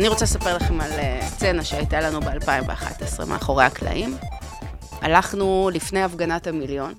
אני 0.00 0.08
רוצה 0.08 0.24
לספר 0.24 0.56
לכם 0.56 0.80
על 0.80 0.92
אה, 0.92 1.20
סצנה 1.22 1.64
שהייתה 1.64 2.00
לנו 2.00 2.20
ב-2011, 2.20 3.24
מאחורי 3.26 3.64
הקלעים. 3.64 4.16
הלכנו 5.00 5.70
לפני 5.74 6.02
הפגנת 6.02 6.46
המיליון, 6.46 6.94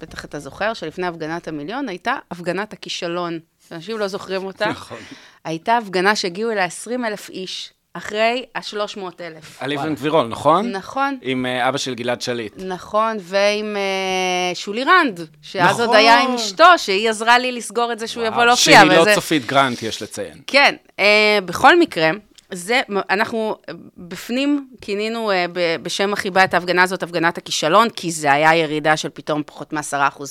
בטח 0.00 0.24
אתה 0.24 0.38
זוכר 0.38 0.74
שלפני 0.74 1.06
הפגנת 1.06 1.48
המיליון 1.48 1.88
הייתה 1.88 2.16
הפגנת 2.30 2.72
הכישלון. 2.72 3.38
אנשים 3.72 3.98
לא 3.98 4.08
זוכרים 4.08 4.44
אותה. 4.44 4.66
נכון. 4.66 4.98
הייתה 5.44 5.76
הפגנה 5.76 6.16
שהגיעו 6.16 6.50
אליה 6.50 6.64
20 6.64 7.04
אלף 7.04 7.30
איש, 7.30 7.72
אחרי 7.98 8.44
ה-300 8.54 8.98
אלף. 9.20 9.56
על 9.62 9.72
אבן 9.72 9.94
גבירול, 9.94 10.26
נכון? 10.26 10.70
נכון. 10.70 11.18
עם 11.22 11.46
אה, 11.46 11.68
אבא 11.68 11.78
של 11.78 11.94
גלעד 11.94 12.22
שליט. 12.22 12.52
נכון, 12.56 13.16
ועם 13.20 13.76
אה, 13.76 14.54
שולי 14.54 14.84
רנד, 14.84 15.20
שאז 15.42 15.70
נכון. 15.74 15.86
עוד 15.86 15.96
היה 15.96 16.20
עם 16.20 16.34
אשתו, 16.34 16.64
שהיא 16.76 17.10
עזרה 17.10 17.38
לי 17.38 17.52
לסגור 17.52 17.92
את 17.92 17.98
זה 17.98 18.06
שהוא 18.06 18.24
יבוא 18.24 18.44
להופיע. 18.44 18.78
שהיא 18.80 18.90
לא 18.90 19.00
וזה- 19.00 19.14
צופית 19.14 19.46
גרנט, 19.46 19.82
יש 19.82 20.02
לציין. 20.02 20.40
כן, 20.46 20.74
אה, 20.98 21.38
בכל 21.44 21.78
מקרה, 21.80 22.10
זה, 22.52 22.80
אנחנו 23.10 23.56
בפנים 23.96 24.68
כינינו 24.80 25.30
אה, 25.30 25.46
ב- 25.52 25.76
בשם 25.82 26.12
החיבה 26.12 26.44
את 26.44 26.54
ההפגנה 26.54 26.82
הזאת 26.82 27.02
הפגנת 27.02 27.38
הכישלון, 27.38 27.90
כי 27.90 28.10
זה 28.10 28.32
היה 28.32 28.54
ירידה 28.56 28.96
של 28.96 29.08
פתאום 29.08 29.42
פחות 29.46 29.72
מ-10% 29.72 30.22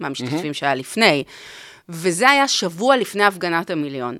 מהמשתתפים 0.00 0.54
שהיה 0.54 0.74
לפני. 0.74 1.24
וזה 1.88 2.30
היה 2.30 2.48
שבוע 2.48 2.96
לפני 2.96 3.24
הפגנת 3.24 3.70
המיליון. 3.70 4.18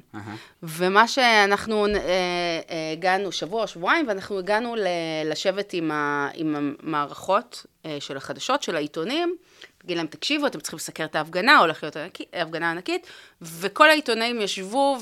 ומה 0.62 1.09
שאנחנו 1.09 1.86
אה, 1.86 1.92
אה, 1.95 2.92
הגענו, 2.92 3.32
שבוע 3.32 3.62
או 3.62 3.66
שבועיים, 3.68 4.09
ואנחנו 4.09 4.38
הגענו 4.38 4.76
ל- 4.76 4.86
לשבת 5.24 5.73
עם, 5.73 5.90
ה, 5.90 6.28
עם 6.34 6.56
המערכות 6.56 7.66
אה, 7.86 7.96
של 8.00 8.16
החדשות, 8.16 8.62
של 8.62 8.76
העיתונים, 8.76 9.36
להגיד 9.84 9.96
להם, 9.96 10.06
תקשיבו, 10.06 10.46
אתם 10.46 10.60
צריכים 10.60 10.76
לסקר 10.76 11.04
את 11.04 11.16
ההפגנה, 11.16 11.59
הולך 11.59 11.82
להיות 11.82 11.96
הפגנה 12.32 12.70
ענקית, 12.70 13.06
וכל 13.43 13.90
העיתונאים 13.90 14.40
ישבו 14.40 14.98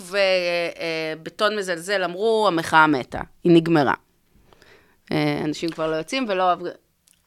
ובטון 1.22 1.56
מזלזל 1.56 2.04
אמרו, 2.04 2.44
המחאה 2.48 2.86
מתה, 2.86 3.20
היא 3.44 3.52
נגמרה. 3.52 3.94
אה, 5.12 5.40
אנשים 5.44 5.70
כבר 5.70 5.90
לא 5.90 5.96
יוצאים 5.96 6.26
ולא... 6.28 6.44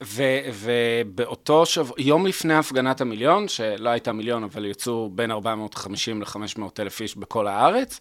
ובאותו 0.04 1.66
שבוע, 1.66 1.96
יום 1.98 2.26
לפני 2.26 2.54
הפגנת 2.54 3.02
המיליון, 3.02 3.48
שלא 3.48 3.90
הייתה 3.90 4.12
מיליון, 4.12 4.44
אבל 4.44 4.66
יצאו 4.66 5.10
בין 5.10 5.32
450 5.32 6.22
ל-500 6.22 6.62
אלף 6.80 7.02
איש 7.02 7.18
בכל 7.18 7.48
הארץ, 7.48 8.00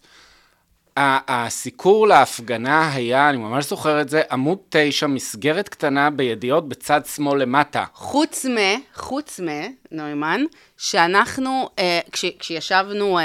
הסיקור 0.97 2.07
להפגנה 2.07 2.93
היה, 2.93 3.29
אני 3.29 3.37
ממש 3.37 3.69
זוכר 3.69 4.01
את 4.01 4.09
זה, 4.09 4.21
עמוד 4.31 4.57
9, 4.69 5.07
מסגרת 5.07 5.69
קטנה 5.69 6.09
בידיעות 6.09 6.69
בצד 6.69 7.01
שמאל 7.05 7.41
למטה. 7.41 7.85
חוץ 7.93 8.45
מ, 8.45 8.57
חוץ 8.93 9.39
מ, 9.39 9.47
נוימן, 9.91 10.41
שאנחנו, 10.77 11.69
אה, 11.79 11.99
כש, 12.11 12.25
כשישבנו 12.39 13.19
אה, 13.19 13.23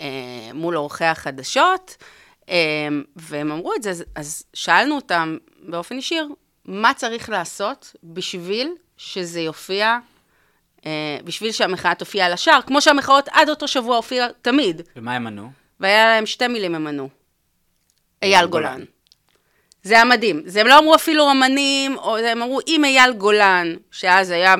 אה, 0.00 0.06
מול 0.54 0.76
עורכי 0.76 1.04
החדשות, 1.04 1.96
אה, 2.48 2.88
והם 3.16 3.52
אמרו 3.52 3.74
את 3.74 3.82
זה, 3.82 3.90
אז, 3.90 4.04
אז 4.14 4.44
שאלנו 4.54 4.94
אותם 4.94 5.36
באופן 5.68 5.98
ישיר, 5.98 6.28
מה 6.64 6.94
צריך 6.94 7.30
לעשות 7.30 7.96
בשביל 8.04 8.72
שזה 8.96 9.40
יופיע, 9.40 9.98
אה, 10.86 11.18
בשביל 11.24 11.52
שהמחאה 11.52 11.94
תופיע 11.94 12.26
על 12.26 12.32
השער, 12.32 12.60
כמו 12.66 12.80
שהמחאות 12.80 13.28
עד 13.32 13.48
אותו 13.48 13.68
שבוע 13.68 13.96
הופיע 13.96 14.26
תמיד, 14.42 14.82
ומה 14.96 15.14
הם 15.14 15.26
ענו? 15.26 15.50
והיה 15.80 16.06
להם 16.06 16.26
שתי 16.26 16.48
מילים 16.48 16.74
הם 16.74 16.86
ענו. 16.86 17.08
אייל 18.22 18.46
גולן. 18.46 18.80
זה 19.82 19.94
היה 19.94 20.04
מדהים. 20.04 20.42
זה 20.46 20.60
הם 20.60 20.66
לא 20.66 20.78
אמרו 20.78 20.94
אפילו 20.94 21.30
אמנים, 21.30 21.98
או 21.98 22.16
הם 22.16 22.42
אמרו, 22.42 22.60
אם 22.66 22.84
אייל 22.84 23.12
גולן, 23.12 23.74
שאז 23.90 24.30
היה 24.30 24.54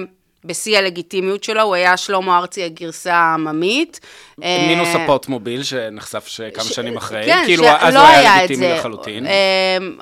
בשיא 0.45 0.79
הלגיטימיות 0.79 1.45
שלו, 1.45 1.63
הוא 1.63 1.75
היה 1.75 1.97
שלמה 1.97 2.39
ארצי 2.39 2.65
הגרסה 2.65 3.15
העממית. 3.15 4.01
מינוס 4.39 4.89
אה, 4.89 5.05
הפוט 5.05 5.29
מוביל, 5.29 5.63
שנחשף 5.63 6.29
כמה 6.55 6.65
ש- 6.65 6.73
שנים 6.73 6.97
אחרי, 6.97 7.23
כן, 7.27 7.43
כאילו 7.47 7.65
אז 7.69 7.95
הוא 7.95 8.03
היה 8.05 8.39
לגיטימי 8.45 8.67
זה. 8.67 8.75
לחלוטין. 8.75 9.27
אה, 9.27 9.33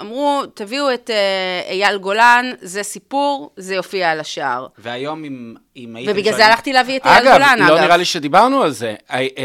אמרו, 0.01 0.43
תביאו 0.55 0.95
את 0.95 1.11
אה, 1.11 1.71
אייל 1.71 1.99
גולן, 1.99 2.51
זה 2.61 2.83
סיפור, 2.83 3.51
זה 3.57 3.75
יופיע 3.75 4.11
על 4.11 4.21
השער. 4.21 4.67
והיום 4.79 5.25
אם, 5.25 5.55
אם 5.77 5.97
הייתם 5.97 6.13
ובגלל 6.13 6.35
זה 6.37 6.47
הלכתי 6.47 6.73
להביא 6.73 6.97
את 6.99 7.07
אייל 7.07 7.23
אגב, 7.29 7.33
גולן, 7.33 7.59
אגב. 7.63 7.71
לא 7.75 7.81
נראה 7.81 7.97
לי 7.97 8.05
שדיברנו 8.05 8.63
על 8.63 8.71
זה. 8.71 8.95
הי- 9.09 9.29
אה, 9.39 9.45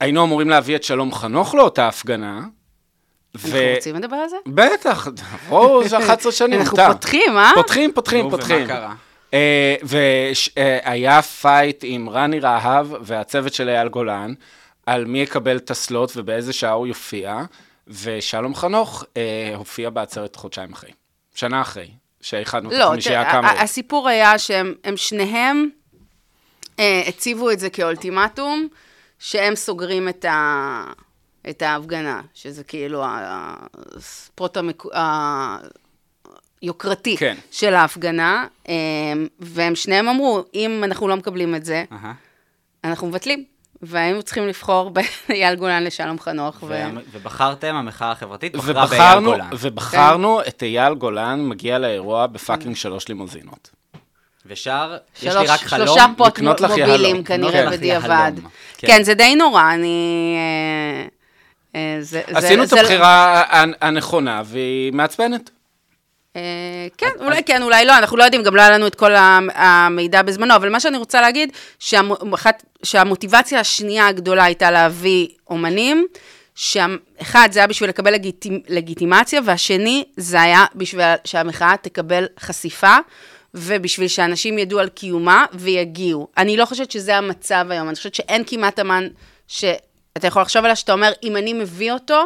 היינו 0.00 0.24
אמורים 0.24 0.50
להביא 0.50 0.76
את 0.76 0.82
שלום 0.84 1.14
חנוך 1.14 1.54
לאותה 1.54 1.88
הפגנה. 1.88 2.40
אנחנו 3.34 3.50
רוצים 3.76 3.94
לדבר 3.96 4.16
על 4.16 4.28
זה? 4.28 4.36
בטח, 4.46 5.08
עברו 5.46 5.82
11 5.98 6.32
שנים, 6.38 6.60
אנחנו. 6.60 6.76
פותחים, 6.92 7.36
אה? 7.38 7.50
פותחים, 7.54 7.92
פותחים, 7.94 8.24
נו, 8.24 8.30
פותחים. 8.30 8.56
ומה 8.56 8.66
קרה? 8.66 8.94
והיה 9.82 11.22
fight 11.22 11.80
עם 11.82 12.08
רני 12.08 12.40
רהב 12.40 12.86
והצוות 13.00 13.54
של 13.54 13.68
אייל 13.68 13.88
גולן, 13.88 14.34
על 14.86 15.04
מי 15.04 15.18
יקבל 15.18 15.56
את 15.56 15.70
ה 15.70 15.78
slot 15.78 16.12
ובאיזה 16.16 16.52
שעה 16.52 16.72
הוא 16.72 16.86
יופיע, 16.86 17.42
ושלום 18.02 18.54
חנוך 18.54 19.04
אה, 19.16 19.22
הופיע 19.56 19.90
בעצרת 19.90 20.36
חודשיים 20.36 20.72
אחרי. 20.72 20.90
שנה 21.34 21.60
אחרי, 21.60 21.90
שאיחדנו 22.20 22.72
את 22.72 22.76
לא, 22.76 22.84
החמישייה 22.84 23.22
תראה, 23.24 23.30
הקאמרית. 23.38 23.58
ה- 23.58 23.62
הסיפור 23.62 24.08
היה 24.08 24.38
שהם 24.38 24.74
הם 24.84 24.96
שניהם 24.96 25.68
אה, 26.78 27.02
הציבו 27.08 27.50
את 27.50 27.58
זה 27.60 27.70
כאולטימטום, 27.70 28.68
שהם 29.18 29.56
סוגרים 29.56 30.08
את, 30.08 30.24
ה, 30.24 30.84
את 31.50 31.62
ההפגנה, 31.62 32.20
שזה 32.34 32.64
כאילו 32.64 33.04
ה- 33.04 33.56
הספורט 33.96 34.56
המק... 34.56 34.82
יוקרתי 36.62 37.16
כן. 37.16 37.36
של 37.50 37.74
ההפגנה, 37.74 38.46
אה, 38.68 38.74
והם 39.40 39.74
שניהם 39.74 40.08
אמרו, 40.08 40.42
אם 40.54 40.80
אנחנו 40.84 41.08
לא 41.08 41.16
מקבלים 41.16 41.54
את 41.54 41.64
זה, 41.64 41.84
אהה. 41.92 42.12
אנחנו 42.84 43.06
מבטלים. 43.08 43.44
והיינו 43.82 44.22
צריכים 44.22 44.48
לבחור 44.48 44.90
בין 44.90 45.04
אייל 45.30 45.54
גולן 45.54 45.84
לשלום 45.84 46.20
חנוך. 46.20 46.62
ו... 46.62 46.66
ו- 46.66 47.00
ובחרתם, 47.12 47.74
המחאה 47.74 48.10
החברתית 48.10 48.56
בחרה 48.56 48.86
באייל 48.86 49.20
גולן. 49.24 49.48
ובחרנו 49.60 50.40
את 50.48 50.62
אייל 50.62 50.94
גולן 50.94 51.48
מגיע 51.48 51.78
לאירוע 51.78 52.26
בפאקינג 52.26 52.76
שלוש 52.76 53.08
לימוזינות. 53.08 53.70
ושר, 54.46 54.96
יש 55.22 55.36
לי 55.36 55.46
רק 55.46 55.60
חלום. 55.60 55.86
שלושה 55.86 56.06
פוט 56.16 56.38
מובילים. 56.38 57.24
כנראה 57.24 57.64
לך 57.64 57.72
בדיעבד. 57.72 58.32
כן. 58.78 58.86
כן. 58.88 59.02
זה 59.02 59.14
די 59.14 59.34
נורא, 59.34 59.62
אני... 59.74 60.34
אה, 61.74 61.80
אה, 61.80 61.96
זה- 62.00 62.22
עשינו 62.26 62.62
את 62.62 62.68
זה- 62.68 62.80
הבחירה 62.80 63.42
הנ- 63.50 63.74
הנכונה, 63.80 64.42
והיא 64.44 64.92
מעצבנת. 64.92 65.50
אה, 66.36 66.40
כן, 66.98 67.10
אולי 67.20 67.42
כן, 67.42 67.62
אולי 67.62 67.84
לא, 67.84 67.98
אנחנו 67.98 68.16
לא 68.16 68.24
יודעים, 68.24 68.42
גם 68.42 68.56
לא 68.56 68.60
היה 68.60 68.70
לנו 68.70 68.86
את 68.86 68.94
כל 68.94 69.12
המידע 69.54 70.22
בזמנו, 70.22 70.54
אבל 70.56 70.68
מה 70.68 70.80
שאני 70.80 70.96
רוצה 70.96 71.20
להגיד, 71.20 71.52
שהמו- 71.78 72.34
אחת- 72.34 72.62
שהמוטיבציה 72.82 73.60
השנייה 73.60 74.06
הגדולה 74.06 74.44
הייתה 74.44 74.70
להביא 74.70 75.28
אומנים, 75.50 76.06
שאחד, 76.54 77.48
זה 77.52 77.58
היה 77.60 77.66
בשביל 77.66 77.88
לקבל 77.88 78.12
לגיטימ, 78.12 78.58
לגיטימציה, 78.68 79.40
והשני, 79.44 80.04
זה 80.16 80.42
היה 80.42 80.64
בשביל 80.74 81.02
שהמחאה 81.24 81.74
תקבל 81.82 82.26
חשיפה, 82.40 82.96
ובשביל 83.54 84.08
שאנשים 84.08 84.58
ידעו 84.58 84.78
על 84.78 84.88
קיומה 84.88 85.44
ויגיעו. 85.54 86.28
אני 86.38 86.56
לא 86.56 86.64
חושבת 86.64 86.90
שזה 86.90 87.16
המצב 87.16 87.66
היום, 87.70 87.88
אני 87.88 87.96
חושבת 87.96 88.14
שאין 88.14 88.42
כמעט 88.46 88.78
אמן 88.78 89.08
שאתה 89.48 90.26
יכול 90.26 90.42
לחשוב 90.42 90.64
עליה, 90.64 90.76
שאתה 90.76 90.92
אומר, 90.92 91.12
אם 91.22 91.36
אני 91.36 91.52
מביא 91.52 91.92
אותו, 91.92 92.24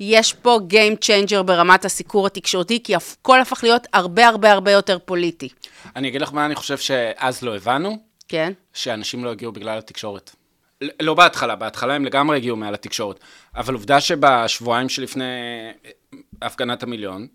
יש 0.00 0.32
פה 0.32 0.58
Game 0.70 1.04
Changer 1.04 1.42
ברמת 1.42 1.84
הסיקור 1.84 2.26
התקשורתי, 2.26 2.82
כי 2.82 2.94
הכל 2.94 3.40
הפך 3.40 3.60
להיות 3.62 3.86
הרבה 3.92 4.28
הרבה 4.28 4.52
הרבה 4.52 4.70
יותר 4.70 4.98
פוליטי. 5.04 5.48
אני 5.96 6.08
אגיד 6.08 6.20
לך 6.20 6.32
מה 6.32 6.46
אני 6.46 6.54
חושב 6.54 6.78
שאז 6.78 7.42
לא 7.42 7.56
הבנו, 7.56 7.98
כן? 8.28 8.52
שאנשים 8.72 9.24
לא 9.24 9.30
הגיעו 9.30 9.52
בגלל 9.52 9.78
התקשורת. 9.78 10.30
לא 11.00 11.14
בהתחלה, 11.14 11.56
בהתחלה 11.56 11.94
הם 11.94 12.04
לגמרי 12.04 12.36
הגיעו 12.36 12.56
מעל 12.56 12.74
התקשורת. 12.74 13.20
אבל 13.56 13.74
עובדה 13.74 14.00
שבשבועיים 14.00 14.88
שלפני 14.88 15.24
אה, 15.24 16.18
הפגנת 16.42 16.82
המיליון, 16.82 17.26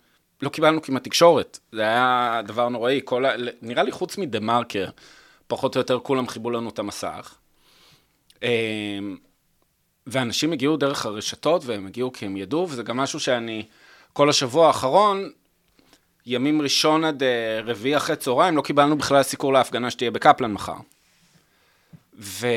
לא 0.42 0.50
קיבלנו 0.50 0.82
כמעט 0.82 1.04
תקשורת. 1.04 1.60
זה 1.72 1.82
היה 1.82 2.42
דבר 2.48 2.70
נוראי. 2.70 3.02
כל 3.06 3.26
ה... 3.26 3.32
נראה 3.62 3.84
לי 3.84 3.92
חוץ 3.92 4.18
מדה 4.18 4.40
מרקר, 4.40 4.90
פחות 5.48 5.76
או 5.76 5.80
יותר 5.80 6.00
כולם 6.00 6.28
חיבו 6.28 6.52
לנו 6.52 6.70
את 6.70 6.80
המסך. 6.80 7.36
ואנשים 10.12 10.52
הגיעו 10.52 10.78
דרך 10.78 11.06
הרשתות, 11.06 11.66
והם 11.66 11.88
הגיעו 11.88 12.14
כי 12.14 12.26
הם 12.26 12.38
ידעו, 12.38 12.68
וזה 12.70 12.84
גם 12.84 12.98
משהו 12.98 13.20
שאני, 13.20 13.66
כל 14.14 14.30
השבוע 14.30 14.68
האחרון, 14.68 15.30
ימים 16.26 16.62
ראשון 16.62 17.04
עד 17.04 17.24
אה, 17.24 17.62
רביעי 17.66 17.98
אחרי 17.98 18.16
צהריים, 18.16 18.58
לא 18.58 18.62
קיבלנו 18.62 18.98
בכלל 18.98 19.24
סיקור 19.24 19.54
להפגנה 19.54 19.92
שתהיה 19.92 20.12
בקפלן 20.12 20.52
מחר. 20.52 20.76
ו... 22.20 22.48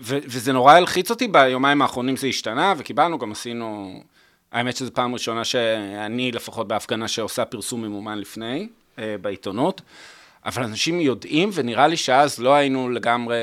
ו... 0.00 0.18
וזה 0.24 0.52
נורא 0.52 0.72
הלחיץ 0.72 1.10
אותי, 1.10 1.28
ביומיים 1.28 1.82
האחרונים 1.82 2.16
זה 2.16 2.26
השתנה, 2.26 2.74
וקיבלנו, 2.78 3.18
גם 3.18 3.32
עשינו... 3.32 4.00
האמת 4.52 4.76
שזו 4.76 4.90
פעם 4.94 5.14
ראשונה 5.14 5.44
שאני 5.44 6.32
לפחות 6.32 6.68
בהפגנה 6.68 7.08
שעושה 7.08 7.44
פרסום 7.44 7.82
ממומן 7.82 8.18
לפני, 8.18 8.68
אה, 8.98 9.16
בעיתונות, 9.20 9.80
אבל 10.46 10.62
אנשים 10.62 11.00
יודעים, 11.00 11.50
ונראה 11.54 11.86
לי 11.86 11.96
שאז 11.96 12.38
לא 12.38 12.54
היינו 12.54 12.88
לגמרי 12.88 13.36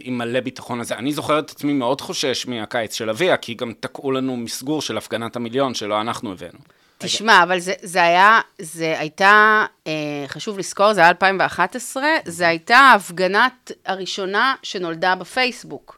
עם 0.00 0.18
מלא 0.18 0.40
ביטחון 0.40 0.80
הזה. 0.80 0.94
אני 0.94 1.12
זוכר 1.12 1.38
את 1.38 1.50
עצמי 1.50 1.72
מאוד 1.72 2.00
חושש 2.00 2.46
מהקיץ 2.46 2.94
של 2.94 3.10
אביה, 3.10 3.36
כי 3.36 3.54
גם 3.54 3.72
תקעו 3.80 4.12
לנו 4.12 4.36
מסגור 4.36 4.82
של 4.82 4.96
הפגנת 4.96 5.36
המיליון 5.36 5.74
שלא 5.74 6.00
אנחנו 6.00 6.32
הבאנו. 6.32 6.58
תשמע, 6.98 7.42
אבל 7.42 7.58
זה, 7.58 7.72
זה 7.82 8.02
היה, 8.02 8.40
זה 8.58 8.98
הייתה, 8.98 9.64
אה, 9.86 9.92
חשוב 10.26 10.58
לזכור, 10.58 10.94
זה 10.94 11.00
היה 11.00 11.08
2011, 11.08 12.04
זה 12.24 12.48
הייתה 12.48 12.76
ההפגנת 12.76 13.72
הראשונה 13.86 14.54
שנולדה 14.62 15.14
בפייסבוק. 15.14 15.97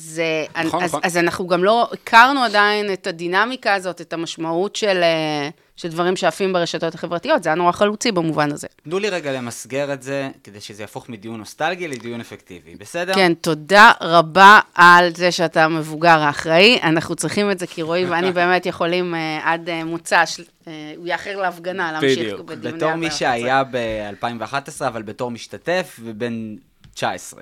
זה, 0.00 0.44
נכון, 0.64 0.82
אז, 0.82 0.90
נכון. 0.90 1.00
אז 1.04 1.16
אנחנו 1.16 1.46
גם 1.46 1.64
לא 1.64 1.88
הכרנו 1.92 2.42
עדיין 2.42 2.92
את 2.92 3.06
הדינמיקה 3.06 3.74
הזאת, 3.74 4.00
את 4.00 4.12
המשמעות 4.12 4.76
של, 4.76 5.02
אה, 5.02 5.48
של 5.76 5.88
דברים 5.88 6.16
שעפים 6.16 6.52
ברשתות 6.52 6.94
החברתיות, 6.94 7.42
זה 7.42 7.48
היה 7.48 7.56
נורא 7.56 7.72
חלוצי 7.72 8.12
במובן 8.12 8.52
הזה. 8.52 8.66
תנו 8.82 8.98
לי 8.98 9.10
רגע 9.10 9.32
למסגר 9.32 9.92
את 9.92 10.02
זה, 10.02 10.28
כדי 10.44 10.60
שזה 10.60 10.82
יהפוך 10.82 11.08
מדיון 11.08 11.38
נוסטלגי 11.38 11.88
לדיון 11.88 12.20
אפקטיבי, 12.20 12.74
בסדר? 12.74 13.14
כן, 13.14 13.32
תודה 13.34 13.92
רבה 14.00 14.60
על 14.74 15.14
זה 15.14 15.32
שאתה 15.32 15.64
המבוגר 15.64 16.18
האחראי. 16.18 16.78
אנחנו 16.82 17.16
צריכים 17.16 17.50
את 17.50 17.58
זה, 17.58 17.66
כי 17.66 17.82
רועי 17.82 18.04
ואני 18.04 18.32
באמת 18.38 18.66
יכולים 18.66 19.14
אה, 19.14 19.40
עד 19.44 19.68
אה, 19.68 19.84
מוצ"ש, 19.84 20.40
אה, 20.68 20.94
הוא 20.96 21.06
יאחר 21.06 21.36
להפגנה, 21.36 21.92
להמשיך 21.92 22.18
בדיוק. 22.18 22.40
בדיוני 22.40 22.76
בתור 22.76 22.94
מי 22.94 23.06
2011. 23.06 23.18
שהיה 23.18 23.62
ב-2011, 23.70 24.86
אבל 24.86 25.02
בתור 25.02 25.30
משתתף, 25.30 26.00
ובן 26.02 26.56
19. 26.94 27.40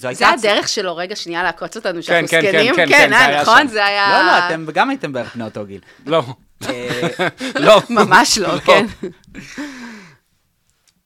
זו 0.00 0.08
זה 0.14 0.28
הייתה... 0.28 0.28
הדרך 0.28 0.68
שלו, 0.68 0.96
רגע, 0.96 1.16
שנייה, 1.16 1.42
לעקוץ 1.42 1.76
אותנו, 1.76 2.02
שאנחנו 2.02 2.28
כן, 2.28 2.42
כן, 2.42 2.52
זקנים? 2.52 2.76
כן, 2.76 2.88
כן, 2.88 3.08
זה 3.10 3.16
אה, 3.16 3.26
היה 3.26 3.42
נכון? 3.42 3.68
זה 3.68 3.84
היה... 3.84 4.08
לא, 4.10 4.26
לא, 4.26 4.46
אתם 4.46 4.66
גם 4.74 4.90
הייתם 4.90 5.12
בערך 5.12 5.34
בני 5.34 5.44
אותו 5.44 5.66
גיל. 5.66 5.80
לא, 6.06 6.24
אה, 6.68 7.08
לא. 7.66 7.82
ממש 7.90 8.38
לא, 8.38 8.58
כן. 8.58 8.86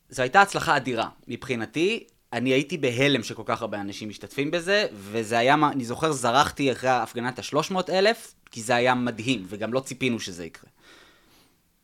זו 0.08 0.22
הייתה 0.22 0.42
הצלחה 0.42 0.76
אדירה. 0.76 1.08
מבחינתי, 1.28 2.04
אני 2.32 2.50
הייתי 2.50 2.78
בהלם 2.78 3.22
שכל 3.22 3.42
כך 3.46 3.60
הרבה 3.60 3.80
אנשים 3.80 4.08
משתתפים 4.08 4.50
בזה, 4.50 4.86
וזה 4.92 5.38
היה, 5.38 5.54
אני 5.72 5.84
זוכר, 5.84 6.12
זרחתי 6.12 6.72
אחרי 6.72 6.90
הפגנת 6.90 7.38
ה-300 7.38 7.92
אלף, 7.92 8.34
כי 8.50 8.62
זה 8.62 8.74
היה 8.74 8.94
מדהים, 8.94 9.46
וגם 9.48 9.72
לא 9.72 9.80
ציפינו 9.80 10.20
שזה 10.20 10.44
יקרה. 10.44 10.70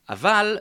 אבל, 0.08 0.58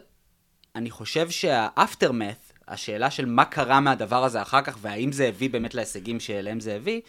אני 0.76 0.90
חושב 0.92 1.30
שה-aftermath, 1.30 2.49
השאלה 2.70 3.12
של 3.12 3.26
מה 3.26 3.46
קרה 3.46 3.80
מהדבר 3.80 4.24
הזה 4.24 4.42
אחר 4.42 4.62
כך, 4.62 4.78
והאם 4.82 5.12
זה 5.12 5.28
הביא 5.28 5.50
באמת 5.50 5.76
להישגים 5.76 6.20
שאליהם 6.20 6.60
זה 6.60 6.76
הביא, 6.76 7.02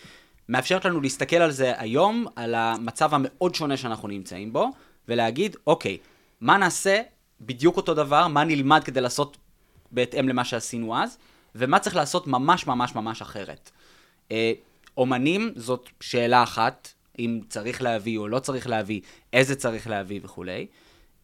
מאפשרת 0.48 0.84
לנו 0.84 1.00
להסתכל 1.00 1.36
על 1.36 1.50
זה 1.50 1.72
היום, 1.76 2.26
על 2.36 2.54
המצב 2.54 3.14
המאוד 3.14 3.54
שונה 3.54 3.76
שאנחנו 3.76 4.08
נמצאים 4.08 4.52
בו, 4.52 4.70
ולהגיד, 5.08 5.56
אוקיי, 5.66 5.98
מה 6.40 6.56
נעשה 6.56 7.00
בדיוק 7.40 7.76
אותו 7.76 7.94
דבר, 7.94 8.28
מה 8.28 8.44
נלמד 8.44 8.84
כדי 8.84 9.00
לעשות 9.00 9.36
בהתאם 9.92 10.28
למה 10.28 10.44
שעשינו 10.44 10.96
אז, 10.96 11.18
ומה 11.54 11.78
צריך 11.78 11.96
לעשות 11.96 12.26
ממש 12.26 12.66
ממש 12.66 12.94
ממש 12.94 13.22
אחרת. 13.22 13.70
אה, 14.32 14.52
אומנים 14.96 15.52
זאת 15.56 15.88
שאלה 16.00 16.42
אחת, 16.42 16.88
אם 17.18 17.40
צריך 17.48 17.82
להביא 17.82 18.18
או 18.18 18.28
לא 18.28 18.38
צריך 18.38 18.66
להביא, 18.66 19.00
איזה 19.32 19.56
צריך 19.56 19.86
להביא 19.86 20.20
וכולי. 20.22 20.66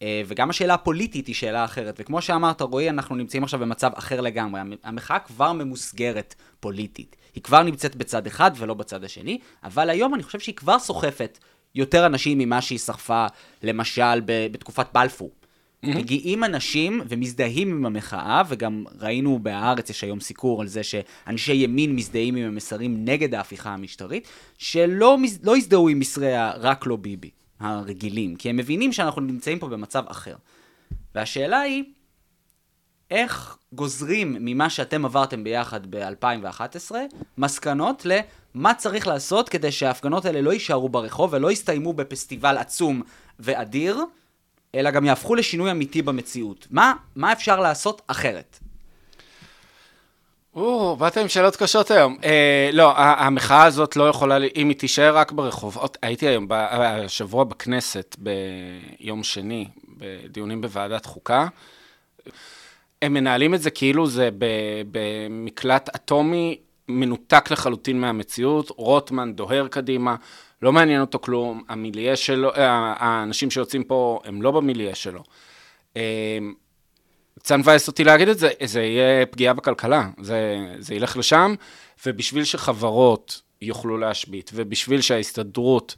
אה, 0.02 0.22
וגם 0.26 0.50
השאלה 0.50 0.74
הפוליטית 0.74 1.26
היא 1.26 1.34
שאלה 1.34 1.64
אחרת. 1.64 1.96
וכמו 2.00 2.22
שאמרת, 2.22 2.62
רועי, 2.62 2.90
אנחנו 2.90 3.14
נמצאים 3.14 3.44
עכשיו 3.44 3.60
במצב 3.60 3.90
אחר 3.94 4.20
לגמרי. 4.20 4.60
המ- 4.60 4.72
המחאה 4.84 5.18
כבר 5.18 5.52
ממוסגרת 5.52 6.34
פוליטית. 6.60 7.16
היא 7.34 7.42
כבר 7.42 7.62
נמצאת 7.62 7.96
בצד 7.96 8.26
אחד 8.26 8.50
ולא 8.56 8.74
בצד 8.74 9.04
השני, 9.04 9.38
אבל 9.64 9.90
היום 9.90 10.14
אני 10.14 10.22
חושב 10.22 10.40
שהיא 10.40 10.54
כבר 10.54 10.78
סוחפת 10.78 11.38
יותר 11.74 12.06
אנשים 12.06 12.38
ממה 12.38 12.60
שהיא 12.60 12.78
סחפה, 12.78 13.26
למשל, 13.62 14.20
ב- 14.24 14.46
בתקופת 14.52 14.86
בלפור. 14.92 15.30
מגיעים 15.82 16.44
אנשים 16.44 17.00
ומזדהים 17.08 17.70
עם 17.70 17.86
המחאה, 17.86 18.42
וגם 18.48 18.84
ראינו 19.00 19.38
בהארץ, 19.42 19.90
יש 19.90 20.04
היום 20.04 20.20
סיקור 20.20 20.60
על 20.60 20.68
זה 20.68 20.82
שאנשי 20.82 21.52
ימין 21.54 21.96
מזדהים 21.96 22.36
עם 22.36 22.46
המסרים 22.46 23.04
נגד 23.04 23.34
ההפיכה 23.34 23.70
המשטרית, 23.70 24.28
שלא 24.58 25.16
לא 25.42 25.56
הזדהו 25.56 25.88
עם 25.88 25.98
מסרי 25.98 26.34
ה"רק 26.36 26.86
לא 26.86 26.96
ביבי" 26.96 27.30
הרגילים, 27.60 28.36
כי 28.36 28.50
הם 28.50 28.56
מבינים 28.56 28.92
שאנחנו 28.92 29.20
נמצאים 29.20 29.58
פה 29.58 29.68
במצב 29.68 30.04
אחר. 30.08 30.36
והשאלה 31.14 31.60
היא, 31.60 31.84
איך 33.10 33.56
גוזרים 33.72 34.36
ממה 34.40 34.70
שאתם 34.70 35.04
עברתם 35.04 35.44
ביחד 35.44 35.80
ב-2011 35.90 36.94
מסקנות 37.38 38.06
למה 38.06 38.74
צריך 38.74 39.06
לעשות 39.06 39.48
כדי 39.48 39.72
שההפגנות 39.72 40.24
האלה 40.24 40.40
לא 40.40 40.52
יישארו 40.52 40.88
ברחוב 40.88 41.32
ולא 41.32 41.50
יסתיימו 41.52 41.92
בפסטיבל 41.92 42.58
עצום 42.58 43.02
ואדיר, 43.38 44.00
אלא 44.74 44.90
גם 44.90 45.04
יהפכו 45.04 45.34
לשינוי 45.34 45.70
אמיתי 45.70 46.02
במציאות. 46.02 46.66
מה, 46.70 46.94
מה 47.16 47.32
אפשר 47.32 47.60
לעשות 47.60 48.02
אחרת? 48.06 48.58
או, 50.56 50.96
באת 50.96 51.16
עם 51.16 51.28
שאלות 51.28 51.56
קשות 51.56 51.90
היום. 51.90 52.16
אה, 52.24 52.70
לא, 52.72 52.92
המחאה 52.96 53.64
הזאת 53.64 53.96
לא 53.96 54.08
יכולה, 54.08 54.38
אם 54.56 54.68
היא 54.68 54.76
תישאר 54.76 55.16
רק 55.16 55.32
ברחובות, 55.32 55.96
הייתי 56.02 56.26
היום, 56.28 56.46
השבוע 56.50 57.44
בכנסת, 57.44 58.16
ביום 58.18 59.22
שני, 59.22 59.68
בדיונים 59.88 60.60
בוועדת 60.60 61.06
חוקה. 61.06 61.46
הם 63.02 63.14
מנהלים 63.14 63.54
את 63.54 63.62
זה 63.62 63.70
כאילו 63.70 64.06
זה 64.06 64.28
במקלט 64.90 65.88
אטומי 65.94 66.58
מנותק 66.88 67.50
לחלוטין 67.50 68.00
מהמציאות, 68.00 68.70
רוטמן 68.76 69.32
דוהר 69.32 69.68
קדימה, 69.68 70.16
לא 70.62 70.72
מעניין 70.72 71.00
אותו 71.00 71.18
כלום, 71.18 71.62
המיליה 71.68 72.16
שלו, 72.16 72.54
אה, 72.54 72.94
האנשים 72.98 73.50
שיוצאים 73.50 73.84
פה 73.84 74.20
הם 74.24 74.42
לא 74.42 74.50
במיליה 74.50 74.94
שלו. 74.94 75.22
קצת 77.46 77.56
מבאס 77.56 77.88
אותי 77.88 78.04
להגיד 78.04 78.28
את 78.28 78.38
זה, 78.38 78.50
זה 78.64 78.82
יהיה 78.82 79.26
פגיעה 79.26 79.54
בכלכלה, 79.54 80.08
זה, 80.20 80.66
זה 80.78 80.94
ילך 80.94 81.16
לשם, 81.16 81.54
ובשביל 82.06 82.44
שחברות 82.44 83.42
יוכלו 83.62 83.98
להשבית, 83.98 84.50
ובשביל 84.54 85.00
שההסתדרות 85.00 85.96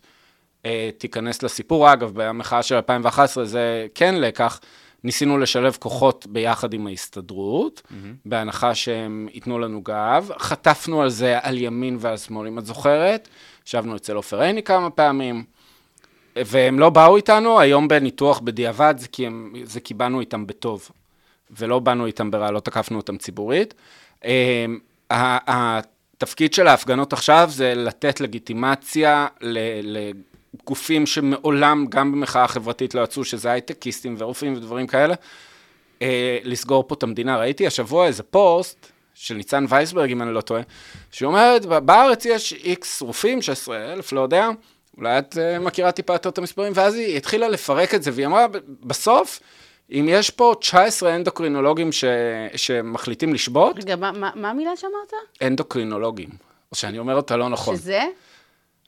אה, 0.65 0.91
תיכנס 0.99 1.43
לסיפור, 1.43 1.93
אגב, 1.93 2.11
במחאה 2.15 2.63
של 2.63 2.75
2011 2.75 3.45
זה 3.45 3.87
כן 3.95 4.15
לקח, 4.15 4.61
ניסינו 5.05 5.39
לשלב 5.39 5.77
כוחות 5.81 6.27
ביחד 6.27 6.75
עם 6.75 6.87
ההסתדרות, 6.87 7.83
mm-hmm. 7.85 7.95
בהנחה 8.25 8.75
שהם 8.75 9.29
ייתנו 9.33 9.59
לנו 9.59 9.83
גב, 9.83 10.31
חטפנו 10.39 11.03
על 11.03 11.09
זה 11.09 11.39
על 11.43 11.59
ימין 11.59 11.97
ועל 12.01 12.17
שמאל, 12.17 12.47
אם 12.47 12.59
את 12.59 12.67
זוכרת, 12.67 13.29
ישבנו 13.67 13.97
אצל 13.97 14.17
עופר 14.17 14.41
עיני 14.41 14.63
כמה 14.63 14.91
פעמים, 14.91 15.45
והם 16.37 16.79
לא 16.79 16.91
באו 16.91 17.17
איתנו, 17.17 17.61
היום 17.61 17.89
בניתוח 17.89 18.41
בדיעבד 18.41 18.95
זה 18.99 19.09
כי, 19.09 19.27
הם, 19.27 19.53
זה 19.65 19.81
כי 19.81 19.95
באנו 19.95 20.21
איתם 20.21 20.47
בטוב, 20.47 20.91
ולא 21.51 21.79
באנו 21.79 22.07
איתם 22.07 22.31
ברע, 22.31 22.51
לא 22.51 22.61
תקפנו 22.61 22.97
אותם 22.97 23.17
ציבורית. 23.17 23.75
ה- 25.11 25.39
התפקיד 26.17 26.55
של 26.55 26.67
ההפגנות 26.67 27.13
עכשיו 27.13 27.49
זה 27.53 27.75
לתת 27.75 28.21
לגיטימציה 28.21 29.27
לגופים 29.83 31.07
שמעולם, 31.07 31.87
גם 31.89 32.13
במחאה 32.13 32.45
החברתית 32.45 32.95
לא 32.95 33.01
יצאו, 33.01 33.25
שזה 33.25 33.51
הייטקיסטים 33.51 34.15
ורופאים 34.19 34.55
ודברים 34.57 34.87
כאלה, 34.87 35.15
אה, 36.03 36.39
לסגור 36.45 36.85
פה 36.89 36.95
את 36.95 37.03
המדינה. 37.03 37.37
ראיתי 37.37 37.67
השבוע 37.67 38.07
איזה 38.07 38.23
פוסט 38.23 38.87
של 39.15 39.35
ניצן 39.35 39.65
וייסברג, 39.69 40.11
אם 40.11 40.23
אני 40.23 40.35
לא 40.35 40.41
טועה, 40.41 40.63
שאומרת, 41.11 41.67
בארץ 41.67 42.25
יש 42.25 42.53
איקס 42.53 43.03
רופאים, 43.03 43.43
16 43.43 43.93
אלף, 43.93 44.13
לא 44.13 44.21
יודע, 44.21 44.49
אולי 44.97 45.19
את 45.19 45.39
אה, 45.39 45.59
מכירה 45.59 45.93
טיפה 45.93 46.13
יותר 46.13 46.29
את 46.29 46.39
המספרים, 46.39 46.73
ואז 46.77 46.95
היא 46.95 47.17
התחילה 47.17 47.49
לפרק 47.49 47.95
את 47.95 48.03
זה, 48.03 48.11
והיא 48.15 48.27
אמרה, 48.27 48.49
"ב- 48.49 48.57
בסוף, 48.83 49.41
אם 49.93 50.07
יש 50.11 50.31
פה 50.31 50.55
19 50.61 51.15
אנדוקרינולוגים 51.15 51.93
ש... 51.93 52.05
שמחליטים 52.57 53.35
לשבות, 53.35 53.77
רגע, 53.79 53.97
מה- 53.97 54.13
מה 54.13 54.31
מה 54.35 54.51
המילה 54.51 54.71
שאמרת? 54.77 55.13
אנדוקרינולוגים. 55.43 56.29
או 56.73 56.77
שאני 56.77 56.99
אומר 56.99 57.15
אותה 57.17 57.37
לא 57.37 57.49
נכון. 57.49 57.77
שזה? 57.77 58.01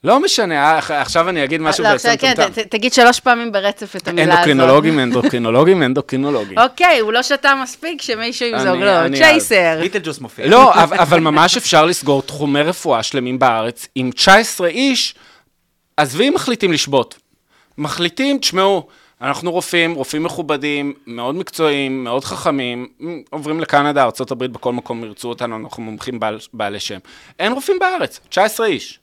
לא 0.03 0.19
משנה, 0.19 0.55
אה, 0.79 1.01
עכשיו 1.01 1.29
אני 1.29 1.43
אגיד 1.43 1.61
משהו 1.61 1.83
לא, 1.83 1.91
בעצם 1.91 2.09
עכשיו, 2.09 2.29
כן, 2.35 2.41
מטומטם. 2.41 2.61
ת- 2.61 2.65
ת- 2.65 2.71
תגיד 2.71 2.93
שלוש 2.93 3.19
פעמים 3.19 3.51
ברצף 3.51 3.95
את 3.95 4.07
המילה 4.07 4.23
הזאת. 4.23 4.35
אנדוקרינולוגים, 4.37 4.99
אנדוקרינולוגים, 5.03 5.83
אנדוקרינולוגים. 5.83 6.57
אוקיי, 6.59 6.99
הוא 6.99 7.13
לא 7.13 7.23
שתה 7.23 7.53
מספיק 7.63 8.01
שמישהו 8.01 8.47
ימזוג 8.47 8.75
לו. 8.75 9.17
צ'ייסר. 9.17 9.77
ביטלג'וס 9.81 10.19
מופיע. 10.19 10.47
לא, 10.47 10.73
אבל 10.83 10.97
אבל 10.97 11.19
ממש 11.19 11.57
אפשר 11.57 11.85
לסגור 11.85 12.21
תחומי 12.21 12.61
רפואה 12.61 13.03
שלמים 13.03 13.39
בארץ 13.39 13.87
עם 13.95 14.11
19 14.11 14.67
איש, 14.67 15.15
עזבי 15.97 16.27
אם 16.27 16.33
מחליטים 16.33 16.71
לשבות. 16.73 17.17
מחליטים, 17.77 18.37
תשמעו, 18.37 18.87
אנחנו 19.21 19.51
רופאים, 19.51 19.93
רופאים 19.93 20.23
מכובדים, 20.23 20.93
מאוד 21.07 21.35
מקצועיים, 21.35 22.03
מאוד 22.03 22.23
חכמים, 22.23 22.87
עוברים 23.29 23.59
לקנדה, 23.59 24.03
ארה"ב, 24.03 24.45
בכל 24.45 24.73
מקום 24.73 25.03
ירצו 25.03 25.29
אותנו, 25.29 25.55
אנחנו 25.57 25.83
מומחים 25.83 26.19
בעל, 26.19 26.39
בעלי 26.53 26.79
שם. 26.79 26.97
אין 27.39 27.51
רופאים 27.51 27.79
בארץ, 27.79 28.19
19 28.29 28.67
איש. 28.67 28.99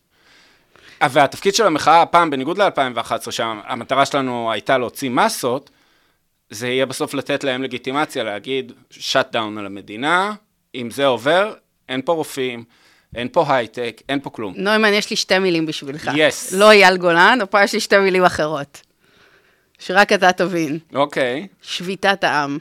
והתפקיד 1.10 1.54
של 1.54 1.66
המחאה 1.66 2.02
הפעם, 2.02 2.30
בניגוד 2.30 2.58
ל-2011, 2.58 3.30
שהמטרה 3.30 4.06
שלנו 4.06 4.52
הייתה 4.52 4.78
להוציא 4.78 5.10
מסות, 5.10 5.70
זה 6.50 6.68
יהיה 6.68 6.86
בסוף 6.86 7.14
לתת 7.14 7.44
להם 7.44 7.62
לגיטימציה, 7.62 8.24
להגיד, 8.24 8.72
שאט 8.90 9.32
דאון 9.32 9.58
על 9.58 9.66
המדינה, 9.66 10.32
אם 10.74 10.90
זה 10.90 11.06
עובר, 11.06 11.54
אין 11.88 12.02
פה 12.04 12.12
רופאים, 12.12 12.64
אין 13.14 13.28
פה 13.32 13.44
הייטק, 13.48 14.02
אין 14.08 14.20
פה 14.20 14.30
כלום. 14.30 14.54
נוימן, 14.56 14.92
יש 14.92 15.10
לי 15.10 15.16
שתי 15.16 15.38
מילים 15.38 15.66
בשבילך. 15.66 16.08
Yes. 16.08 16.56
לא 16.56 16.70
אייל 16.70 16.96
גולן, 16.96 17.38
הפעם 17.42 17.64
יש 17.64 17.72
לי 17.72 17.80
שתי 17.80 17.98
מילים 17.98 18.24
אחרות. 18.24 18.87
שרק 19.78 20.12
אתה 20.12 20.32
תבין. 20.32 20.78
אוקיי. 20.94 21.46
שביתת 21.62 22.24
העם. 22.24 22.58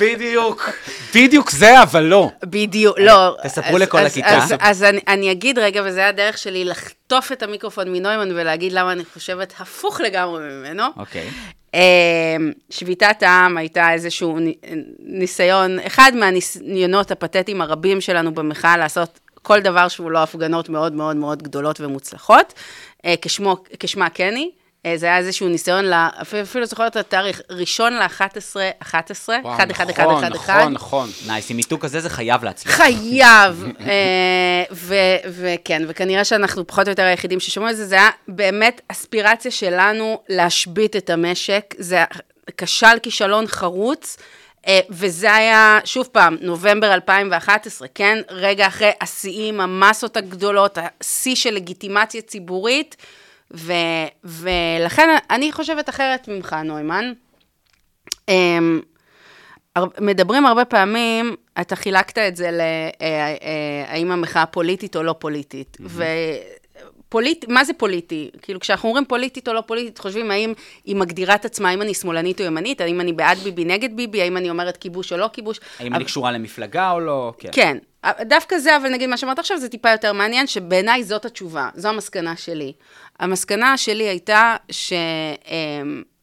בדיוק. 0.00 0.70
בדיוק 1.14 1.50
זה, 1.50 1.82
אבל 1.82 2.02
לא. 2.02 2.30
בדיוק, 2.44 2.98
לא. 2.98 3.36
תספרו 3.42 3.76
אז- 3.76 3.82
לכל 3.82 3.98
אז- 3.98 4.06
הכיתה. 4.06 4.36
אז, 4.36 4.54
אז 4.60 4.82
אני, 4.82 5.00
אני 5.08 5.32
אגיד 5.32 5.58
רגע, 5.58 5.82
וזה 5.84 6.06
הדרך 6.08 6.38
שלי 6.38 6.64
לחטוף 6.64 7.32
את 7.32 7.42
המיקרופון 7.42 7.92
מנוימן 7.92 8.28
ולהגיד 8.32 8.72
למה 8.72 8.92
אני 8.92 9.04
חושבת 9.14 9.54
הפוך 9.58 10.00
לגמרי 10.00 10.40
ממנו. 10.40 10.82
אוקיי. 10.96 11.28
אה, 11.74 12.36
שביתת 12.70 13.22
העם 13.22 13.56
הייתה 13.56 13.92
איזשהו 13.92 14.38
ני- 14.38 14.54
ניסיון, 14.98 15.78
אחד 15.78 16.12
מהניסיונות 16.14 17.10
הפתטיים 17.10 17.60
הרבים 17.60 18.00
שלנו 18.00 18.34
במחאה 18.34 18.76
לעשות 18.76 19.20
כל 19.42 19.60
דבר 19.60 19.88
שהוא 19.88 20.10
לא 20.10 20.18
הפגנות 20.22 20.68
מאוד 20.68 20.92
מאוד 20.92 21.16
מאוד 21.16 21.42
גדולות 21.42 21.80
ומוצלחות, 21.80 22.54
אה, 23.04 23.14
כשמו, 23.22 23.56
כשמה 23.80 24.10
כן 24.10 24.34
היא. 24.36 24.50
אה, 24.86 24.96
זה 24.96 25.06
היה 25.06 25.18
איזשהו 25.18 25.48
ניסיון, 25.48 25.84
לה, 25.84 26.08
אפילו 26.22 26.42
אפילו 26.42 26.66
זוכרת 26.66 26.92
את 26.92 26.96
התאריך, 26.96 27.40
ראשון 27.50 27.92
ל-11, 27.92 28.56
11, 28.82 29.38
וואו, 29.42 29.54
1, 29.54 29.70
1, 29.70 29.90
1, 29.90 30.00
נכון, 30.00 30.24
1, 30.24 30.32
נכון, 30.34 30.72
נכון. 30.72 31.10
נייס, 31.26 31.50
עם 31.50 31.56
מיתוג 31.56 31.80
כזה 31.80 32.00
זה 32.00 32.10
חייב 32.10 32.44
להצליח. 32.44 32.74
חייב. 32.74 33.64
אה, 33.88 34.64
וכן, 35.24 35.82
וכנראה 35.88 36.24
שאנחנו 36.24 36.66
פחות 36.66 36.86
או 36.86 36.90
יותר 36.90 37.02
היחידים 37.02 37.40
ששומעים 37.40 37.72
את 37.72 37.76
זה, 37.76 37.86
זה 37.86 37.94
היה 37.94 38.10
באמת 38.28 38.80
אספירציה 38.88 39.50
שלנו 39.50 40.20
להשבית 40.28 40.96
את 40.96 41.10
המשק. 41.10 41.74
זה 41.78 42.04
כשל 42.56 42.98
כישלון 43.02 43.46
חרוץ. 43.46 44.16
אה, 44.66 44.80
וזה 44.90 45.34
היה, 45.34 45.78
שוב 45.84 46.08
פעם, 46.12 46.36
נובמבר 46.40 46.94
2011, 46.94 47.88
כן? 47.94 48.18
רגע 48.30 48.66
אחרי 48.66 48.90
השיאים, 49.00 49.60
המסות 49.60 50.16
הגדולות, 50.16 50.78
השיא 51.00 51.34
של 51.34 51.54
לגיטימציה 51.54 52.22
ציבורית, 52.22 52.96
ו, 53.54 53.72
ולכן 54.24 55.08
אני 55.30 55.52
חושבת 55.52 55.88
אחרת 55.88 56.28
ממך, 56.28 56.56
נוימן. 56.64 57.12
אמ, 58.28 58.80
מדברים 60.00 60.46
הרבה 60.46 60.64
פעמים, 60.64 61.36
אתה 61.60 61.76
חילקת 61.76 62.18
את 62.18 62.36
זה 62.36 62.50
להאם 62.50 64.10
המחאה 64.10 64.46
פוליטית 64.46 64.96
או 64.96 65.02
לא 65.02 65.14
פוליטית. 65.18 65.76
ופוליט, 65.80 67.44
מה 67.48 67.64
זה 67.64 67.72
פוליטי? 67.72 68.30
כאילו, 68.42 68.60
כשאנחנו 68.60 68.88
אומרים 68.88 69.04
פוליטית 69.04 69.48
או 69.48 69.52
לא 69.52 69.60
פוליטית, 69.60 69.98
חושבים 69.98 70.30
האם 70.30 70.52
היא 70.84 70.96
מגדירה 70.96 71.34
את 71.34 71.44
עצמה, 71.44 71.68
האם 71.68 71.82
אני 71.82 71.94
שמאלנית 71.94 72.40
או 72.40 72.46
ימנית, 72.46 72.80
האם 72.80 73.00
אני 73.00 73.12
בעד 73.12 73.38
ביבי 73.38 73.64
נגד 73.64 73.96
ביבי, 73.96 74.22
האם 74.22 74.36
אני 74.36 74.50
אומרת 74.50 74.76
כיבוש 74.76 75.12
או 75.12 75.18
לא 75.18 75.30
כיבוש. 75.32 75.60
האם 75.78 75.94
אני 75.94 76.04
קשורה 76.04 76.32
למפלגה 76.32 76.90
או 76.90 77.00
לא? 77.00 77.32
כן. 77.38 77.48
כן, 77.52 77.78
דווקא 78.20 78.58
זה, 78.58 78.76
אבל 78.76 78.88
נגיד 78.88 79.08
מה 79.08 79.16
שאמרת 79.16 79.38
עכשיו, 79.38 79.58
זה 79.58 79.68
טיפה 79.68 79.90
יותר 79.90 80.12
מעניין, 80.12 80.46
שבעיניי 80.46 81.04
זאת 81.04 81.24
התשובה, 81.24 81.68
זו 81.74 81.88
המסקנה 81.88 82.36
שלי. 82.36 82.72
המסקנה 83.20 83.76
שלי 83.78 84.04
הייתה 84.08 84.56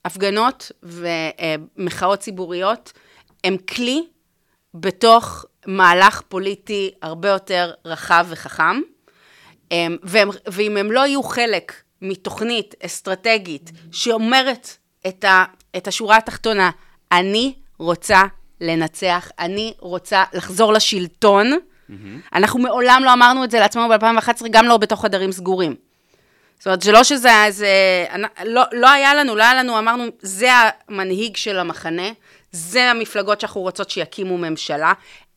שהפגנות 0.03 0.71
ומחאות 0.83 2.19
ציבוריות 2.19 2.93
הם 3.43 3.57
כלי 3.57 4.03
בתוך 4.73 5.45
מהלך 5.67 6.21
פוליטי 6.21 6.91
הרבה 7.01 7.29
יותר 7.29 7.71
רחב 7.85 8.25
וחכם, 8.29 8.81
הם- 9.71 9.97
והם, 10.03 10.29
ואם 10.47 10.77
הם 10.77 10.91
לא 10.91 10.99
יהיו 11.05 11.23
חלק 11.23 11.73
מתוכנית 12.01 12.75
אסטרטגית 12.85 13.71
שאומרת 13.91 14.77
את, 15.07 15.23
ה, 15.23 15.43
את 15.77 15.87
השורה 15.87 16.17
התחתונה, 16.17 16.69
אני 17.11 17.53
רוצה 17.79 18.21
לנצח, 18.61 19.29
אני 19.39 19.73
רוצה 19.79 20.23
לחזור 20.33 20.73
לשלטון, 20.73 21.51
אנחנו 22.33 22.59
מעולם 22.59 23.01
לא 23.05 23.13
אמרנו 23.13 23.43
את 23.43 23.51
זה 23.51 23.59
לעצמנו 23.59 23.89
ב-2011, 23.89 24.47
גם 24.51 24.65
לא 24.65 24.77
בתוך 24.77 25.01
חדרים 25.01 25.31
סגורים. 25.31 25.75
זאת 26.57 26.67
אומרת, 26.67 26.81
זה 26.81 26.91
לא 26.91 27.03
שזה 27.03 27.27
היה 27.27 27.45
איזה... 27.45 27.67
לא, 28.45 28.63
לא 28.71 28.89
היה 28.89 29.13
לנו, 29.13 29.35
לא 29.35 29.43
היה 29.43 29.53
לנו, 29.53 29.79
אמרנו, 29.79 30.03
זה 30.21 30.49
המנהיג 30.87 31.35
של 31.35 31.59
המחנה, 31.59 32.09
זה 32.51 32.91
המפלגות 32.91 33.41
שאנחנו 33.41 33.61
רוצות 33.61 33.89
שיקימו 33.89 34.37
ממשלה, 34.37 34.93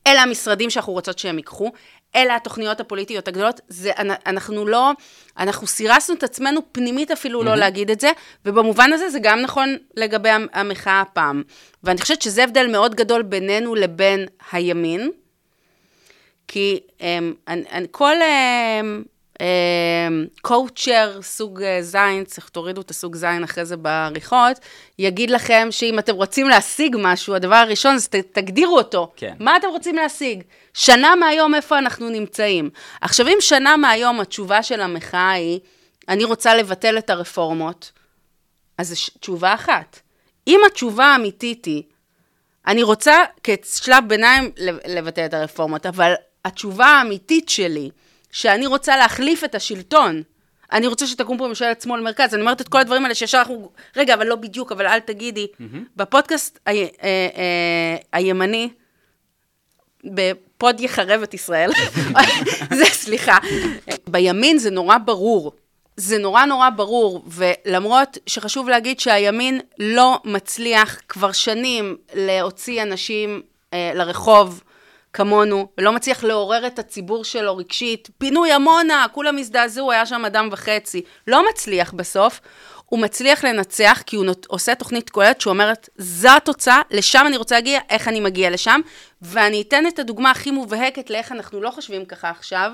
אלה 0.07 0.21
המשרדים 0.21 0.69
שאנחנו 0.69 0.93
רוצות 0.93 1.19
שהם 1.19 1.37
ייקחו, 1.37 1.71
אלה 2.15 2.35
התוכניות 2.35 2.79
הפוליטיות 2.79 3.27
הגדולות, 3.27 3.61
זה, 3.67 3.91
אנ- 3.99 4.11
אנחנו 4.25 4.65
לא, 4.65 4.91
אנחנו 5.37 5.67
סירסנו 5.67 6.15
את 6.15 6.23
עצמנו 6.23 6.61
פנימית 6.71 7.11
אפילו 7.11 7.43
לא 7.43 7.55
להגיד 7.55 7.91
את 7.91 7.99
זה, 7.99 8.11
ובמובן 8.45 8.93
הזה 8.93 9.09
זה 9.09 9.19
גם 9.21 9.39
נכון 9.41 9.75
לגבי 9.95 10.29
המ- 10.29 10.47
המחאה 10.53 11.01
הפעם. 11.01 11.43
ואני 11.83 12.01
חושבת 12.01 12.21
שזה 12.21 12.43
הבדל 12.43 12.67
מאוד 12.71 12.95
גדול 12.95 13.21
בינינו 13.21 13.75
לבין 13.75 14.25
הימין, 14.51 15.11
כי 16.47 16.79
um, 16.99 17.03
אני, 17.47 17.63
אני, 17.71 17.87
כל 17.91 18.15
קואוצ'ר 20.41 21.19
סוג 21.21 21.61
אה, 21.61 21.81
זין, 21.81 22.23
צריך 22.25 22.49
תורידו 22.49 22.81
את 22.81 22.89
הסוג 22.89 23.15
זין 23.15 23.43
אחרי 23.43 23.65
זה 23.65 23.77
בעריכות, 23.77 24.59
יגיד 24.99 25.29
לכם 25.29 25.67
שאם 25.71 25.99
אתם 25.99 26.15
רוצים 26.15 26.49
להשיג 26.49 26.95
משהו, 26.99 27.35
הדבר 27.35 27.55
הראשון 27.55 27.97
זה 27.97 28.07
ת, 28.07 28.15
תגדירו 28.15 28.77
אותו. 28.77 29.11
כן. 29.15 29.33
מה 29.39 29.57
אתם 29.57 29.67
רוצים 29.67 29.95
להשיג? 29.95 30.43
שנה 30.73 31.15
מהיום 31.15 31.55
איפה 31.55 31.77
אנחנו 31.77 32.09
נמצאים. 32.09 32.69
עכשיו, 33.01 33.27
אם 33.27 33.37
שנה 33.39 33.77
מהיום 33.77 34.19
התשובה 34.19 34.63
של 34.63 34.81
המחאה 34.81 35.31
היא, 35.31 35.59
אני 36.09 36.23
רוצה 36.23 36.55
לבטל 36.55 36.97
את 36.97 37.09
הרפורמות, 37.09 37.91
אז 38.77 38.89
זו 38.89 38.95
תשובה 39.19 39.53
אחת. 39.53 39.99
אם 40.47 40.59
התשובה 40.67 41.05
האמיתית 41.05 41.65
היא, 41.65 41.83
אני 42.67 42.83
רוצה 42.83 43.23
כשלב 43.43 44.03
ביניים 44.07 44.51
לבטל 44.85 45.25
את 45.25 45.33
הרפורמות, 45.33 45.85
אבל 45.85 46.13
התשובה 46.45 46.85
האמיתית 46.85 47.49
שלי, 47.49 47.89
שאני 48.31 48.65
רוצה 48.67 48.97
להחליף 48.97 49.43
את 49.43 49.55
השלטון, 49.55 50.23
אני 50.71 50.87
רוצה 50.87 51.07
שתקום 51.07 51.37
פה 51.37 51.47
ממשלת 51.47 51.81
שמאל 51.81 52.01
מרכז, 52.01 52.33
אני 52.33 52.41
אומרת 52.41 52.61
את 52.61 52.67
כל 52.69 52.77
הדברים 52.79 53.03
האלה 53.03 53.15
שישר 53.15 53.37
אנחנו, 53.37 53.69
רגע, 53.95 54.13
אבל 54.13 54.27
לא 54.27 54.35
בדיוק, 54.35 54.71
אבל 54.71 54.87
אל 54.87 54.99
תגידי, 54.99 55.47
בפודקאסט 55.95 56.59
ה- 56.65 56.69
אה, 56.69 56.85
אה, 57.03 57.95
הימני, 58.13 58.69
בפוד 60.03 60.79
יחרב 60.79 61.21
את 61.23 61.33
ישראל, 61.33 61.71
זה, 62.77 62.85
סליחה, 62.85 63.37
בימין 64.07 64.57
זה 64.57 64.69
נורא 64.71 64.97
ברור. 64.97 65.51
זה 65.97 66.17
נורא 66.17 66.45
נורא 66.45 66.69
ברור, 66.69 67.23
ולמרות 67.27 68.17
שחשוב 68.25 68.69
להגיד 68.69 68.99
שהימין 68.99 69.59
לא 69.79 70.19
מצליח 70.25 71.01
כבר 71.09 71.31
שנים 71.31 71.97
להוציא 72.13 72.83
אנשים 72.83 73.41
אה, 73.73 73.91
לרחוב 73.95 74.63
כמונו, 75.13 75.67
ולא 75.77 75.91
מצליח 75.91 76.23
לעורר 76.23 76.67
את 76.67 76.79
הציבור 76.79 77.23
שלו 77.23 77.57
רגשית, 77.57 78.09
פינוי 78.17 78.51
עמונה, 78.51 79.05
כולם 79.11 79.37
הזדעזעו, 79.37 79.91
היה 79.91 80.05
שם 80.05 80.25
אדם 80.25 80.49
וחצי. 80.51 81.01
לא 81.27 81.49
מצליח 81.49 81.93
בסוף, 81.93 82.41
הוא 82.85 82.99
מצליח 82.99 83.43
לנצח 83.45 84.01
כי 84.05 84.15
הוא 84.15 84.25
נות- 84.25 84.45
עושה 84.45 84.75
תוכנית 84.75 85.09
כוללת 85.09 85.41
שאומרת, 85.41 85.89
זו 85.97 86.29
התוצאה, 86.37 86.81
לשם 86.91 87.23
אני 87.27 87.37
רוצה 87.37 87.55
להגיע, 87.55 87.79
איך 87.89 88.07
אני 88.07 88.19
מגיע 88.19 88.49
לשם, 88.49 88.81
ואני 89.21 89.61
אתן 89.61 89.87
את 89.87 89.99
הדוגמה 89.99 90.31
הכי 90.31 90.51
מובהקת 90.51 91.09
לאיך 91.09 91.31
אנחנו 91.31 91.61
לא 91.61 91.71
חושבים 91.71 92.05
ככה 92.05 92.29
עכשיו, 92.29 92.71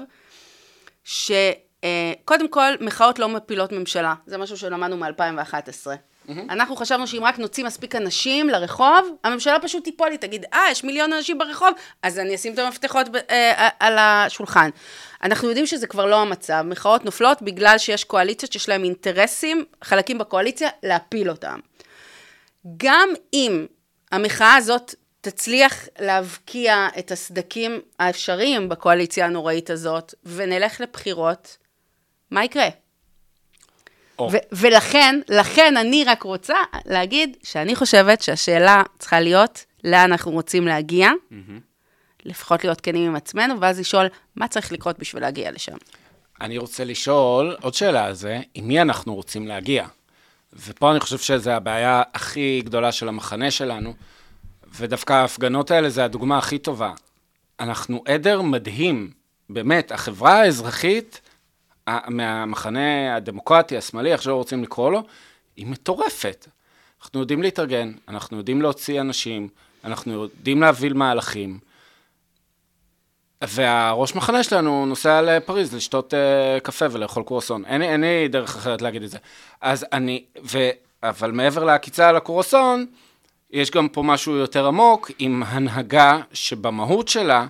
שקודם 1.04 2.48
כל, 2.50 2.74
מחאות 2.80 3.20
לא 3.20 3.30
מפילות 3.30 3.72
ממשלה, 3.72 4.14
זה 4.26 4.38
משהו 4.38 4.58
שלמדנו 4.58 4.98
מ-2011. 4.98 5.88
אנחנו 6.30 6.76
חשבנו 6.76 7.08
שאם 7.08 7.24
רק 7.24 7.40
נוציא 7.40 7.66
מספיק 7.66 7.96
אנשים 7.96 8.50
לרחוב, 8.50 9.16
הממשלה 9.24 9.60
פשוט 9.60 9.84
תיפול, 9.84 10.12
היא 10.12 10.20
תגיד, 10.20 10.46
אה, 10.54 10.64
יש 10.72 10.84
מיליון 10.84 11.14
אנשים 11.14 11.38
ברחוב, 11.38 11.70
אז 12.04 12.20
אני 12.20 12.36
אשים 12.36 12.54
את 12.54 12.60
המפתחות 12.60 13.10
ב- 13.10 13.16
אה, 13.16 13.70
על 13.80 13.98
השולחן. 13.98 14.70
אנחנו 15.24 15.48
יודעים 15.48 15.66
שזה 15.66 15.88
כבר 15.88 16.06
לא 16.06 16.22
המצב, 16.22 16.64
מחאות 16.66 17.06
נופלות 17.06 17.42
בגלל 17.42 17.78
שיש 17.78 18.04
קואליציות 18.04 18.52
שיש 18.52 18.70
להם 18.70 18.84
אינטרסים, 18.84 19.66
חלקים 19.84 20.18
בקואליציה, 20.18 20.70
להפיל 20.84 21.30
אותם. 21.30 21.60
גם 22.78 23.10
אם 23.34 23.66
המחאה 24.12 24.56
הזאת 24.56 24.96
תצליח 25.22 25.88
להבקיע 26.00 26.88
את 27.00 27.12
הסדקים 27.12 27.82
האפשריים 28.00 28.70
בקואליציה 28.70 29.26
הנוראית 29.26 29.70
הזאת, 29.70 30.14
ונלך 30.26 30.82
לבחירות, 30.82 31.58
מה 32.32 32.44
יקרה? 32.44 32.68
או. 34.20 34.30
ו- 34.32 34.38
ולכן, 34.52 35.20
לכן 35.30 35.78
אני 35.78 36.04
רק 36.04 36.24
רוצה 36.24 36.58
להגיד 36.86 37.38
שאני 37.44 37.76
חושבת 37.76 38.22
שהשאלה 38.22 38.84
צריכה 39.00 39.20
להיות 39.20 39.66
לאן 39.84 40.12
אנחנו 40.12 40.32
רוצים 40.32 40.68
להגיע, 40.68 41.12
לפחות 42.26 42.64
להיות 42.64 42.82
כנים 42.82 43.08
עם 43.10 43.16
עצמנו, 43.16 43.62
ואז 43.62 43.80
לשאול 43.80 44.08
מה 44.36 44.48
צריך 44.48 44.72
לקרות 44.72 45.00
בשביל 45.00 45.22
להגיע 45.22 45.52
לשם. 45.52 45.78
אני 46.42 46.58
רוצה 46.58 46.84
לשאול 46.84 47.56
עוד 47.62 47.74
שאלה 47.74 48.06
על 48.06 48.14
זה, 48.14 48.40
עם 48.54 48.68
מי 48.68 48.82
אנחנו 48.82 49.16
רוצים 49.16 49.48
להגיע? 49.48 49.88
ופה 50.54 50.92
אני 50.92 51.00
חושב 51.00 51.18
שזו 51.18 51.52
הבעיה 51.52 52.04
הכי 52.14 52.62
גדולה 52.66 52.92
של 52.92 53.08
המחנה 53.08 53.52
שלנו, 53.52 53.94
ודווקא 54.78 55.14
ההפגנות 55.14 55.72
האלה 55.72 55.90
זה 55.90 56.06
הדוגמה 56.06 56.38
הכי 56.38 56.58
טובה. 56.58 56.92
אנחנו 57.60 58.04
עדר 58.08 58.42
מדהים, 58.42 59.12
באמת, 59.50 59.92
החברה 59.92 60.42
האזרחית 60.42 61.22
מהמחנה 62.08 63.16
הדמוקרטי, 63.16 63.78
השמאלי, 63.78 64.12
איך 64.14 64.22
שלא 64.22 64.36
רוצים 64.36 64.64
לקרוא 64.64 64.92
לו, 64.92 65.04
היא 65.58 65.66
מטורפת. 65.68 66.48
אנחנו 67.02 67.20
יודעים 67.20 67.42
להתארגן, 67.42 67.92
אנחנו 68.08 68.38
יודעים 68.38 68.62
להוציא 68.62 69.02
אנשים, 69.02 69.48
אנחנו 69.84 70.14
יודעים 70.14 70.62
להוביל 70.62 70.94
מהלכים. 70.94 71.60
והראש 73.44 74.16
מחנה 74.16 74.44
שלנו 74.44 74.86
נוסע 74.86 75.22
לפריז 75.22 75.76
לשתות 75.76 76.14
uh, 76.14 76.60
קפה 76.60 76.86
ולאכול 76.92 77.24
קרואסון. 77.24 77.66
אין, 77.66 78.02
לי- 78.02 78.28
דרך 78.28 78.56
אחרת 78.56 78.82
להגיד 78.82 79.04
את 79.04 79.10
זה. 79.10 79.18
אז 79.62 79.86
אני, 79.94 80.24
ו, 80.44 80.70
אבל 81.04 81.32
מעבר 81.32 81.64
לעקיצה 81.64 82.10
על 82.10 82.16
הקרואסון, 82.16 82.86
יש 83.52 83.72
גם 83.72 83.88
פה 83.88 84.04
משהו 84.04 84.36
יותר 84.36 84.68
עמוק, 84.68 85.12
עם 85.20 85.44
הנהגה 85.46 86.20
שבמהות 86.34 87.08
שלה 87.08 87.48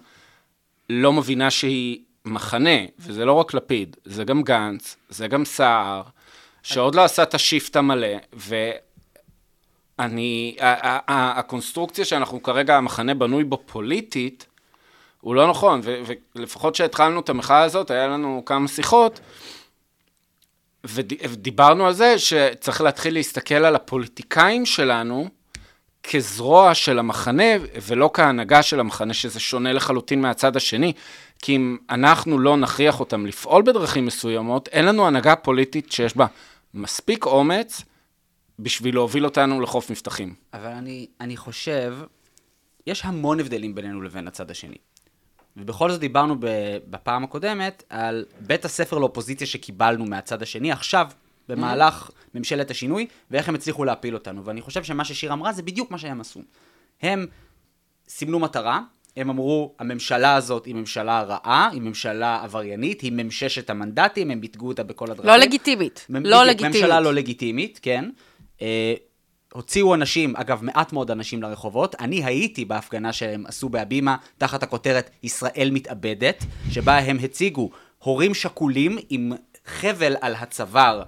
לא 0.89 1.13
מבינה 1.13 1.51
שהיא 1.51 1.99
מחנה, 2.25 2.85
וזה 2.99 3.25
לא 3.25 3.33
רק 3.33 3.53
לפיד, 3.53 3.97
זה 4.05 4.23
גם 4.23 4.43
גנץ, 4.43 4.97
זה 5.09 5.27
גם 5.27 5.45
סער, 5.45 6.01
שעוד 6.63 6.95
לא 6.95 7.03
עשה 7.03 7.23
את 7.23 7.33
השיפט 7.33 7.75
המלא, 7.75 8.07
ואני, 9.99 10.55
הקונסטרוקציה 11.07 12.05
שאנחנו 12.05 12.43
כרגע, 12.43 12.77
המחנה 12.77 13.13
בנוי 13.13 13.43
בו 13.43 13.63
פוליטית, 13.65 14.45
הוא 15.21 15.35
לא 15.35 15.49
נכון, 15.49 15.81
ולפחות 16.35 16.73
כשהתחלנו 16.73 17.19
את 17.19 17.29
המחאה 17.29 17.61
הזאת, 17.61 17.91
היה 17.91 18.07
לנו 18.07 18.43
כמה 18.45 18.67
שיחות, 18.67 19.19
ודיברנו 20.83 21.87
על 21.87 21.93
זה 21.93 22.19
שצריך 22.19 22.81
להתחיל 22.81 23.13
להסתכל 23.13 23.55
על 23.55 23.75
הפוליטיקאים 23.75 24.65
שלנו 24.65 25.29
כזרוע 26.03 26.73
של 26.73 26.99
המחנה, 26.99 27.43
ולא 27.81 28.09
כהנהגה 28.13 28.63
של 28.63 28.79
המחנה, 28.79 29.13
שזה 29.13 29.39
שונה 29.39 29.73
לחלוטין 29.73 30.21
מהצד 30.21 30.55
השני. 30.55 30.93
כי 31.45 31.55
אם 31.55 31.77
אנחנו 31.89 32.39
לא 32.39 32.57
נכריח 32.57 32.99
אותם 32.99 33.25
לפעול 33.25 33.63
בדרכים 33.63 34.05
מסוימות, 34.05 34.67
אין 34.67 34.85
לנו 34.85 35.07
הנהגה 35.07 35.35
פוליטית 35.35 35.91
שיש 35.91 36.17
בה 36.17 36.25
מספיק 36.73 37.25
אומץ 37.25 37.81
בשביל 38.59 38.95
להוביל 38.95 39.25
אותנו 39.25 39.61
לחוף 39.61 39.89
מבטחים. 39.91 40.33
אבל 40.53 40.71
אני, 40.71 41.07
אני 41.21 41.37
חושב, 41.37 41.97
יש 42.87 43.05
המון 43.05 43.39
הבדלים 43.39 43.75
בינינו 43.75 44.01
לבין 44.01 44.27
הצד 44.27 44.51
השני. 44.51 44.75
ובכל 45.57 45.91
זאת 45.91 45.99
דיברנו 45.99 46.35
בפעם 46.89 47.23
הקודמת 47.23 47.83
על 47.89 48.25
בית 48.39 48.65
הספר 48.65 48.97
לאופוזיציה 48.97 49.47
שקיבלנו 49.47 50.05
מהצד 50.05 50.41
השני, 50.41 50.71
עכשיו, 50.71 51.07
במהלך. 51.49 52.09
ממשלת 52.33 52.71
השינוי, 52.71 53.07
ואיך 53.31 53.49
הם 53.49 53.55
הצליחו 53.55 53.85
להפיל 53.85 54.13
אותנו. 54.13 54.45
ואני 54.45 54.61
חושב 54.61 54.83
שמה 54.83 55.05
ששיר 55.05 55.33
אמרה 55.33 55.53
זה 55.53 55.63
בדיוק 55.63 55.91
מה 55.91 55.97
שהם 55.97 56.21
עשו. 56.21 56.41
הם 57.01 57.27
סימנו 58.07 58.39
מטרה, 58.39 58.81
הם 59.17 59.29
אמרו, 59.29 59.75
הממשלה 59.79 60.35
הזאת 60.35 60.65
היא 60.65 60.75
ממשלה 60.75 61.21
רעה, 61.21 61.69
היא 61.71 61.81
ממשלה 61.81 62.39
עבריינית, 62.43 63.01
היא 63.01 63.11
ממששת 63.11 63.69
המנדטים, 63.69 64.31
הם 64.31 64.41
ביטגו 64.41 64.67
אותה 64.67 64.83
בכל 64.83 65.11
הדרכים. 65.11 65.29
לא 65.29 65.37
לגיטימית, 65.37 66.07
לא 66.09 66.43
לגיטימית. 66.45 66.75
ממשלה 66.75 66.99
לא 66.99 67.13
לגיטימית, 67.13 67.79
כן. 67.81 68.09
אה, 68.61 68.93
הוציאו 69.53 69.93
אנשים, 69.93 70.35
אגב, 70.35 70.63
מעט 70.63 70.93
מאוד 70.93 71.11
אנשים 71.11 71.43
לרחובות. 71.43 71.95
אני 71.99 72.25
הייתי 72.25 72.65
בהפגנה 72.65 73.13
שהם 73.13 73.45
עשו 73.45 73.69
בהבימה, 73.69 74.15
תחת 74.37 74.63
הכותרת 74.63 75.09
ישראל 75.23 75.69
מתאבדת, 75.71 76.43
שבה 76.71 76.97
הם 76.97 77.17
הציגו 77.23 77.69
הורים 77.99 78.33
שכולים 78.33 78.97
עם 79.09 79.31
חבל 79.65 80.15
על 80.21 80.35
הצוואר. 80.35 81.03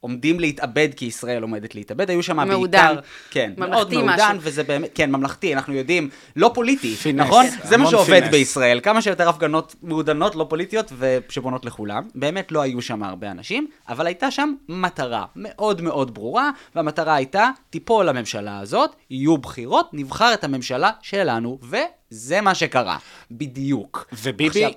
עומדים 0.00 0.40
להתאבד 0.40 0.88
כי 0.96 1.04
ישראל 1.04 1.42
עומדת 1.42 1.74
להתאבד, 1.74 2.10
היו 2.10 2.22
שם 2.22 2.36
בעיקר... 2.48 2.98
כן, 3.30 3.52
מאוד 3.56 3.94
מעודן, 3.94 4.08
משהו. 4.14 4.38
וזה 4.40 4.62
באמת, 4.62 4.90
כן, 4.94 5.10
ממלכתי, 5.10 5.54
אנחנו 5.54 5.74
יודעים, 5.74 6.08
לא 6.36 6.50
פוליטי, 6.54 6.94
פינס. 6.96 7.20
נכון? 7.20 7.46
זה 7.64 7.76
מה 7.76 7.90
שעובד 7.90 8.20
פינס. 8.20 8.30
בישראל, 8.30 8.80
כמה 8.82 9.02
שיותר 9.02 9.28
הפגנות 9.28 9.74
מעודנות, 9.82 10.36
לא 10.36 10.46
פוליטיות, 10.48 10.92
ושבונות 10.98 11.64
לכולם. 11.64 12.02
באמת 12.14 12.52
לא 12.52 12.62
היו 12.62 12.82
שם 12.82 13.02
הרבה 13.02 13.30
אנשים, 13.30 13.66
אבל 13.88 14.06
הייתה 14.06 14.30
שם 14.30 14.54
מטרה 14.68 15.24
מאוד 15.36 15.80
מאוד 15.82 16.14
ברורה, 16.14 16.50
והמטרה 16.74 17.14
הייתה, 17.14 17.50
תיפול 17.70 18.08
הממשלה 18.08 18.58
הזאת, 18.58 18.90
יהיו 19.10 19.38
בחירות, 19.38 19.90
נבחר 19.92 20.34
את 20.34 20.44
הממשלה 20.44 20.90
שלנו, 21.02 21.58
וזה 21.62 22.40
מה 22.40 22.54
שקרה, 22.54 22.96
בדיוק. 23.30 24.08
וביבי- 24.12 24.64
עכשיו, 24.64 24.70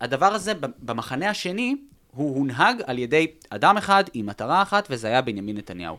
הדבר 0.00 0.26
הזה 0.26 0.52
במחנה 0.78 1.30
השני, 1.30 1.76
הוא 2.14 2.36
הונהג 2.36 2.82
על 2.86 2.98
ידי 2.98 3.26
אדם 3.50 3.76
אחד 3.76 4.04
עם 4.14 4.26
מטרה 4.26 4.62
אחת, 4.62 4.86
וזה 4.90 5.08
היה 5.08 5.22
בנימין 5.22 5.56
נתניהו. 5.56 5.96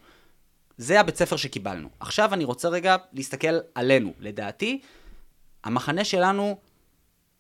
זה 0.78 1.00
הבית 1.00 1.16
ספר 1.16 1.36
שקיבלנו. 1.36 1.90
עכשיו 2.00 2.34
אני 2.34 2.44
רוצה 2.44 2.70
רגע 2.70 2.96
להסתכל 3.14 3.58
עלינו. 3.76 4.14
לדעתי, 4.20 4.82
המחנה 5.64 6.04
שלנו 6.04 6.58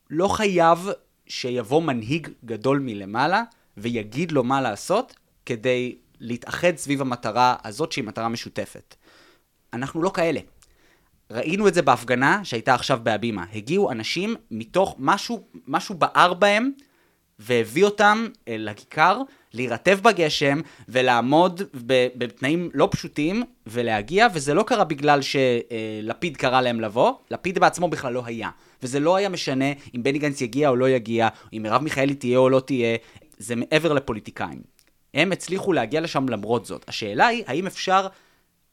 לא 0.09 0.27
חייב 0.27 0.87
שיבוא 1.27 1.81
מנהיג 1.81 2.27
גדול 2.45 2.79
מלמעלה 2.79 3.43
ויגיד 3.77 4.31
לו 4.31 4.43
מה 4.43 4.61
לעשות 4.61 5.15
כדי 5.45 5.95
להתאחד 6.19 6.77
סביב 6.77 7.01
המטרה 7.01 7.55
הזאת 7.63 7.91
שהיא 7.91 8.05
מטרה 8.05 8.29
משותפת. 8.29 8.95
אנחנו 9.73 10.01
לא 10.01 10.11
כאלה. 10.13 10.39
ראינו 11.31 11.67
את 11.67 11.73
זה 11.73 11.81
בהפגנה 11.81 12.45
שהייתה 12.45 12.73
עכשיו 12.73 12.99
בהבימה. 13.03 13.45
הגיעו 13.53 13.91
אנשים 13.91 14.35
מתוך 14.51 14.95
משהו, 14.99 15.47
משהו 15.67 15.95
בער 15.95 16.33
בהם, 16.33 16.71
והביא 17.39 17.85
אותם 17.85 18.27
אל 18.47 18.67
הכיכר, 18.67 19.21
להירטב 19.53 19.99
בגשם 20.01 20.61
ולעמוד 20.89 21.61
בתנאים 22.15 22.69
לא 22.73 22.87
פשוטים 22.91 23.43
ולהגיע, 23.67 24.27
וזה 24.33 24.53
לא 24.53 24.63
קרה 24.63 24.83
בגלל 24.83 25.19
שלפיד 25.21 26.37
קרא 26.37 26.61
להם 26.61 26.81
לבוא, 26.81 27.13
לפיד 27.31 27.59
בעצמו 27.59 27.87
בכלל 27.87 28.13
לא 28.13 28.21
היה. 28.25 28.49
וזה 28.83 28.99
לא 28.99 29.15
היה 29.15 29.29
משנה 29.29 29.65
אם 29.95 30.03
בני 30.03 30.19
גנץ 30.19 30.41
יגיע 30.41 30.69
או 30.69 30.75
לא 30.75 30.89
יגיע, 30.89 31.27
אם 31.53 31.63
מרב 31.63 31.81
מיכאלי 31.81 32.15
תהיה 32.15 32.37
או 32.37 32.49
לא 32.49 32.59
תהיה, 32.59 32.97
זה 33.37 33.55
מעבר 33.55 33.93
לפוליטיקאים. 33.93 34.61
הם 35.13 35.31
הצליחו 35.31 35.73
להגיע 35.73 36.01
לשם 36.01 36.29
למרות 36.29 36.65
זאת. 36.65 36.85
השאלה 36.87 37.27
היא, 37.27 37.43
האם 37.47 37.67
אפשר 37.67 38.07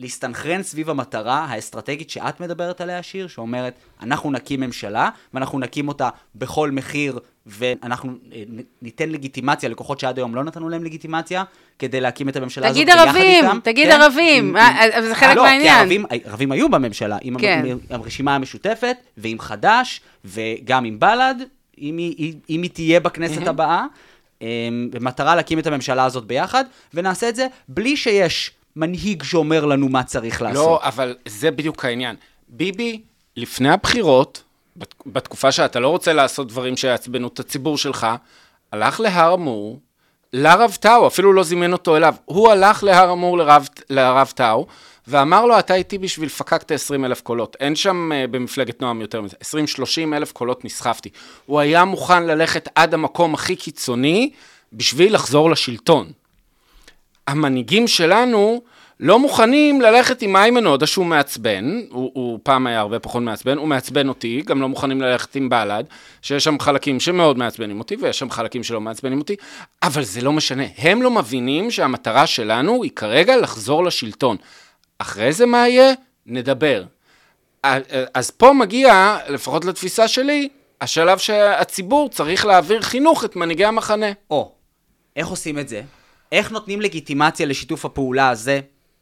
להסתנכרן 0.01 0.63
סביב 0.63 0.91
המטרה 0.91 1.47
האסטרטגית 1.49 2.11
שאת 2.11 2.41
מדברת 2.41 2.81
עליה, 2.81 3.03
שיר, 3.03 3.27
שאומרת, 3.29 3.75
אנחנו 4.03 4.31
נקים 4.31 4.61
ממשלה, 4.61 5.09
ואנחנו 5.35 5.59
נקים 5.59 5.89
אותה 5.89 6.09
בכל 6.35 6.71
מחיר, 6.71 7.19
ואנחנו 7.47 8.13
אה, 8.33 8.43
ניתן 8.83 9.09
לגיטימציה 9.11 9.69
לכוחות 9.69 10.01
שעד 10.01 10.19
היום 10.19 10.35
לא 10.35 10.45
נתנו 10.45 10.69
להם 10.69 10.85
לגיטימציה, 10.85 11.45
כדי 11.79 12.01
להקים 12.01 12.29
את 12.29 12.37
הממשלה 12.37 12.67
הזאת 12.69 12.77
תגיד 12.77 12.87
ביחד 12.95 13.07
ערבים, 13.09 13.45
איתם. 13.45 13.59
תגיד 13.63 13.89
כן? 13.89 14.01
ערבים, 14.01 14.49
עם- 14.49 14.57
אה, 14.57 14.69
עם- 14.85 14.91
אה, 14.93 15.03
זה 15.09 15.15
חלק 15.15 15.37
לא, 15.37 15.43
מהעניין. 15.43 15.75
כי 15.75 15.81
ערבים, 15.81 16.05
ערבים 16.25 16.53
היו 16.53 16.69
בממשלה, 16.69 17.19
עם, 17.23 17.39
כן. 17.39 17.63
עם, 17.67 17.79
עם 17.91 18.01
הרשימה 18.01 18.35
המשותפת, 18.35 18.97
ועם 19.17 19.39
חד"ש, 19.41 20.01
וגם 20.25 20.85
עם 20.85 20.99
בל"ד, 21.01 21.35
אם 21.79 21.97
היא, 21.99 22.35
אם 22.51 22.63
היא 22.63 22.71
תהיה 22.71 23.01
בכנסת 23.01 23.47
הבאה, 23.47 23.85
אמ, 24.43 24.47
במטרה 24.93 25.35
להקים 25.37 25.59
את 25.59 25.67
הממשלה 25.67 26.05
הזאת 26.05 26.25
ביחד, 26.25 26.65
ונעשה 26.95 27.29
את 27.29 27.37
זה 27.37 27.47
בלי 27.69 27.97
שיש 27.97 28.51
מנהיג 28.81 29.23
שאומר 29.23 29.65
לנו 29.65 29.89
מה 29.89 30.03
צריך 30.03 30.43
לעשות. 30.43 30.57
לא, 30.57 30.81
אבל 30.83 31.17
זה 31.29 31.51
בדיוק 31.51 31.85
העניין. 31.85 32.17
ביבי, 32.49 33.01
לפני 33.37 33.71
הבחירות, 33.71 34.43
בת- 34.77 34.95
בתקופה 35.07 35.53
שאתה 35.53 35.81
לא 35.81 35.89
רוצה 35.89 36.13
לעשות 36.13 36.49
דברים 36.49 36.77
שיעצבנו 36.77 37.29
את 37.29 37.41
הציבור 37.41 37.79
שלך, 37.79 38.07
הלך 38.73 39.01
להר 39.01 39.35
אמור, 39.35 39.79
לרב 40.33 40.77
טאו, 40.81 41.07
אפילו 41.07 41.33
לא 41.33 41.43
זימן 41.43 41.73
אותו 41.73 41.97
אליו, 41.97 42.15
הוא 42.25 42.51
הלך 42.51 42.85
להר 42.85 43.13
אמור 43.13 43.39
לרב, 43.39 43.69
לרב 43.91 44.33
טאו, 44.35 44.67
ואמר 45.07 45.47
לו, 45.47 45.59
אתה 45.59 45.75
איתי 45.75 45.99
בשביל 45.99 46.29
פקקת 46.29 46.71
20 46.73 47.05
אלף 47.05 47.21
קולות. 47.21 47.57
אין 47.61 47.77
שם 47.77 48.11
uh, 48.13 48.31
במפלגת 48.31 48.81
נועם 48.83 49.01
יותר 49.01 49.21
מזה, 49.21 49.37
20-30 50.11 50.15
אלף 50.17 50.33
קולות 50.33 50.65
נסחפתי. 50.65 51.09
הוא 51.47 51.61
היה 51.61 51.85
מוכן 51.85 52.23
ללכת 52.27 52.69
עד 52.75 52.95
המקום 52.95 53.35
הכי 53.35 53.57
קיצוני 53.57 54.31
בשביל 54.73 55.15
לחזור 55.15 55.51
לשלטון. 55.51 56.13
המנהיגים 57.31 57.89
שלנו 57.89 58.63
לא 59.01 59.19
מוכנים 59.19 59.81
ללכת 59.81 60.23
עם 60.23 60.37
איימן 60.37 60.67
עודה 60.67 60.87
שהוא 60.87 61.07
מעצבן, 61.07 61.81
הוא, 61.91 62.11
הוא 62.15 62.39
פעם 62.43 62.67
היה 62.67 62.81
הרבה 62.81 62.99
פחות 62.99 63.23
מעצבן, 63.23 63.59
הוא 63.59 63.69
מעצבן 63.69 64.09
אותי, 64.09 64.43
גם 64.47 64.61
לא 64.61 64.69
מוכנים 64.69 65.01
ללכת 65.03 65.37
עם 65.37 65.49
בל"ד, 65.49 65.85
שיש 66.23 66.45
שם 66.45 66.61
חלקים 66.61 67.01
שמאוד 67.01 67.39
מעצבנים 67.39 67.79
אותי, 67.79 67.97
ויש 68.01 68.19
שם 68.19 68.31
חלקים 68.31 68.65
שלא 68.65 68.81
מעצבנים 68.81 69.19
אותי, 69.19 69.37
אבל 69.83 70.03
זה 70.03 70.21
לא 70.21 70.33
משנה. 70.33 70.65
הם 70.79 71.03
לא 71.03 71.11
מבינים 71.11 71.71
שהמטרה 71.71 72.27
שלנו 72.27 72.83
היא 72.83 72.91
כרגע 72.97 73.37
לחזור 73.37 73.85
לשלטון. 73.85 74.37
אחרי 74.99 75.33
זה 75.33 75.47
מה 75.47 75.69
יהיה? 75.69 75.93
נדבר. 76.27 76.85
אז 78.15 78.31
פה 78.31 78.53
מגיע, 78.53 79.19
לפחות 79.29 79.65
לתפיסה 79.65 80.09
שלי, 80.09 80.49
השלב 80.81 81.19
שהציבור 81.19 82.09
צריך 82.09 82.47
להעביר 82.47 82.81
חינוך 82.81 83.25
את 83.25 83.37
מנהיגי 83.37 83.65
המחנה. 83.65 84.13
או, 84.31 84.53
איך 85.17 85.29
עושים 85.29 85.59
את 85.59 85.69
זה? 85.69 85.83
איך 86.33 86.53
נותנים 86.53 86.81
לגיטימציה 86.81 87.47
לשיתוף 87.47 87.85
הפעולה 87.85 88.29
הזה, 88.29 88.61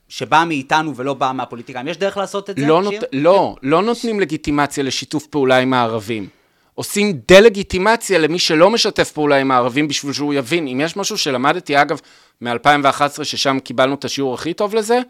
שבא 0.09 0.45
מאיתנו 0.49 0.97
ולא 0.97 1.15
בא 1.15 1.33
מהפוליטיקאים? 1.35 1.89
יש 1.89 1.97
דרך 1.97 2.17
לעשות 2.17 2.51
את 2.51 2.57
זה? 2.57 2.67
לא? 2.67 2.83
נות... 2.83 2.95
לא, 3.13 3.57
לא 3.63 3.83
נותנים 3.83 4.21
לגיטימציה 4.21 4.85
לשיתוף 4.85 5.27
פעולה 5.27 5.59
עם 5.59 5.75
הערבים. 5.75 6.29
עושים 6.75 7.21
דה-לגיטימציה 7.29 8.19
למי 8.19 8.39
שלא 8.39 8.71
משתף 8.71 9.13
פעולה 9.13 9.37
עם 9.37 9.51
הערבים 9.51 9.89
בשביל 9.89 10.13
שהוא 10.13 10.35
יבין. 10.35 10.69
אם 10.69 10.81
יש 10.81 10.97
משהו 10.97 11.19
שלמדתי, 11.19 11.83
אגב, 11.83 12.01
מ-2011, 12.41 13.25
ששם 13.25 13.59
קיבלנו 13.65 13.95
את 13.95 14.05
השיעור 14.05 14.35
הכי 14.35 14.55
טוב 14.55 14.75
לזה, 14.75 15.01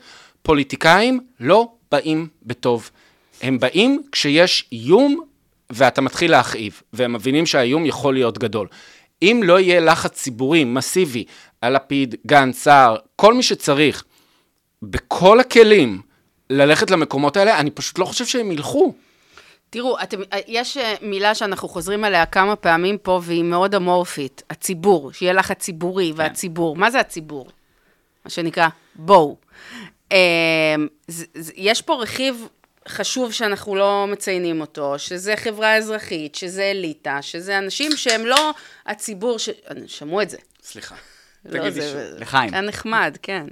פוליטיקאים 0.42 1.20
לא 1.40 1.68
באים 1.90 2.28
בטוב. 2.42 2.90
הם 3.42 3.58
באים 3.58 4.02
כשיש 4.12 4.68
איום 4.72 5.20
ואתה 5.70 6.00
מתחיל 6.00 6.30
להכאיב, 6.30 6.82
והם 6.92 7.12
מבינים 7.12 7.46
שהאיום 7.46 7.86
יכול 7.86 8.14
להיות 8.14 8.38
גדול. 8.38 8.66
אם 9.22 9.40
לא 9.44 9.60
יהיה 9.60 9.80
לחץ 9.80 10.12
ציבורי 10.12 10.64
מסיבי 10.64 11.24
על 11.60 11.74
לפיד, 11.76 12.14
גנץ, 12.26 12.58
סער, 12.58 12.96
כל 13.16 13.34
מי 13.34 13.42
שצריך, 13.42 14.04
בכל 14.82 15.40
הכלים 15.40 16.02
ללכת 16.50 16.90
למקומות 16.90 17.36
האלה, 17.36 17.58
אני 17.58 17.70
פשוט 17.70 17.98
לא 17.98 18.04
חושב 18.04 18.26
שהם 18.26 18.52
ילכו. 18.52 18.94
תראו, 19.70 20.02
אתם, 20.02 20.20
יש 20.46 20.76
אה, 20.76 20.94
מילה 21.02 21.34
שאנחנו 21.34 21.68
חוזרים 21.68 22.04
עליה 22.04 22.26
כמה 22.26 22.56
פעמים 22.56 22.98
פה, 22.98 23.20
והיא 23.22 23.44
מאוד 23.44 23.74
אמורפית, 23.74 24.42
הציבור, 24.50 25.12
שיהיה 25.12 25.32
לחץ 25.32 25.58
ציבורי, 25.58 26.12
כן. 26.12 26.20
והציבור. 26.20 26.76
מה 26.76 26.90
זה 26.90 27.00
הציבור? 27.00 27.48
מה 28.24 28.30
שנקרא, 28.30 28.68
בואו. 28.94 29.36
אה, 30.12 30.74
יש 31.56 31.82
פה 31.82 31.94
רכיב 31.94 32.48
חשוב 32.88 33.32
שאנחנו 33.32 33.76
לא 33.76 34.06
מציינים 34.08 34.60
אותו, 34.60 34.98
שזה 34.98 35.36
חברה 35.36 35.76
אזרחית, 35.76 36.34
שזה 36.34 36.62
אליטה, 36.62 37.22
שזה 37.22 37.58
אנשים 37.58 37.96
שהם 37.96 38.26
לא 38.26 38.50
הציבור 38.86 39.38
ש... 39.38 39.48
שמעו 39.86 40.22
את 40.22 40.30
זה. 40.30 40.36
סליחה. 40.62 40.94
לא, 41.50 41.70
זה-. 41.70 42.10
לחיים. 42.18 42.52
היה 42.54 42.62
נחמד, 42.62 43.16
כן. 43.22 43.46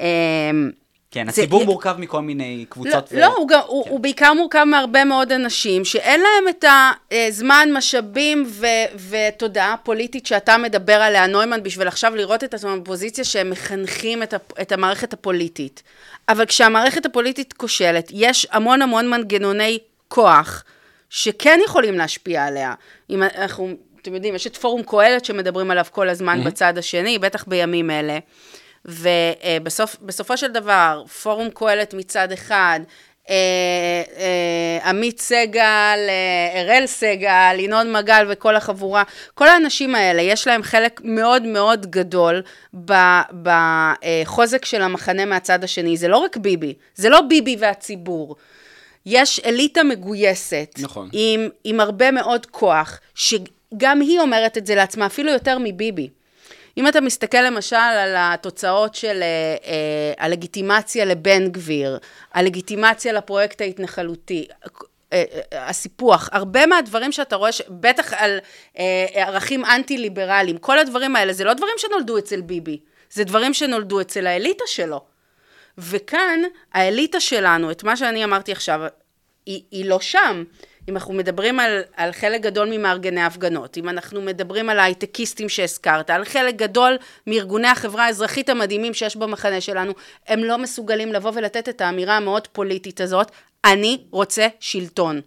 אמ, 0.00 0.70
כן, 1.10 1.24
זה- 1.24 1.30
הציבור 1.30 1.64
מורכב 1.64 1.96
מכל 1.98 2.20
מיני 2.22 2.58
לא, 2.60 2.64
קבוצות. 2.70 3.08
ו- 3.12 3.20
לא 3.20 3.26
הוא, 3.36 3.48
גם, 3.48 3.60
הוא, 3.66 3.84
כן. 3.84 3.90
הוא 3.90 4.00
בעיקר 4.00 4.32
מורכב 4.32 4.64
מהרבה 4.64 5.04
מאוד 5.04 5.32
אנשים 5.32 5.84
שאין 5.84 6.20
להם 6.20 6.48
את 6.48 6.64
הזמן, 7.12 7.68
משאבים 7.72 8.44
ו- 8.48 8.66
ותודעה 9.10 9.74
פוליטית 9.82 10.26
שאתה 10.26 10.58
מדבר 10.58 10.92
עליה, 10.94 11.26
נוימן, 11.26 11.62
בשביל 11.62 11.88
עכשיו 11.88 12.16
לראות 12.16 12.44
את 12.44 12.54
עצמם 12.54 12.80
בפוזיציה 12.82 13.24
שהם 13.24 13.50
מחנכים 13.50 14.22
את, 14.22 14.34
הפ- 14.34 14.60
את 14.60 14.72
המערכת 14.72 15.12
הפוליטית. 15.12 15.82
אבל 16.28 16.46
כשהמערכת 16.46 17.06
הפוליטית 17.06 17.52
כושלת, 17.52 18.08
יש 18.14 18.46
המון 18.50 18.82
המון 18.82 19.10
מנגנוני 19.10 19.78
כוח 20.08 20.64
שכן 21.10 21.60
יכולים 21.64 21.94
להשפיע 21.98 22.44
עליה. 22.44 22.74
אם 23.10 23.22
אנחנו, 23.22 23.68
אתם 24.04 24.14
יודעים, 24.14 24.34
יש 24.34 24.46
את 24.46 24.56
פורום 24.56 24.82
קהלת 24.82 25.24
שמדברים 25.24 25.70
עליו 25.70 25.84
כל 25.90 26.08
הזמן 26.08 26.40
mm-hmm. 26.40 26.46
בצד 26.46 26.78
השני, 26.78 27.18
בטח 27.18 27.44
בימים 27.48 27.90
אלה. 27.90 28.18
ובסופו 28.84 30.36
של 30.36 30.52
דבר, 30.52 31.02
פורום 31.22 31.50
קהלת 31.50 31.94
מצד 31.94 32.32
אחד, 32.32 32.80
אה, 33.30 33.36
אה, 34.16 34.88
עמית 34.90 35.20
סגל, 35.20 35.98
אה, 36.08 36.60
אראל 36.60 36.86
סגל, 36.86 37.56
ינון 37.58 37.92
מגל 37.92 38.26
וכל 38.28 38.56
החבורה, 38.56 39.02
כל 39.34 39.48
האנשים 39.48 39.94
האלה, 39.94 40.22
יש 40.22 40.46
להם 40.46 40.62
חלק 40.62 41.00
מאוד 41.04 41.42
מאוד 41.42 41.86
גדול 41.90 42.42
בחוזק 43.42 44.64
של 44.64 44.82
המחנה 44.82 45.24
מהצד 45.24 45.64
השני. 45.64 45.96
זה 45.96 46.08
לא 46.08 46.16
רק 46.16 46.36
ביבי, 46.36 46.74
זה 46.94 47.08
לא 47.08 47.20
ביבי 47.20 47.56
והציבור. 47.58 48.36
יש 49.06 49.40
אליטה 49.44 49.82
מגויסת, 49.82 50.74
נכון. 50.78 51.08
עם, 51.12 51.48
עם 51.64 51.80
הרבה 51.80 52.10
מאוד 52.10 52.46
כוח, 52.46 53.00
שגם 53.74 54.00
היא 54.00 54.20
אומרת 54.20 54.58
את 54.58 54.66
זה 54.66 54.74
לעצמה, 54.74 55.06
אפילו 55.06 55.32
יותר 55.32 55.58
מביבי. 55.58 56.08
אם 56.76 56.88
אתה 56.88 57.00
מסתכל 57.00 57.40
למשל 57.40 57.76
על 57.76 58.14
התוצאות 58.16 58.94
של 58.94 59.22
אה, 59.22 59.56
אה, 59.66 60.24
הלגיטימציה 60.24 61.04
לבן 61.04 61.48
גביר, 61.48 61.98
הלגיטימציה 62.32 63.12
לפרויקט 63.12 63.60
ההתנחלותי, 63.60 64.46
אה, 65.12 65.24
אה, 65.52 65.68
הסיפוח, 65.68 66.28
הרבה 66.32 66.66
מהדברים 66.66 67.12
שאתה 67.12 67.36
רואה, 67.36 67.50
בטח 67.68 68.12
על 68.12 68.38
אה, 68.78 69.06
ערכים 69.12 69.64
אנטי-ליברליים, 69.64 70.58
כל 70.58 70.78
הדברים 70.78 71.16
האלה, 71.16 71.32
זה 71.32 71.44
לא 71.44 71.52
דברים 71.52 71.74
שנולדו 71.76 72.18
אצל 72.18 72.40
ביבי, 72.40 72.80
זה 73.10 73.24
דברים 73.24 73.54
שנולדו 73.54 74.00
אצל 74.00 74.26
האליטה 74.26 74.64
שלו. 74.66 75.04
וכאן, 75.78 76.40
האליטה 76.72 77.20
שלנו, 77.20 77.70
את 77.70 77.84
מה 77.84 77.96
שאני 77.96 78.24
אמרתי 78.24 78.52
עכשיו, 78.52 78.80
היא, 79.46 79.62
היא 79.70 79.84
לא 79.84 80.00
שם. 80.00 80.44
אם 80.88 80.96
אנחנו 80.96 81.14
מדברים 81.14 81.60
על, 81.60 81.82
על 81.96 82.12
חלק 82.12 82.40
גדול 82.40 82.68
ממארגני 82.70 83.20
ההפגנות, 83.20 83.78
אם 83.78 83.88
אנחנו 83.88 84.22
מדברים 84.22 84.70
על 84.70 84.78
ההייטקיסטים 84.78 85.48
שהזכרת, 85.48 86.10
על 86.10 86.24
חלק 86.24 86.56
גדול 86.56 86.96
מארגוני 87.26 87.68
החברה 87.68 88.06
האזרחית 88.06 88.48
המדהימים 88.48 88.94
שיש 88.94 89.16
במחנה 89.16 89.60
שלנו, 89.60 89.92
הם 90.26 90.44
לא 90.44 90.58
מסוגלים 90.58 91.12
לבוא 91.12 91.32
ולתת 91.34 91.68
את 91.68 91.80
האמירה 91.80 92.16
המאוד 92.16 92.46
פוליטית 92.46 93.00
הזאת, 93.00 93.30
אני 93.64 94.04
רוצה 94.10 94.46
שלטון. 94.60 95.20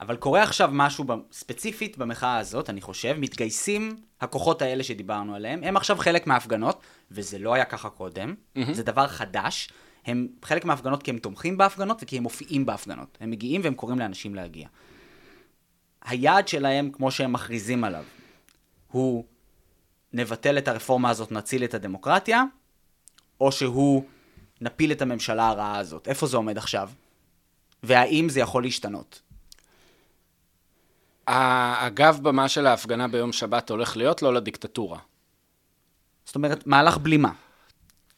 אבל 0.00 0.16
קורה 0.16 0.42
עכשיו 0.42 0.68
משהו 0.72 1.04
ספציפית 1.32 1.98
במחאה 1.98 2.38
הזאת, 2.38 2.70
אני 2.70 2.80
חושב, 2.80 3.14
מתגייסים 3.18 3.96
הכוחות 4.20 4.62
האלה 4.62 4.82
שדיברנו 4.82 5.34
עליהם, 5.34 5.64
הם 5.64 5.76
עכשיו 5.76 5.96
חלק 5.96 6.26
מההפגנות, 6.26 6.80
וזה 7.10 7.38
לא 7.38 7.54
היה 7.54 7.64
ככה 7.64 7.90
קודם, 7.90 8.34
mm-hmm. 8.34 8.72
זה 8.72 8.82
דבר 8.82 9.06
חדש. 9.06 9.68
הם 10.08 10.28
חלק 10.44 10.64
מההפגנות 10.64 11.02
כי 11.02 11.10
הם 11.10 11.18
תומכים 11.18 11.56
בהפגנות 11.56 12.02
וכי 12.02 12.16
הם 12.16 12.22
מופיעים 12.22 12.66
בהפגנות. 12.66 13.18
הם 13.20 13.30
מגיעים 13.30 13.60
והם 13.64 13.74
קוראים 13.74 13.98
לאנשים 13.98 14.34
להגיע. 14.34 14.68
היעד 16.04 16.48
שלהם, 16.48 16.90
כמו 16.90 17.10
שהם 17.10 17.32
מכריזים 17.32 17.84
עליו, 17.84 18.04
הוא 18.90 19.24
נבטל 20.12 20.58
את 20.58 20.68
הרפורמה 20.68 21.10
הזאת, 21.10 21.32
נציל 21.32 21.64
את 21.64 21.74
הדמוקרטיה, 21.74 22.44
או 23.40 23.52
שהוא 23.52 24.04
נפיל 24.60 24.92
את 24.92 25.02
הממשלה 25.02 25.48
הרעה 25.48 25.78
הזאת. 25.78 26.08
איפה 26.08 26.26
זה 26.26 26.36
עומד 26.36 26.58
עכשיו? 26.58 26.90
והאם 27.82 28.28
זה 28.28 28.40
יכול 28.40 28.62
להשתנות? 28.62 29.22
הגב 31.26 32.18
במה 32.22 32.48
של 32.48 32.66
ההפגנה 32.66 33.08
ביום 33.08 33.32
שבת 33.32 33.70
הולך 33.70 33.96
להיות 33.96 34.22
לא 34.22 34.34
לדיקטטורה. 34.34 34.98
זאת 36.24 36.34
אומרת, 36.34 36.66
מהלך 36.66 36.98
בלימה. 36.98 37.32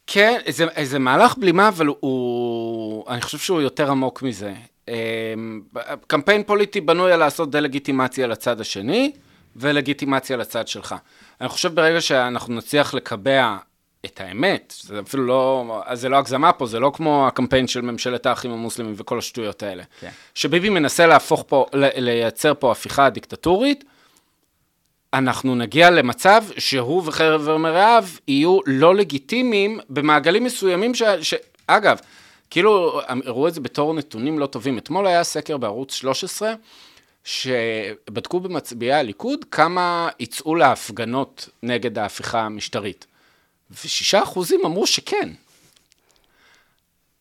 כן, 0.07 0.39
זה, 0.49 0.65
זה 0.83 0.99
מהלך 0.99 1.37
בלימה, 1.37 1.67
אבל 1.67 1.87
הוא, 1.99 3.09
אני 3.09 3.21
חושב 3.21 3.37
שהוא 3.37 3.61
יותר 3.61 3.91
עמוק 3.91 4.21
מזה. 4.21 4.53
אמ, 4.87 5.61
קמפיין 6.07 6.43
פוליטי 6.43 6.81
בנוי 6.81 7.11
על 7.11 7.19
לעשות 7.19 7.51
דה-לגיטימציה 7.51 8.27
לצד 8.27 8.61
השני, 8.61 9.11
ולגיטימציה 9.55 10.37
לצד 10.37 10.67
שלך. 10.67 10.95
אני 11.41 11.49
חושב 11.49 11.75
ברגע 11.75 12.01
שאנחנו 12.01 12.55
נצליח 12.55 12.93
לקבע 12.93 13.57
את 14.05 14.21
האמת, 14.21 14.73
זה 14.81 14.99
אפילו 14.99 15.25
לא, 15.25 15.81
אז 15.85 16.01
זה 16.01 16.09
לא 16.09 16.17
הגזמה 16.17 16.53
פה, 16.53 16.65
זה 16.65 16.79
לא 16.79 16.91
כמו 16.93 17.27
הקמפיין 17.27 17.67
של 17.67 17.81
ממשלת 17.81 18.25
האחים 18.25 18.51
המוסלמים 18.51 18.93
וכל 18.97 19.17
השטויות 19.17 19.63
האלה. 19.63 19.83
כן. 19.99 20.09
שביבי 20.35 20.69
מנסה 20.69 21.07
להפוך 21.07 21.43
פה, 21.47 21.65
לייצר 21.73 22.53
פה 22.59 22.71
הפיכה 22.71 23.09
דיקטטורית, 23.09 23.83
אנחנו 25.13 25.55
נגיע 25.55 25.89
למצב 25.89 26.43
שהוא 26.57 27.03
וחבר 27.05 27.57
מרעיו 27.57 28.05
יהיו 28.27 28.59
לא 28.65 28.95
לגיטימיים 28.95 29.79
במעגלים 29.89 30.43
מסוימים 30.43 30.95
ש... 30.95 31.03
ש... 31.21 31.33
אגב, 31.67 31.97
כאילו, 32.49 33.01
הראו 33.25 33.47
את 33.47 33.53
זה 33.53 33.61
בתור 33.61 33.93
נתונים 33.93 34.39
לא 34.39 34.45
טובים. 34.45 34.77
אתמול 34.77 35.07
היה 35.07 35.23
סקר 35.23 35.57
בערוץ 35.57 35.93
13, 35.93 36.53
שבדקו 37.23 38.39
במצביעי 38.39 38.93
הליכוד 38.93 39.45
כמה 39.51 40.09
יצאו 40.19 40.55
להפגנות 40.55 41.49
נגד 41.63 41.97
ההפיכה 41.97 42.41
המשטרית. 42.41 43.05
ושישה 43.71 44.23
אחוזים 44.23 44.61
אמרו 44.65 44.87
שכן. 44.87 45.29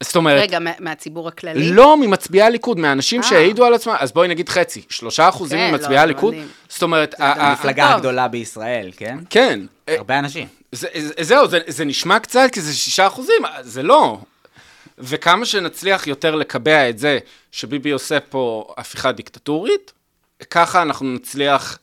זאת 0.02 0.16
אומרת, 0.16 0.42
רגע, 0.42 0.58
מה- 0.58 0.70
מהציבור 0.78 1.28
הכללי? 1.28 1.70
לא 1.70 1.96
ממצביעי 1.96 2.42
הליכוד, 2.42 2.78
מהאנשים 2.78 3.22
אה. 3.22 3.26
שהעידו 3.28 3.64
על 3.64 3.74
עצמם, 3.74 3.94
אז 3.98 4.12
בואי 4.12 4.28
נגיד 4.28 4.48
חצי, 4.48 4.82
שלושה 4.88 5.28
אחוזים 5.28 5.58
כן, 5.58 5.70
ממצביעי 5.70 5.96
לא, 5.96 6.00
הליכוד. 6.00 6.34
זאת 6.68 6.82
אומרת, 6.82 7.14
המפלגה. 7.18 7.94
הגדולה 7.94 8.28
בישראל, 8.28 8.90
כן? 8.96 9.18
כן, 9.30 9.60
אה, 9.88 9.94
הרבה 9.96 10.18
אנשים. 10.18 10.48
זה, 10.72 10.88
זה, 10.98 11.12
זהו, 11.20 11.46
זה, 11.66 11.84
נשמע 11.84 12.18
קצת 12.18 12.48
כי 12.52 12.60
זה 12.60 12.74
שישה 12.74 13.06
אחוזים, 13.06 13.42
זה 13.60 13.82
לא. 13.82 14.18
וכמה 14.98 15.44
שנצליח 15.44 16.06
יותר 16.06 16.34
לקבע 16.34 16.88
את 16.88 16.98
זה 16.98 17.18
שביבי 17.52 17.90
עושה 17.90 18.20
פה 18.20 18.74
הפיכה 18.78 19.12
דיקטטורית, 19.12 19.92
ככה 20.50 20.82
אנחנו 20.82 21.06
נצליח 21.14 21.78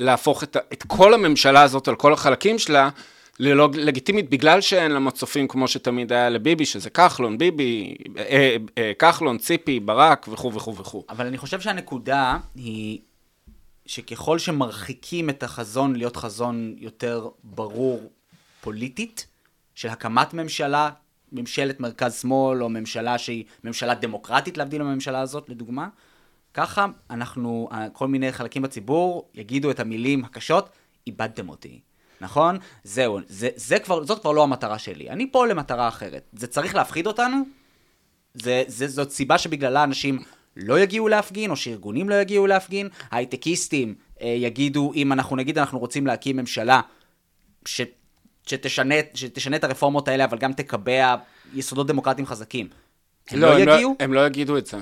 להפוך 0.00 0.42
את 0.42 0.82
כל 0.86 1.14
הממשלה 1.14 1.62
הזאת 1.62 1.88
על 1.88 1.94
כל 1.96 2.12
החלקים 2.12 2.58
שלה 2.58 2.88
ללא 3.40 3.68
לגיטימית, 3.74 4.30
בגלל 4.30 4.60
שאין 4.60 4.90
לה 4.90 4.98
מצופים 4.98 5.48
כמו 5.48 5.68
שתמיד 5.68 6.12
היה 6.12 6.30
לביבי, 6.30 6.66
שזה 6.66 6.90
כחלון, 6.90 7.38
ביבי, 7.38 7.94
אה, 8.18 8.56
אה, 8.78 8.92
כחלון, 8.98 9.38
ציפי, 9.38 9.80
ברק 9.80 10.26
וכו' 10.28 10.54
וכו' 10.54 10.76
וכו'. 10.76 11.04
אבל 11.08 11.26
אני 11.26 11.38
חושב 11.38 11.60
שהנקודה 11.60 12.38
היא 12.54 12.98
שככל 13.86 14.38
שמרחיקים 14.38 15.30
את 15.30 15.42
החזון 15.42 15.96
להיות 15.96 16.16
חזון 16.16 16.74
יותר 16.78 17.28
ברור 17.44 18.10
פוליטית, 18.60 19.26
של 19.74 19.88
הקמת 19.88 20.34
ממשלה, 20.34 20.90
ממשלת 21.32 21.80
מרכז-שמאל, 21.80 22.62
או 22.62 22.68
ממשלה 22.68 23.18
שהיא 23.18 23.44
ממשלה 23.64 23.94
דמוקרטית, 23.94 24.58
להבדיל 24.58 24.82
מהממשלה 24.82 25.20
הזאת, 25.20 25.48
לדוגמה, 25.48 25.88
ככה 26.54 26.86
אנחנו, 27.10 27.68
כל 27.92 28.08
מיני 28.08 28.32
חלקים 28.32 28.62
בציבור 28.62 29.28
יגידו 29.34 29.70
את 29.70 29.80
המילים 29.80 30.24
הקשות, 30.24 30.68
איבדתם 31.06 31.48
אותי. 31.48 31.80
נכון? 32.20 32.58
זהו, 32.84 33.18
זה, 33.26 33.48
זה 33.56 33.78
כבר, 33.78 34.04
זאת 34.04 34.20
כבר 34.20 34.32
לא 34.32 34.42
המטרה 34.42 34.78
שלי. 34.78 35.10
אני 35.10 35.32
פה 35.32 35.46
למטרה 35.46 35.88
אחרת. 35.88 36.22
זה 36.32 36.46
צריך 36.46 36.74
להפחיד 36.74 37.06
אותנו, 37.06 37.42
זה, 38.34 38.62
זה, 38.66 38.88
זאת 38.88 39.10
סיבה 39.10 39.38
שבגללה 39.38 39.84
אנשים 39.84 40.18
לא 40.56 40.80
יגיעו 40.80 41.08
להפגין, 41.08 41.50
או 41.50 41.56
שארגונים 41.56 42.08
לא 42.08 42.14
יגיעו 42.14 42.46
להפגין. 42.46 42.88
הייטקיסטים 43.10 43.94
אה, 44.22 44.28
יגידו, 44.28 44.92
אם 44.94 45.12
אנחנו 45.12 45.36
נגיד 45.36 45.58
אנחנו 45.58 45.78
רוצים 45.78 46.06
להקים 46.06 46.36
ממשלה 46.36 46.80
ש, 47.64 47.80
שתשנה, 48.46 48.94
שתשנה 49.14 49.56
את 49.56 49.64
הרפורמות 49.64 50.08
האלה, 50.08 50.24
אבל 50.24 50.38
גם 50.38 50.52
תקבע 50.52 51.14
יסודות 51.54 51.86
דמוקרטיים 51.86 52.26
חזקים. 52.26 52.68
הם 53.30 53.40
לא, 53.40 53.52
הם 53.52 53.68
יגיעו? 53.68 53.96
לא, 54.00 54.04
הם 54.04 54.12
לא 54.12 54.26
יגידו 54.26 54.58
את 54.58 54.66
זה. 54.66 54.78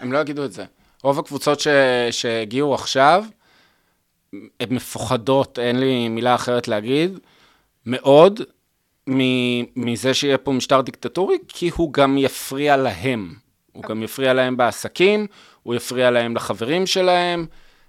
הם 0.00 0.12
לא 0.12 0.18
יגידו 0.18 0.44
את 0.44 0.52
זה. 0.52 0.64
רוב 1.02 1.18
הקבוצות 1.18 1.60
ש, 1.60 1.68
שהגיעו 2.10 2.74
עכשיו, 2.74 3.24
הן 4.32 4.68
מפוחדות, 4.70 5.58
אין 5.58 5.80
לי 5.80 6.08
מילה 6.08 6.34
אחרת 6.34 6.68
להגיד, 6.68 7.18
מאוד 7.86 8.40
מ- 9.10 9.64
מזה 9.84 10.14
שיהיה 10.14 10.38
פה 10.38 10.52
משטר 10.52 10.80
דיקטטורי, 10.80 11.36
כי 11.48 11.70
הוא 11.74 11.92
גם 11.92 12.18
יפריע 12.18 12.76
להם. 12.76 13.34
הוא 13.72 13.82
גם 13.82 14.02
יפריע 14.02 14.32
להם 14.32 14.56
בעסקים, 14.56 15.26
הוא 15.62 15.74
יפריע 15.74 16.10
להם 16.10 16.36
לחברים 16.36 16.86
שלהם 16.86 17.46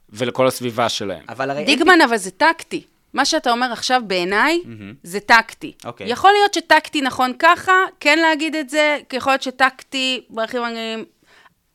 ולכל 0.09 0.47
הסביבה 0.47 0.89
שלהם. 0.89 1.25
אבל 1.29 1.49
הרי... 1.49 1.65
דיגמן, 1.65 2.01
אבל 2.01 2.17
זה 2.17 2.31
טקטי. 2.31 2.83
מה 3.13 3.25
שאתה 3.25 3.51
אומר 3.51 3.71
עכשיו 3.71 4.01
בעיניי, 4.07 4.61
זה 5.03 5.19
טקטי. 5.19 5.73
אוקיי. 5.85 6.09
יכול 6.09 6.31
להיות 6.31 6.53
שטקטי 6.53 7.01
נכון 7.01 7.33
ככה, 7.39 7.73
כן 7.99 8.19
להגיד 8.19 8.55
את 8.55 8.69
זה, 8.69 8.97
כי 9.09 9.17
יכול 9.17 9.31
להיות 9.31 9.41
שטקטי 9.41 10.21
בערכים 10.29 10.61
רגילים. 10.63 11.05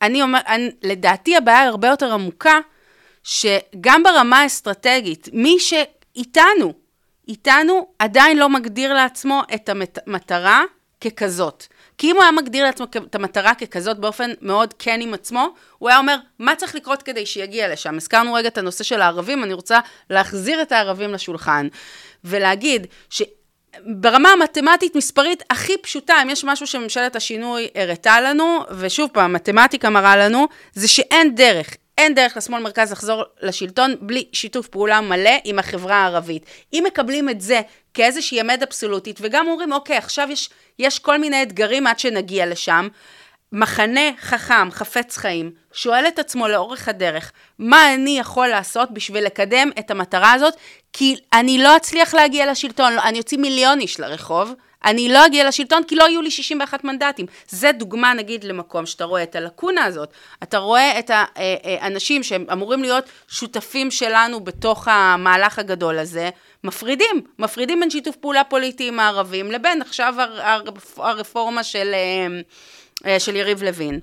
אני 0.03 0.22
אומר, 0.22 0.38
אני, 0.46 0.70
לדעתי 0.83 1.37
הבעיה 1.37 1.62
הרבה 1.64 1.88
יותר 1.88 2.12
עמוקה, 2.12 2.59
שגם 3.24 4.02
ברמה 4.02 4.38
האסטרטגית, 4.38 5.28
מי 5.32 5.56
שאיתנו, 5.58 6.72
איתנו 7.28 7.87
עדיין 7.98 8.38
לא 8.38 8.48
מגדיר 8.48 8.94
לעצמו 8.94 9.42
את 9.54 9.68
המטרה 9.68 10.62
ככזאת. 11.00 11.66
כי 11.98 12.10
אם 12.10 12.16
הוא 12.16 12.22
היה 12.22 12.32
מגדיר 12.32 12.64
לעצמו 12.64 12.87
את 12.96 13.14
המטרה 13.14 13.54
ככזאת 13.54 13.98
באופן 13.98 14.30
מאוד 14.40 14.74
כן 14.78 15.00
עם 15.00 15.14
עצמו, 15.14 15.48
הוא 15.78 15.88
היה 15.88 15.98
אומר, 15.98 16.16
מה 16.38 16.56
צריך 16.56 16.74
לקרות 16.74 17.02
כדי 17.02 17.26
שיגיע 17.26 17.72
לשם? 17.72 17.96
הזכרנו 17.96 18.34
רגע 18.34 18.48
את 18.48 18.58
הנושא 18.58 18.84
של 18.84 19.00
הערבים, 19.00 19.44
אני 19.44 19.52
רוצה 19.52 19.78
להחזיר 20.10 20.62
את 20.62 20.72
הערבים 20.72 21.12
לשולחן, 21.12 21.68
ולהגיד 22.24 22.87
ש... 23.10 23.22
ברמה 23.87 24.28
המתמטית, 24.28 24.96
מספרית 24.96 25.42
הכי 25.50 25.78
פשוטה, 25.78 26.14
אם 26.22 26.30
יש 26.30 26.44
משהו 26.44 26.66
שממשלת 26.66 27.16
השינוי 27.16 27.68
הראתה 27.74 28.20
לנו, 28.20 28.60
ושוב 28.78 29.10
פעם, 29.12 29.32
מתמטיקה 29.32 29.90
מראה 29.90 30.16
לנו, 30.16 30.48
זה 30.72 30.88
שאין 30.88 31.34
דרך, 31.34 31.76
אין 31.98 32.14
דרך 32.14 32.37
לשמאל 32.37 32.62
מרכז 32.62 32.92
לחזור 32.92 33.24
לשלטון 33.42 33.94
בלי 34.00 34.24
שיתוף 34.33 34.68
פעולה 34.68 35.00
מלא 35.00 35.30
עם 35.44 35.59
החברה 35.59 35.96
הערבית. 35.96 36.46
אם 36.72 36.85
מקבלים 36.87 37.28
את 37.28 37.40
זה 37.40 37.61
כאיזושהי 37.94 38.40
אמת 38.40 38.62
אבסולוטית, 38.62 39.18
וגם 39.22 39.48
אומרים, 39.48 39.72
אוקיי, 39.72 39.96
עכשיו 39.96 40.28
יש, 40.30 40.50
יש 40.78 40.98
כל 40.98 41.18
מיני 41.18 41.42
אתגרים 41.42 41.87
עד 41.87 41.98
שנגיע 41.98 42.46
לשם, 42.46 42.88
מחנה 43.52 44.11
חכם, 44.20 44.70
חפץ 44.70 45.16
חיים, 45.16 45.52
שואל 45.72 46.04
את 46.09 46.18
עצמו 46.18 46.48
לאורך 46.48 46.88
הדרך, 46.88 47.33
מה 47.59 47.94
אני 47.94 48.18
יכול 48.18 48.48
לעשות 48.48 48.90
בשביל 48.90 49.24
לקדם 49.24 49.70
את 49.78 49.90
המטרה 49.90 50.33
הזאת? 50.33 50.54
כי 50.92 51.16
אני 51.33 51.59
לא 51.59 51.76
אצליח 51.76 52.14
להגיע 52.14 52.50
לשלטון, 52.50 52.92
לא, 52.92 53.02
אני 53.02 53.18
אוציא 53.18 53.38
מיליון 53.38 53.80
איש 53.80 54.00
לרחוב, 54.00 54.52
אני 54.85 55.09
לא 55.09 55.27
אגיע 55.27 55.49
לשלטון 55.49 55.83
כי 55.85 55.97
לא 55.97 56.05
יהיו 56.05 56.23
לי 56.23 56.31
61 56.31 56.85
מנדטים. 56.85 57.27
זה 57.49 57.73
דוגמה, 57.73 58.14
נגיד, 58.14 58.44
למקום 58.44 58.87
שאתה 58.87 59.05
רואה 59.05 59.23
את 59.23 59.37
הלקונה 59.37 59.85
הזאת. 59.85 60.09
אתה 60.42 60.59
רואה 60.59 60.99
את 60.99 61.11
האנשים 61.11 62.23
שהם 62.23 62.47
אמורים 62.53 62.83
להיות 62.83 63.05
שותפים 63.29 63.90
שלנו 63.90 64.40
בתוך 64.40 64.88
המהלך 64.88 65.59
הגדול 65.59 65.99
הזה, 65.99 66.31
מפרידים, 66.64 67.23
מפרידים 67.38 67.81
בין 67.81 67.90
שיתוף 67.90 68.16
פעולה 68.16 68.44
פוליטי 68.44 68.88
עם 68.88 69.01
הערבים 69.01 69.53
לבין 69.53 69.83
עכשיו 69.83 70.14
הרפורמה 70.97 71.62
של... 71.62 71.94
אה, 71.94 73.20
של 73.20 73.37
יריב 73.37 73.62
לוין. 73.62 74.01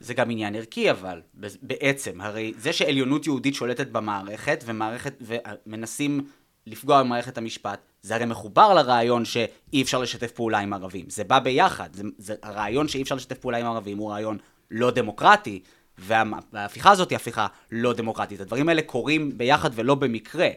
זה 0.00 0.14
גם 0.14 0.30
עניין 0.30 0.54
ערכי 0.54 0.90
אבל, 0.90 1.20
בעצם, 1.62 2.20
הרי 2.20 2.52
זה 2.58 2.72
שעליונות 2.72 3.26
יהודית 3.26 3.54
שולטת 3.54 3.86
במערכת, 3.86 4.64
ומערכת, 4.66 5.14
ומנסים 5.20 6.20
לפגוע 6.66 7.02
במערכת 7.02 7.38
המשפט, 7.38 7.91
זה 8.02 8.14
הרי 8.14 8.24
מחובר 8.24 8.74
לרעיון 8.74 9.24
שאי 9.24 9.82
אפשר 9.82 9.98
לשתף 9.98 10.30
פעולה 10.30 10.58
עם 10.58 10.72
ערבים. 10.72 11.04
זה 11.08 11.24
בא 11.24 11.38
ביחד, 11.38 11.88
זה, 11.94 12.02
זה, 12.18 12.34
הרעיון 12.42 12.88
שאי 12.88 13.02
אפשר 13.02 13.14
לשתף 13.14 13.38
פעולה 13.38 13.58
עם 13.58 13.66
ערבים 13.66 13.98
הוא 13.98 14.10
רעיון 14.10 14.38
לא 14.70 14.90
דמוקרטי, 14.90 15.62
וההפיכה 15.98 16.90
הזאת 16.90 17.10
היא 17.10 17.16
הפיכה 17.16 17.46
לא 17.70 17.92
דמוקרטית. 17.92 18.40
הדברים 18.40 18.68
האלה 18.68 18.82
קורים 18.82 19.38
ביחד 19.38 19.70
ולא 19.74 19.94
במקרה. 19.94 20.48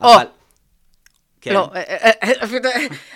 או. 0.00 0.14
אבל... 0.14 0.26
כן. 1.40 1.54
לא, 1.54 1.70
אה, 1.74 1.82
אה, 2.02 2.32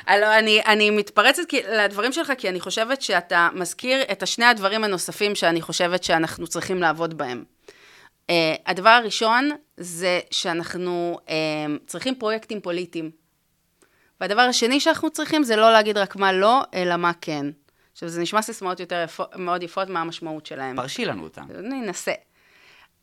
אה, 0.09 0.18
לא, 0.18 0.38
אני, 0.38 0.61
אני 0.66 0.90
מתפרצת 0.90 1.42
לדברים 1.53 2.12
שלך, 2.12 2.33
כי 2.38 2.48
אני 2.48 2.61
חושבת 2.61 3.03
שאתה 3.03 3.48
מזכיר 3.55 4.03
את 4.12 4.22
השני 4.22 4.44
הדברים 4.44 4.85
הנוספים 4.85 5.35
שאני 5.35 5.62
חושבת 5.62 6.05
שאנחנו 6.05 6.46
צריכים 6.46 6.81
לעבוד 6.81 7.18
בהם. 7.18 7.44
Uh, 8.31 8.31
הדבר 8.66 8.88
הראשון 8.88 9.51
זה 9.77 10.20
שאנחנו 10.31 11.18
uh, 11.27 11.31
צריכים 11.87 12.14
פרויקטים 12.14 12.61
פוליטיים. 12.61 13.11
והדבר 14.21 14.43
השני 14.43 14.81
שאנחנו 14.81 15.11
צריכים 15.11 15.43
זה 15.43 15.57
לא 15.57 15.73
להגיד 15.73 15.99
רק 15.99 16.17
מה 16.17 16.33
לא, 16.33 16.63
אלא 16.75 16.97
מה 16.97 17.13
כן. 17.21 17.47
עכשיו, 17.93 18.09
זה 18.09 18.21
נשמע 18.21 18.43
סיסמאות 18.43 18.81
יותר 18.81 19.03
יפו, 19.05 19.25
מאוד 19.37 19.63
יפות, 19.63 19.89
מה 19.89 20.01
המשמעות 20.01 20.47
שלהם. 20.47 20.77
פרשי 20.77 21.05
לנו 21.05 21.23
אותם. 21.23 21.43
אני 21.59 21.81
אנסה. 21.87 22.13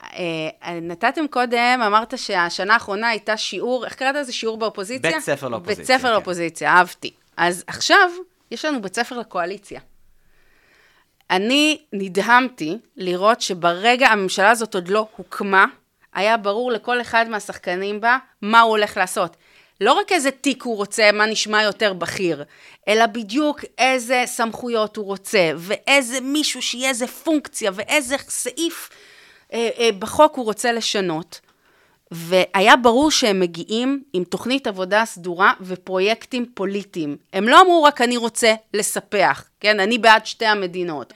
אה, 0.03 0.79
נתתם 0.81 1.27
קודם, 1.29 1.81
אמרת 1.85 2.17
שהשנה 2.17 2.73
האחרונה 2.73 3.09
הייתה 3.09 3.37
שיעור, 3.37 3.85
איך 3.85 3.95
קראת 3.95 4.15
לזה? 4.15 4.33
שיעור 4.33 4.57
באופוזיציה? 4.57 5.11
בית 5.11 5.19
ספר 5.19 5.47
לאופוזיציה. 5.47 5.83
בית 5.83 5.87
ספר 5.87 6.07
כן. 6.07 6.13
לאופוזיציה, 6.13 6.71
אהבתי. 6.71 7.13
אז 7.37 7.63
עכשיו, 7.67 8.09
יש 8.51 8.65
לנו 8.65 8.81
בית 8.81 8.95
ספר 8.95 9.17
לקואליציה. 9.17 9.79
אני 11.29 11.81
נדהמתי 11.93 12.77
לראות 12.97 13.41
שברגע 13.41 14.07
הממשלה 14.07 14.51
הזאת 14.51 14.75
עוד 14.75 14.87
לא 14.87 15.07
הוקמה, 15.15 15.65
היה 16.13 16.37
ברור 16.37 16.71
לכל 16.71 17.01
אחד 17.01 17.25
מהשחקנים 17.29 18.01
בה 18.01 18.17
מה 18.41 18.61
הוא 18.61 18.69
הולך 18.69 18.97
לעשות. 18.97 19.37
לא 19.81 19.93
רק 19.93 20.11
איזה 20.11 20.31
תיק 20.31 20.63
הוא 20.63 20.75
רוצה, 20.75 21.11
מה 21.11 21.25
נשמע 21.25 21.63
יותר 21.63 21.93
בכיר, 21.93 22.43
אלא 22.87 23.05
בדיוק 23.05 23.59
איזה 23.77 24.23
סמכויות 24.25 24.97
הוא 24.97 25.05
רוצה, 25.05 25.51
ואיזה 25.55 26.21
מישהו 26.21 26.61
שיהיה 26.61 26.89
איזה 26.89 27.07
פונקציה, 27.07 27.71
ואיזה 27.73 28.15
סעיף 28.17 28.89
אה, 29.53 29.69
אה, 29.79 29.89
בחוק 29.99 30.35
הוא 30.35 30.45
רוצה 30.45 30.71
לשנות. 30.71 31.39
והיה 32.11 32.75
ברור 32.75 33.11
שהם 33.11 33.39
מגיעים 33.39 34.03
עם 34.13 34.23
תוכנית 34.23 34.67
עבודה 34.67 35.05
סדורה 35.05 35.53
ופרויקטים 35.61 36.45
פוליטיים. 36.53 37.17
הם 37.33 37.47
לא 37.47 37.61
אמרו 37.61 37.83
רק 37.83 38.01
אני 38.01 38.17
רוצה 38.17 38.53
לספח, 38.73 39.43
כן? 39.59 39.79
אני 39.79 39.97
בעד 39.97 40.25
שתי 40.25 40.45
המדינות. 40.45 41.13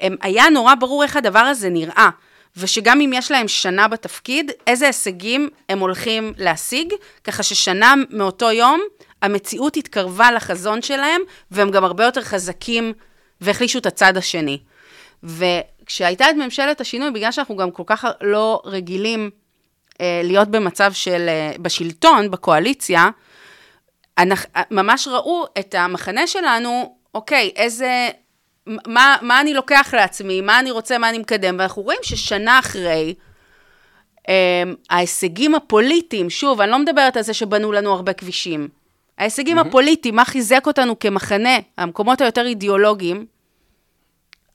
הם, 0.00 0.16
היה 0.22 0.50
נורא 0.50 0.74
ברור 0.74 1.02
איך 1.02 1.16
הדבר 1.16 1.38
הזה 1.38 1.70
נראה, 1.70 2.10
ושגם 2.56 3.00
אם 3.00 3.10
יש 3.14 3.30
להם 3.30 3.48
שנה 3.48 3.88
בתפקיד, 3.88 4.50
איזה 4.66 4.86
הישגים 4.86 5.48
הם 5.68 5.78
הולכים 5.78 6.32
להשיג, 6.36 6.94
ככה 7.24 7.42
ששנה 7.42 7.94
מאותו 8.10 8.50
יום 8.50 8.80
המציאות 9.22 9.76
התקרבה 9.76 10.32
לחזון 10.32 10.82
שלהם, 10.82 11.20
והם 11.50 11.70
גם 11.70 11.84
הרבה 11.84 12.04
יותר 12.04 12.22
חזקים 12.22 12.92
והחלישו 13.40 13.78
את 13.78 13.86
הצד 13.86 14.16
השני. 14.16 14.58
וכשהייתה 15.22 16.30
את 16.30 16.34
ממשלת 16.34 16.80
השינוי, 16.80 17.10
בגלל 17.10 17.32
שאנחנו 17.32 17.56
גם 17.56 17.70
כל 17.70 17.82
כך 17.86 18.04
לא 18.20 18.62
רגילים 18.64 19.30
אה, 20.00 20.20
להיות 20.24 20.48
במצב 20.48 20.92
של, 20.92 21.28
אה, 21.28 21.52
בשלטון, 21.58 22.30
בקואליציה, 22.30 23.10
אנחנו, 24.18 24.50
ממש 24.70 25.08
ראו 25.08 25.44
את 25.58 25.74
המחנה 25.74 26.26
שלנו, 26.26 26.96
אוקיי, 27.14 27.52
איזה, 27.56 28.08
מה, 28.66 29.16
מה 29.22 29.40
אני 29.40 29.54
לוקח 29.54 29.94
לעצמי, 29.96 30.40
מה 30.40 30.60
אני 30.60 30.70
רוצה, 30.70 30.98
מה 30.98 31.08
אני 31.08 31.18
מקדם, 31.18 31.56
ואנחנו 31.58 31.82
רואים 31.82 31.98
ששנה 32.02 32.58
אחרי, 32.58 33.14
אה, 34.28 34.62
ההישגים 34.90 35.54
הפוליטיים, 35.54 36.30
שוב, 36.30 36.60
אני 36.60 36.70
לא 36.70 36.78
מדברת 36.78 37.16
על 37.16 37.22
זה 37.22 37.34
שבנו 37.34 37.72
לנו 37.72 37.92
הרבה 37.92 38.12
כבישים, 38.12 38.68
ההישגים 39.18 39.58
mm-hmm. 39.58 39.66
הפוליטיים, 39.66 40.16
מה 40.16 40.24
חיזק 40.24 40.66
אותנו 40.66 40.98
כמחנה, 40.98 41.58
המקומות 41.78 42.20
היותר 42.20 42.46
אידיאולוגיים, 42.46 43.26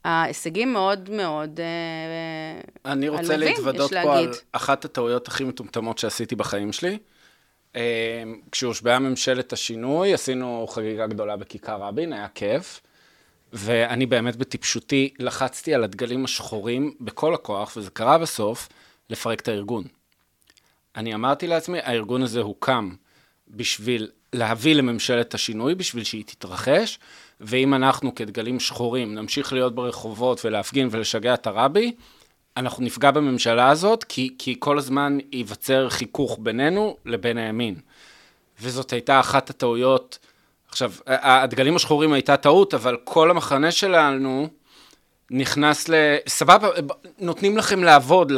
ההישגים 0.04 0.72
מאוד 0.72 1.10
מאוד 1.10 1.60
אה, 1.60 2.92
אני 2.92 3.08
רוצה 3.08 3.36
להתוודות 3.36 3.92
פה 4.02 4.18
על 4.18 4.30
אחת 4.52 4.84
הטעויות 4.84 5.28
הכי 5.28 5.44
מטומטמות 5.44 5.98
שעשיתי 5.98 6.36
בחיים 6.36 6.72
שלי. 6.72 6.98
אה, 7.76 8.22
כשהושבעה 8.52 8.98
ממשלת 8.98 9.52
השינוי, 9.52 10.14
עשינו 10.14 10.66
חגיגה 10.68 11.06
גדולה 11.06 11.36
בכיכר 11.36 11.76
רבין, 11.76 12.12
היה 12.12 12.28
כיף. 12.34 12.80
ואני 13.52 14.06
באמת 14.06 14.36
בטיפשותי 14.36 15.14
לחצתי 15.18 15.74
על 15.74 15.84
הדגלים 15.84 16.24
השחורים 16.24 16.94
בכל 17.00 17.34
הכוח, 17.34 17.76
וזה 17.76 17.90
קרה 17.90 18.18
בסוף, 18.18 18.68
לפרק 19.10 19.40
את 19.40 19.48
הארגון. 19.48 19.84
אני 20.96 21.14
אמרתי 21.14 21.46
לעצמי, 21.46 21.78
הארגון 21.82 22.22
הזה 22.22 22.40
הוקם 22.40 22.94
בשביל 23.48 24.08
להביא 24.32 24.74
לממשלת 24.74 25.34
השינוי, 25.34 25.74
בשביל 25.74 26.04
שהיא 26.04 26.24
תתרחש, 26.26 26.98
ואם 27.40 27.74
אנחנו 27.74 28.14
כדגלים 28.14 28.60
שחורים 28.60 29.14
נמשיך 29.14 29.52
להיות 29.52 29.74
ברחובות 29.74 30.44
ולהפגין 30.44 30.88
ולשגע 30.90 31.34
את 31.34 31.46
הרבי, 31.46 31.92
אנחנו 32.56 32.84
נפגע 32.84 33.10
בממשלה 33.10 33.68
הזאת, 33.68 34.04
כי, 34.04 34.34
כי 34.38 34.56
כל 34.58 34.78
הזמן 34.78 35.18
ייווצר 35.32 35.88
חיכוך 35.88 36.38
בינינו 36.42 36.96
לבין 37.04 37.38
הימין. 37.38 37.74
וזאת 38.60 38.92
הייתה 38.92 39.20
אחת 39.20 39.50
הטעויות, 39.50 40.18
עכשיו, 40.68 40.92
הדגלים 41.06 41.76
השחורים 41.76 42.12
הייתה 42.12 42.36
טעות, 42.36 42.74
אבל 42.74 42.96
כל 43.04 43.30
המחנה 43.30 43.70
שלנו 43.70 44.48
נכנס 45.30 45.88
ל... 45.88 45.94
סבבה, 46.28 46.68
נותנים 47.18 47.56
לכם 47.56 47.84
לעבוד, 47.84 48.32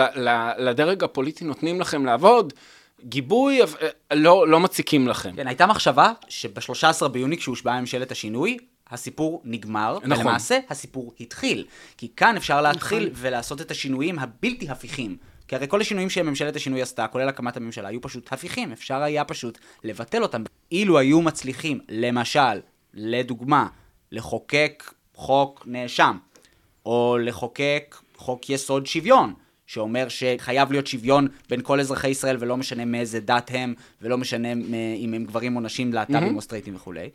לדרג 0.59 1.05
הפוליטי 1.05 1.45
נותנים 1.45 1.81
לכם 1.81 2.07
לעבוד, 2.07 2.53
גיבוי, 3.05 3.61
לא, 4.12 4.49
לא 4.49 4.61
מציקים 4.61 5.09
לכם. 5.09 5.37
כן, 5.37 5.47
הייתה 5.47 5.66
מחשבה 5.66 6.12
שב-13 6.29 7.09
ביוני, 7.09 7.37
כשהושבעה 7.37 7.81
ממשלת 7.81 8.12
השינוי, 8.12 8.59
הסיפור 8.90 9.43
נגמר, 9.45 9.99
נכון. 10.05 10.12
ולמעשה 10.12 10.59
הסיפור 10.71 11.12
התחיל. 11.21 11.66
כי 11.97 12.09
כאן 12.16 12.37
אפשר 12.37 12.61
להתחיל 12.61 13.03
נכון. 13.03 13.14
ולעשות 13.16 13.61
את 13.61 13.71
השינויים 13.71 14.19
הבלתי 14.19 14.69
הפיכים. 14.69 15.16
כי 15.49 15.57
הרי 15.57 15.69
כל 15.69 15.81
השינויים 15.81 16.11
שממשלת 16.11 16.57
השינוי 16.57 16.83
עשתה, 16.83 17.07
כולל 17.07 17.29
הקמת 17.29 17.57
הממשלה, 17.57 17.88
היו 17.88 18.01
פשוט 18.01 18.33
הפיכים, 18.33 18.73
אפשר 18.73 19.03
היה 19.03 19.25
פשוט 19.25 19.59
לבטל 19.85 20.23
אותם. 20.23 20.43
אילו 20.72 20.98
היו 20.98 21.22
מצליחים, 21.22 21.80
למשל, 21.88 22.61
לדוגמה, 22.94 23.66
לחוקק 24.12 24.94
חוק 25.14 25.62
נאשם, 25.66 26.18
או 26.87 27.18
לחוקק 27.20 27.96
חוק 28.16 28.50
יסוד 28.50 28.87
שוויון, 28.87 29.35
שאומר 29.66 30.06
שחייב 30.09 30.72
להיות 30.72 30.87
שוויון 30.87 31.28
בין 31.48 31.61
כל 31.62 31.80
אזרחי 31.80 32.09
ישראל 32.09 32.37
ולא 32.40 32.56
משנה 32.56 32.85
מאיזה 32.85 33.20
דת 33.20 33.50
הם, 33.54 33.74
ולא 34.02 34.18
משנה 34.18 34.52
אם 34.96 35.14
הם 35.14 35.24
גברים 35.24 35.56
או 35.56 35.61
נשים, 35.61 35.92
להט"בים 35.92 36.33
mm-hmm. 36.33 36.37
או 36.37 36.40
סטרייטים 36.40 36.74
וכולי. 36.74 37.11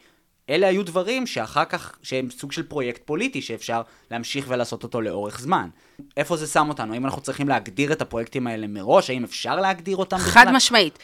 אלה 0.50 0.68
היו 0.68 0.84
דברים 0.84 1.28
שאחר 1.28 1.66
כך, 1.66 1.98
שהם 2.04 2.30
סוג 2.30 2.52
של 2.52 2.64
פרויקט 2.64 3.02
פוליטי 3.06 3.42
שאפשר 3.42 3.82
להמשיך 4.12 4.46
ולעשות 4.50 4.84
אותו 4.84 5.02
לאורך 5.02 5.40
זמן. 5.40 5.70
איפה 6.18 6.38
זה 6.38 6.48
שם 6.48 6.70
אותנו? 6.70 6.94
האם 6.94 7.06
אנחנו 7.06 7.22
צריכים 7.22 7.50
להגדיר 7.50 7.92
את 7.92 8.02
הפרויקטים 8.02 8.48
האלה 8.48 8.68
מראש? 8.68 9.10
האם 9.10 9.24
אפשר 9.24 9.56
להגדיר 9.56 9.98
אותם 9.98 10.18
בכלל? 10.18 10.32
חד 10.32 10.52
משמעית. 10.52 11.00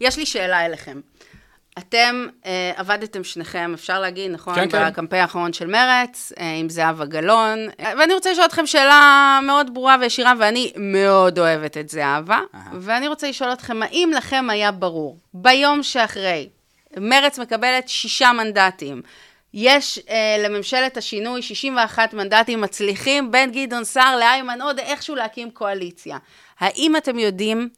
יש 0.00 0.18
לי 0.18 0.26
שאלה 0.26 0.66
אליכם. 0.66 1.00
אתם 1.80 2.26
אה, 2.46 2.72
עבדתם 2.76 3.24
שניכם, 3.24 3.72
אפשר 3.74 4.00
להגיד, 4.00 4.30
נכון? 4.30 4.54
כן, 4.54 4.68
כן. 4.70 4.88
בקמפיין 4.88 5.22
האחרון 5.22 5.52
של 5.52 5.66
מרץ, 5.66 6.32
אה, 6.40 6.54
עם 6.54 6.68
זהבה 6.68 7.04
גלאון. 7.04 7.58
אה, 7.80 7.92
ואני 7.98 8.14
רוצה 8.14 8.30
לשאול 8.30 8.46
אתכם 8.46 8.66
שאלה 8.66 9.40
מאוד 9.42 9.74
ברורה 9.74 9.96
וישירה, 10.00 10.32
ואני 10.38 10.72
מאוד 10.76 11.38
אוהבת 11.38 11.76
את 11.76 11.88
זהבה. 11.88 12.40
ואני 12.80 13.08
רוצה 13.08 13.28
לשאול 13.28 13.52
אתכם, 13.52 13.82
האם 13.82 14.10
לכם 14.16 14.50
היה 14.50 14.72
ברור, 14.72 15.18
ביום 15.34 15.82
שאחרי, 15.82 16.48
מרץ 16.96 17.38
מקבלת 17.38 17.88
שישה 17.88 18.32
מנדטים, 18.32 19.02
יש 19.54 20.00
אה, 20.10 20.36
לממשלת 20.38 20.96
השינוי 20.96 21.42
61 21.42 22.14
מנדטים 22.14 22.60
מצליחים 22.60 23.30
בין 23.30 23.52
גדעון 23.52 23.84
סער 23.84 24.16
לאיימן 24.16 24.62
עודה 24.62 24.82
איכשהו 24.82 25.14
להקים 25.14 25.50
קואליציה. 25.50 26.18
האם 26.60 26.96
אתם 26.96 27.18
יודעים 27.18 27.68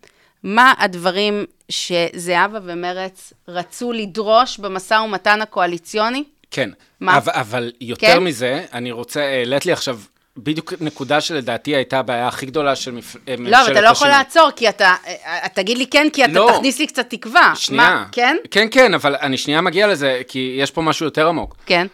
מה 0.42 0.74
הדברים 0.78 1.44
שזהבה 1.68 2.58
ומרץ 2.62 3.32
רצו 3.48 3.92
לדרוש 3.92 4.58
במשא 4.58 4.94
ומתן 4.94 5.42
הקואליציוני? 5.42 6.24
כן. 6.50 6.70
מה? 7.00 7.16
אבל, 7.16 7.32
אבל 7.34 7.72
יותר 7.80 8.06
כן? 8.06 8.18
מזה, 8.24 8.64
אני 8.72 8.92
רוצה, 8.92 9.20
העלית 9.20 9.66
לי 9.66 9.72
עכשיו 9.72 9.98
בדיוק 10.36 10.72
נקודה 10.80 11.20
שלדעתי 11.20 11.76
הייתה 11.76 11.98
הבעיה 11.98 12.28
הכי 12.28 12.46
גדולה 12.46 12.76
של 12.76 12.90
מפ... 12.90 13.16
אה, 13.28 13.34
ממשלת 13.38 13.52
לא, 13.52 13.62
אבל 13.62 13.72
אתה 13.72 13.80
לא 13.80 13.88
יכול 13.88 14.08
השינוי. 14.08 14.18
לעצור, 14.18 14.50
כי 14.56 14.68
אתה, 14.68 14.94
אה, 15.06 15.48
תגיד 15.54 15.78
לי 15.78 15.86
כן, 15.86 16.08
כי 16.12 16.24
אתה 16.24 16.32
לא. 16.32 16.50
תכניס 16.54 16.78
לי 16.78 16.86
קצת 16.86 17.10
תקווה. 17.10 17.52
שנייה. 17.56 17.82
מה, 17.82 18.06
כן? 18.12 18.36
כן, 18.50 18.68
כן, 18.70 18.94
אבל 18.94 19.16
אני 19.16 19.36
שנייה 19.36 19.60
מגיע 19.60 19.86
לזה, 19.86 20.22
כי 20.28 20.56
יש 20.58 20.70
פה 20.70 20.82
משהו 20.82 21.06
יותר 21.06 21.28
עמוק. 21.28 21.56
כן. 21.66 21.86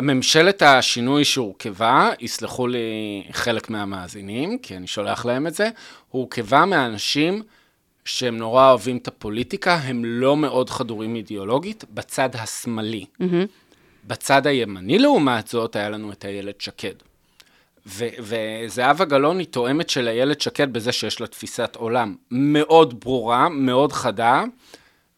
ממשלת 0.00 0.62
השינוי 0.62 1.24
שהורכבה, 1.24 2.10
יסלחו 2.20 2.66
לי 2.66 3.22
חלק 3.32 3.70
מהמאזינים, 3.70 4.58
כי 4.58 4.76
אני 4.76 4.86
שולח 4.86 5.24
להם 5.24 5.46
את 5.46 5.54
זה, 5.54 5.68
הורכבה 6.10 6.64
מאנשים 6.64 7.42
שהם 8.04 8.36
נורא 8.36 8.70
אוהבים 8.70 8.96
את 8.96 9.08
הפוליטיקה, 9.08 9.74
הם 9.74 10.04
לא 10.04 10.36
מאוד 10.36 10.70
חדורים 10.70 11.16
אידיאולוגית, 11.16 11.84
בצד 11.94 12.28
השמאלי. 12.34 13.04
בצד 14.06 14.46
הימני, 14.46 14.98
לעומת 14.98 15.48
זאת, 15.48 15.76
היה 15.76 15.88
לנו 15.90 16.12
את 16.12 16.24
איילת 16.24 16.60
שקד. 16.60 16.94
ו- 17.86 18.08
וזהבה 18.20 19.04
גלאון 19.04 19.38
היא 19.38 19.46
תואמת 19.46 19.90
של 19.90 20.08
איילת 20.08 20.40
שקד 20.40 20.72
בזה 20.72 20.92
שיש 20.92 21.20
לה 21.20 21.26
תפיסת 21.26 21.76
עולם 21.76 22.14
מאוד 22.30 23.00
ברורה, 23.00 23.48
מאוד 23.48 23.92
חדה, 23.92 24.44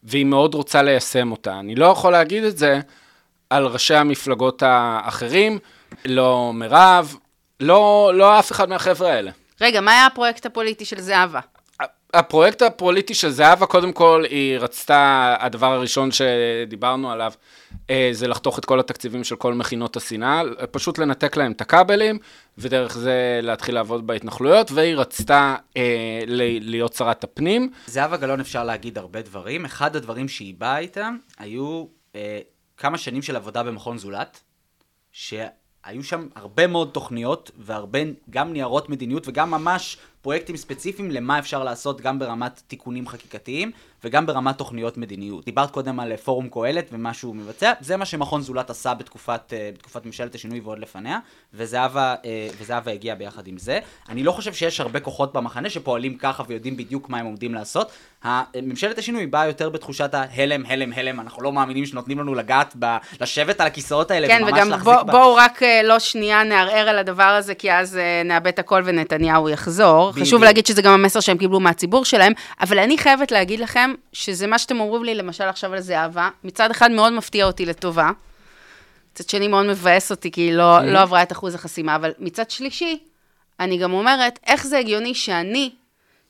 והיא 0.03 0.25
מאוד 0.25 0.53
רוצה 0.53 0.81
ליישם 0.81 1.31
אותה. 1.31 1.59
אני 1.59 1.75
לא 1.75 1.85
יכול 1.85 2.11
להגיד 2.11 2.43
את 2.43 2.57
זה 2.57 2.79
על 3.49 3.65
ראשי 3.65 3.95
המפלגות 3.95 4.63
האחרים, 4.65 5.59
לא 6.05 6.51
מירב, 6.53 7.15
לא, 7.59 8.11
לא 8.15 8.39
אף 8.39 8.51
אחד 8.51 8.69
מהחבר'ה 8.69 9.13
האלה. 9.13 9.31
רגע, 9.61 9.81
מה 9.81 9.91
היה 9.91 10.05
הפרויקט 10.05 10.45
הפוליטי 10.45 10.85
של 10.85 10.99
זהבה? 10.99 11.39
הפרויקט 12.17 12.61
הפוליטי 12.61 13.13
של 13.13 13.29
זהבה, 13.29 13.65
קודם 13.65 13.93
כל, 13.93 14.23
היא 14.29 14.57
רצתה, 14.57 15.35
הדבר 15.39 15.73
הראשון 15.73 16.09
שדיברנו 16.11 17.11
עליו, 17.11 17.31
אה, 17.89 18.09
זה 18.11 18.27
לחתוך 18.27 18.59
את 18.59 18.65
כל 18.65 18.79
התקציבים 18.79 19.23
של 19.23 19.35
כל 19.35 19.53
מכינות 19.53 19.97
השנאה, 19.97 20.41
פשוט 20.71 20.97
לנתק 20.97 21.37
להם 21.37 21.51
את 21.51 21.61
הכבלים, 21.61 22.19
ודרך 22.57 22.97
זה 22.97 23.39
להתחיל 23.43 23.75
לעבוד 23.75 24.07
בהתנחלויות, 24.07 24.71
והיא 24.71 24.95
רצתה 24.95 25.55
אה, 25.77 26.21
להיות 26.61 26.93
שרת 26.93 27.23
הפנים. 27.23 27.71
זהבה 27.87 28.17
גלאון 28.17 28.39
אפשר 28.39 28.63
להגיד 28.63 28.97
הרבה 28.97 29.21
דברים. 29.21 29.65
אחד 29.65 29.95
הדברים 29.95 30.27
שהיא 30.27 30.53
באה 30.57 30.77
איתם 30.77 31.17
היו 31.37 31.85
אה, 32.15 32.39
כמה 32.77 32.97
שנים 32.97 33.21
של 33.21 33.35
עבודה 33.35 33.63
במכון 33.63 33.97
זולת, 33.97 34.39
שהיו 35.11 36.03
שם 36.03 36.27
הרבה 36.35 36.67
מאוד 36.67 36.89
תוכניות 36.93 37.51
והרבה 37.57 37.99
גם 38.29 38.53
ניירות 38.53 38.89
מדיניות 38.89 39.27
וגם 39.27 39.51
ממש 39.51 39.97
פרויקטים 40.27 40.57
ספציפיים 40.57 41.11
למה 41.11 41.39
אפשר 41.39 41.63
לעשות 41.63 42.01
גם 42.01 42.19
ברמת 42.19 42.61
תיקונים 42.67 43.07
חקיקתיים 43.07 43.71
וגם 44.03 44.25
ברמת 44.25 44.57
תוכניות 44.57 44.97
מדיניות. 44.97 45.45
דיברת 45.45 45.71
קודם 45.71 45.99
על 45.99 46.11
אה, 46.11 46.17
פורום 46.17 46.49
קהלת 46.49 46.89
ומה 46.91 47.13
שהוא 47.13 47.35
מבצע, 47.35 47.73
זה 47.81 47.97
מה 47.97 48.05
שמכון 48.05 48.41
זולת 48.41 48.69
עשה 48.69 48.93
בתקופת, 48.93 49.53
אה, 49.53 49.69
בתקופת 49.73 50.05
ממשלת 50.05 50.35
השינוי 50.35 50.59
ועוד 50.59 50.79
לפניה, 50.79 51.19
וזהבה, 51.53 52.15
אה, 52.25 52.47
וזהבה 52.61 52.91
הגיעה 52.91 53.15
ביחד 53.15 53.47
עם 53.47 53.57
זה. 53.57 53.79
אני 54.09 54.23
לא 54.23 54.31
חושב 54.31 54.53
שיש 54.53 54.79
הרבה 54.79 54.99
כוחות 54.99 55.33
במחנה 55.33 55.69
שפועלים 55.69 56.17
ככה 56.17 56.43
ויודעים 56.47 56.77
בדיוק 56.77 57.09
מה 57.09 57.17
הם 57.17 57.25
עומדים 57.25 57.53
לעשות. 57.53 57.91
ממשלת 58.55 58.97
השינוי 58.97 59.25
באה 59.25 59.47
יותר 59.47 59.69
בתחושת 59.69 60.13
ההלם, 60.13 60.65
הלם, 60.65 60.93
הלם, 60.93 61.19
אנחנו 61.19 61.43
לא 61.43 61.53
מאמינים 61.53 61.85
שנותנים 61.85 62.19
לנו 62.19 62.35
לגעת, 62.35 62.75
ב, 62.79 62.97
לשבת 63.21 63.61
על 63.61 63.67
הכיסאות 63.67 64.11
האלה 64.11 64.27
כן, 64.27 64.39
וממש 64.41 64.53
וגם 64.53 64.69
להחזיק 64.69 64.85
בוא, 64.85 65.03
ב... 65.03 65.11
בואו 65.11 65.35
רק 65.35 65.63
אה, 65.63 65.81
לא 65.83 65.99
שנייה 65.99 66.43
נערער 66.43 66.89
על 66.89 66.97
הדבר 66.97 67.23
הזה, 67.23 67.55
כי 67.55 67.73
אז 67.73 67.99
נאבד 68.25 68.59
הכל 68.59 68.81
ונתניהו 68.85 69.49
יחזור. 69.49 70.11
בדיוק. 70.17 70.27
חשוב 70.27 70.43
להגיד 70.43 70.65
שזה 70.65 70.81
גם 70.81 70.93
המסר 70.93 71.19
שהם 71.19 71.37
קיבלו 71.37 71.59
מהציבור 71.59 72.05
שלהם, 72.05 72.33
אבל 72.61 72.79
אני 72.79 72.97
חייבת 72.97 73.31
להגיד 73.31 73.59
לכם, 73.59 73.93
שזה 74.13 74.47
מה 74.47 74.59
שאתם 74.59 74.79
אומרים 74.79 75.03
לי, 75.03 75.15
למשל 75.15 75.43
עכשיו 75.43 75.73
על 75.73 75.79
זהבה, 75.79 76.29
מצד 76.43 76.71
אחד 76.71 76.91
מאוד 76.91 77.13
מפתיע 77.13 77.45
אותי 77.45 77.65
לטובה, 77.65 78.09
מצד 79.13 79.29
שני 79.29 79.47
מאוד 79.47 79.65
מבאס 79.65 80.11
אותי, 80.11 80.31
כי 80.31 80.41
היא 80.41 80.53
לא, 80.53 80.85
לא 80.85 80.99
עברה 80.99 81.23
את 81.23 81.31
אחוז 81.31 81.55
החסימה, 81.55 81.95
אבל 81.95 82.13
מצד 82.19 82.49
שלישי, 82.51 82.99
אני 83.59 83.77
גם 83.77 83.93
אומרת, 83.93 84.39
איך 84.47 84.67
זה 84.67 84.77
הגיוני 84.77 85.15
שאני, 85.15 85.71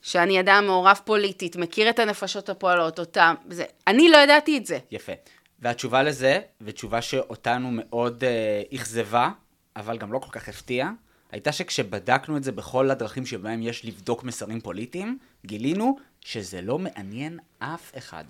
שאני 0.02 0.40
אדם 0.40 0.64
מעורב 0.68 1.00
פוליטית, 1.06 1.56
מכיר 1.56 1.90
את 1.90 2.00
הנפשות 2.00 2.50
הפועלות, 2.50 3.00
אותם, 3.00 3.36
זה, 3.50 3.64
אני 3.88 4.10
לא 4.10 4.18
ידעתי 4.18 4.58
את 4.58 4.66
זה. 4.66 4.78
יפה. 4.92 5.12
והתשובה 5.60 6.04
לזה, 6.04 6.40
ותשובה 6.62 7.02
שאותנו 7.02 7.70
מאוד 7.72 8.24
אה, 8.24 8.62
אכזבה, 8.76 9.30
אבל 9.76 9.98
גם 9.98 10.14
לא 10.14 10.20
כל 10.20 10.32
כך 10.32 10.50
הפתיעה, 10.50 10.92
הייתה 11.32 11.52
שכשבדקנו 11.52 12.38
את 12.38 12.44
זה 12.44 12.52
בכל 12.52 12.92
הדרכים 12.92 13.26
שבהם 13.26 13.62
יש 13.62 13.86
לבדוק 13.86 14.24
מסרים 14.24 14.62
פוליטיים, 14.62 15.18
גילינו 15.46 15.98
שזה 16.22 16.62
לא 16.62 16.80
מעניין 16.80 17.40
אף 17.60 17.92
אחד. 17.98 18.24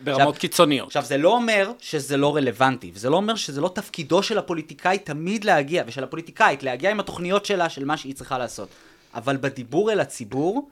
ברמות 0.00 0.20
עכשיו- 0.20 0.40
קיצוניות. 0.40 0.86
עכשיו, 0.86 1.04
זה 1.04 1.16
לא 1.16 1.34
אומר 1.34 1.72
שזה 1.78 2.16
לא 2.16 2.36
רלוונטי, 2.36 2.90
וזה 2.94 3.10
לא 3.10 3.16
אומר 3.16 3.34
שזה 3.34 3.60
לא 3.60 3.72
תפקידו 3.74 4.22
של 4.22 4.38
הפוליטיקאי 4.38 4.98
תמיד 4.98 5.44
להגיע, 5.44 5.84
ושל 5.86 6.04
הפוליטיקאית 6.04 6.62
להגיע 6.62 6.90
עם 6.90 7.00
התוכניות 7.00 7.46
שלה, 7.46 7.68
של 7.68 7.84
מה 7.84 7.96
שהיא 7.96 8.14
צריכה 8.14 8.38
לעשות. 8.38 8.68
אבל 9.14 9.36
בדיבור 9.36 9.92
אל 9.92 10.00
הציבור, 10.00 10.70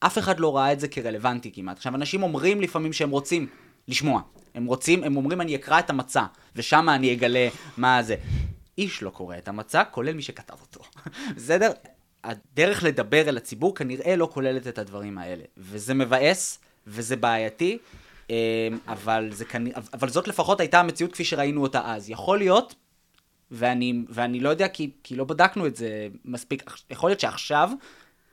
אף 0.00 0.18
אחד 0.18 0.40
לא 0.40 0.56
ראה 0.56 0.72
את 0.72 0.80
זה 0.80 0.88
כרלוונטי 0.88 1.52
כמעט. 1.54 1.76
עכשיו, 1.76 1.94
אנשים 1.94 2.22
אומרים 2.22 2.60
לפעמים 2.60 2.92
שהם 2.92 3.10
רוצים 3.10 3.46
לשמוע. 3.88 4.20
הם 4.54 4.66
רוצים, 4.66 5.04
הם 5.04 5.16
אומרים, 5.16 5.40
אני 5.40 5.56
אקרא 5.56 5.78
את 5.78 5.90
המצע, 5.90 6.24
ושם 6.56 6.88
אני 6.88 7.14
אגלה 7.14 7.48
מה 7.76 8.02
זה. 8.02 8.16
איש 8.80 9.02
לא 9.02 9.10
קורא 9.10 9.38
את 9.38 9.48
המצע, 9.48 9.84
כולל 9.84 10.12
מי 10.12 10.22
שכתב 10.22 10.56
אותו. 10.60 10.80
בסדר? 11.36 11.72
הדרך 12.24 12.84
לדבר 12.84 13.28
אל 13.28 13.36
הציבור 13.36 13.74
כנראה 13.74 14.16
לא 14.16 14.28
כוללת 14.32 14.66
את 14.66 14.78
הדברים 14.78 15.18
האלה. 15.18 15.44
וזה 15.56 15.94
מבאס, 15.94 16.58
וזה 16.86 17.16
בעייתי, 17.16 17.78
אמ, 18.30 18.34
אבל, 18.88 19.28
זה 19.32 19.44
כנ... 19.44 19.64
אבל 19.94 20.08
זאת 20.08 20.28
לפחות 20.28 20.60
הייתה 20.60 20.80
המציאות 20.80 21.12
כפי 21.12 21.24
שראינו 21.24 21.62
אותה 21.62 21.80
אז. 21.84 22.10
יכול 22.10 22.38
להיות, 22.38 22.74
ואני, 23.50 24.04
ואני 24.08 24.40
לא 24.40 24.48
יודע 24.48 24.68
כי, 24.68 24.90
כי 25.02 25.16
לא 25.16 25.24
בדקנו 25.24 25.66
את 25.66 25.76
זה 25.76 26.08
מספיק, 26.24 26.70
יכול 26.90 27.10
להיות 27.10 27.20
שעכשיו, 27.20 27.70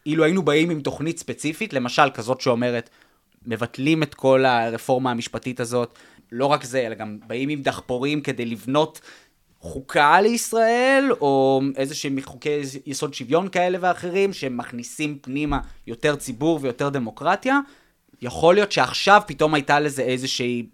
אילו 0.05 0.23
היינו 0.23 0.41
באים 0.41 0.69
עם 0.69 0.81
תוכנית 0.81 1.19
ספציפית, 1.19 1.73
למשל 1.73 2.09
כזאת 2.13 2.41
שאומרת, 2.41 2.89
מבטלים 3.45 4.03
את 4.03 4.13
כל 4.13 4.45
הרפורמה 4.45 5.11
המשפטית 5.11 5.59
הזאת, 5.59 5.97
לא 6.31 6.45
רק 6.45 6.63
זה, 6.63 6.87
אלא 6.87 6.95
גם 6.95 7.19
באים 7.27 7.49
עם 7.49 7.61
דחפורים 7.61 8.21
כדי 8.21 8.45
לבנות 8.45 9.01
חוקה 9.67 10.21
לישראל, 10.21 11.09
או 11.21 11.61
איזה 11.75 11.95
שהם 11.95 12.17
חוקי 12.21 12.61
יסוד 12.85 13.13
שוויון 13.13 13.49
כאלה 13.49 13.77
ואחרים, 13.81 14.33
שמכניסים 14.33 15.17
פנימה 15.21 15.59
יותר 15.87 16.15
ציבור 16.15 16.59
ויותר 16.61 16.89
דמוקרטיה, 16.89 17.59
יכול 18.21 18.55
להיות 18.55 18.71
שעכשיו 18.71 19.21
פתאום 19.27 19.53
הייתה 19.53 19.79
לזה 19.79 20.01
איזושהי... 20.01 20.67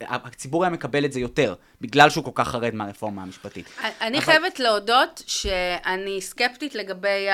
הציבור 0.00 0.64
היה 0.64 0.70
מקבל 0.70 1.04
את 1.04 1.12
זה 1.12 1.20
יותר, 1.20 1.54
בגלל 1.80 2.10
שהוא 2.10 2.24
כל 2.24 2.30
כך 2.34 2.48
חרד 2.48 2.74
מהרפורמה 2.74 3.22
המשפטית. 3.22 3.66
אני 4.00 4.16
אבל- 4.18 4.24
חייבת 4.26 4.60
להודות 4.60 5.22
שאני 5.26 6.20
סקפטית 6.20 6.74
לגבי 6.74 7.26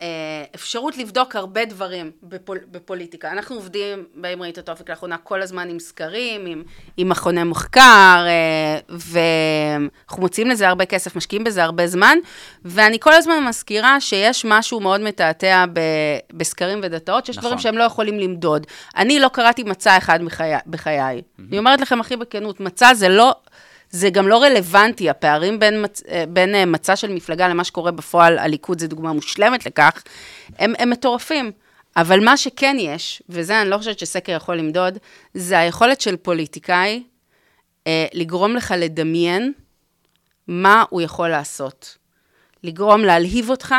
האפשרות 0.00 0.96
לבדוק 0.98 1.36
הרבה 1.36 1.64
דברים 1.64 2.10
בפול, 2.22 2.58
בפוליטיקה. 2.70 3.30
אנחנו 3.32 3.56
עובדים 3.56 4.04
באם 4.14 4.42
ראית 4.42 4.58
את 4.58 4.68
האופק 4.68 4.90
לאחרונה 4.90 5.16
כל 5.18 5.42
הזמן 5.42 5.68
עם 5.68 5.78
סקרים, 5.78 6.46
עם, 6.46 6.62
עם 6.96 7.08
מכוני 7.08 7.42
מחקר, 7.44 8.24
אה, 8.26 8.78
ואנחנו 8.88 10.22
מוציאים 10.22 10.50
לזה 10.50 10.68
הרבה 10.68 10.84
כסף, 10.84 11.16
משקיעים 11.16 11.44
בזה 11.44 11.64
הרבה 11.64 11.86
זמן, 11.86 12.18
ואני 12.64 13.00
כל 13.00 13.12
הזמן 13.12 13.44
מזכירה 13.48 14.00
שיש 14.00 14.44
משהו 14.44 14.80
מאוד 14.80 15.00
מתעתע 15.00 15.64
ב, 15.72 15.80
בסקרים 16.32 16.80
ודאטאות, 16.82 17.26
שיש 17.26 17.38
נכון. 17.38 17.48
דברים 17.48 17.62
שהם 17.62 17.78
לא 17.78 17.84
יכולים 17.84 18.18
למדוד. 18.18 18.66
אני 18.96 19.20
לא 19.20 19.28
קראתי 19.28 19.62
מצע 19.62 19.96
אחד 19.98 20.22
בחיי. 20.24 20.54
בחיי. 20.66 21.22
אני 21.48 21.58
אומרת 21.58 21.80
לכם 21.80 22.00
הכי 22.00 22.16
בכנות, 22.16 22.60
מצע 22.60 22.94
זה 22.94 23.08
לא... 23.08 23.34
זה 23.92 24.10
גם 24.10 24.28
לא 24.28 24.42
רלוונטי, 24.42 25.10
הפערים 25.10 25.58
בין. 25.58 25.84
אה, 26.08 26.24
בין 26.28 26.54
אה, 26.54 26.64
מצע 26.64 26.96
של 26.96 27.12
מפלגה 27.12 27.48
למה 27.48 27.64
שקורה 27.64 27.90
בפועל, 27.90 28.38
הליכוד 28.38 28.78
זה 28.78 28.88
דוגמה 28.88 29.12
מושלמת 29.12 29.66
לכך, 29.66 30.02
הם, 30.58 30.72
הם 30.78 30.90
מטורפים. 30.90 31.52
אבל 31.96 32.24
מה 32.24 32.36
שכן 32.36 32.76
יש, 32.80 33.22
וזה 33.28 33.62
אני 33.62 33.70
לא 33.70 33.78
חושבת 33.78 33.98
שסקר 33.98 34.32
יכול 34.32 34.56
למדוד, 34.56 34.98
זה 35.34 35.58
היכולת 35.58 36.00
של 36.00 36.16
פוליטיקאי 36.16 37.02
אה, 37.86 38.06
לגרום 38.14 38.56
לך 38.56 38.74
לדמיין 38.78 39.52
מה 40.48 40.84
הוא 40.90 41.02
יכול 41.02 41.28
לעשות. 41.28 41.96
לגרום 42.64 43.00
להלהיב 43.00 43.50
אותך, 43.50 43.74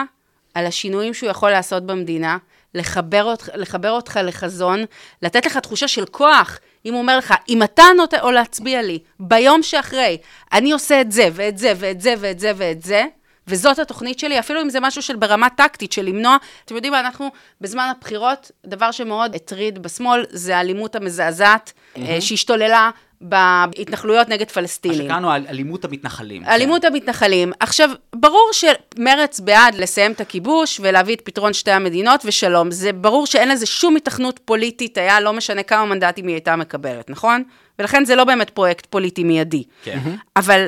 על 0.53 0.65
השינויים 0.65 1.13
שהוא 1.13 1.29
יכול 1.29 1.51
לעשות 1.51 1.85
במדינה, 1.85 2.37
לחבר 2.73 3.23
אותך, 3.23 3.49
לחבר 3.55 3.91
אותך 3.91 4.19
לחזון, 4.23 4.83
לתת 5.21 5.45
לך 5.45 5.57
תחושה 5.57 5.87
של 5.87 6.05
כוח. 6.05 6.59
אם 6.85 6.93
הוא 6.93 7.01
אומר 7.01 7.17
לך, 7.17 7.33
אם 7.49 7.63
אתה 7.63 7.83
נותן, 7.97 8.17
או 8.21 8.31
להצביע 8.31 8.81
לי, 8.81 8.99
ביום 9.19 9.63
שאחרי, 9.63 10.17
אני 10.53 10.71
עושה 10.71 11.01
את 11.01 11.11
זה, 11.11 11.29
ואת 11.33 11.57
זה, 11.57 11.73
ואת 11.77 12.01
זה, 12.01 12.13
ואת 12.19 12.39
זה, 12.39 12.51
ואת 12.55 12.81
זה, 12.81 13.03
וזאת 13.47 13.79
התוכנית 13.79 14.19
שלי, 14.19 14.39
אפילו 14.39 14.61
אם 14.61 14.69
זה 14.69 14.79
משהו 14.79 15.01
של 15.01 15.15
ברמה 15.15 15.49
טקטית, 15.49 15.91
של 15.91 16.05
למנוע, 16.05 16.37
אתם 16.65 16.75
יודעים 16.75 16.93
מה, 16.93 16.99
אנחנו 16.99 17.31
בזמן 17.61 17.91
הבחירות, 17.97 18.51
דבר 18.65 18.91
שמאוד 18.91 19.35
הטריד 19.35 19.79
בשמאל, 19.79 20.25
זה 20.29 20.57
האלימות 20.57 20.95
המזעזעת 20.95 21.73
mm-hmm. 21.73 21.99
שהשתוללה 22.19 22.89
בהתנחלויות 23.23 24.29
נגד 24.29 24.51
פלסטינים. 24.51 24.97
מה 24.97 25.03
שקראנו 25.03 25.35
אלימות 25.35 25.85
המתנחלים. 25.85 26.45
אלימות 26.45 26.81
כן. 26.81 26.87
המתנחלים. 26.87 27.51
עכשיו, 27.59 27.89
ברור 28.15 28.49
שמרץ 28.51 29.39
בעד 29.39 29.75
לסיים 29.75 30.11
את 30.11 30.21
הכיבוש 30.21 30.79
ולהביא 30.83 31.15
את 31.15 31.21
פתרון 31.21 31.53
שתי 31.53 31.71
המדינות 31.71 32.21
ושלום. 32.25 32.71
זה 32.71 32.93
ברור 32.93 33.25
שאין 33.25 33.49
לזה 33.49 33.65
שום 33.65 33.95
התכנות 33.95 34.39
פוליטית, 34.45 34.97
היה 34.97 35.19
לא 35.19 35.33
משנה 35.33 35.63
כמה 35.63 35.85
מנדטים 35.85 36.27
היא 36.27 36.35
הייתה 36.35 36.55
מקבלת, 36.55 37.09
נכון? 37.09 37.43
ולכן 37.79 38.05
זה 38.05 38.15
לא 38.15 38.23
באמת 38.23 38.49
פרויקט 38.49 38.85
פוליטי 38.85 39.23
מיידי. 39.23 39.63
כן. 39.83 39.99
אבל 40.35 40.67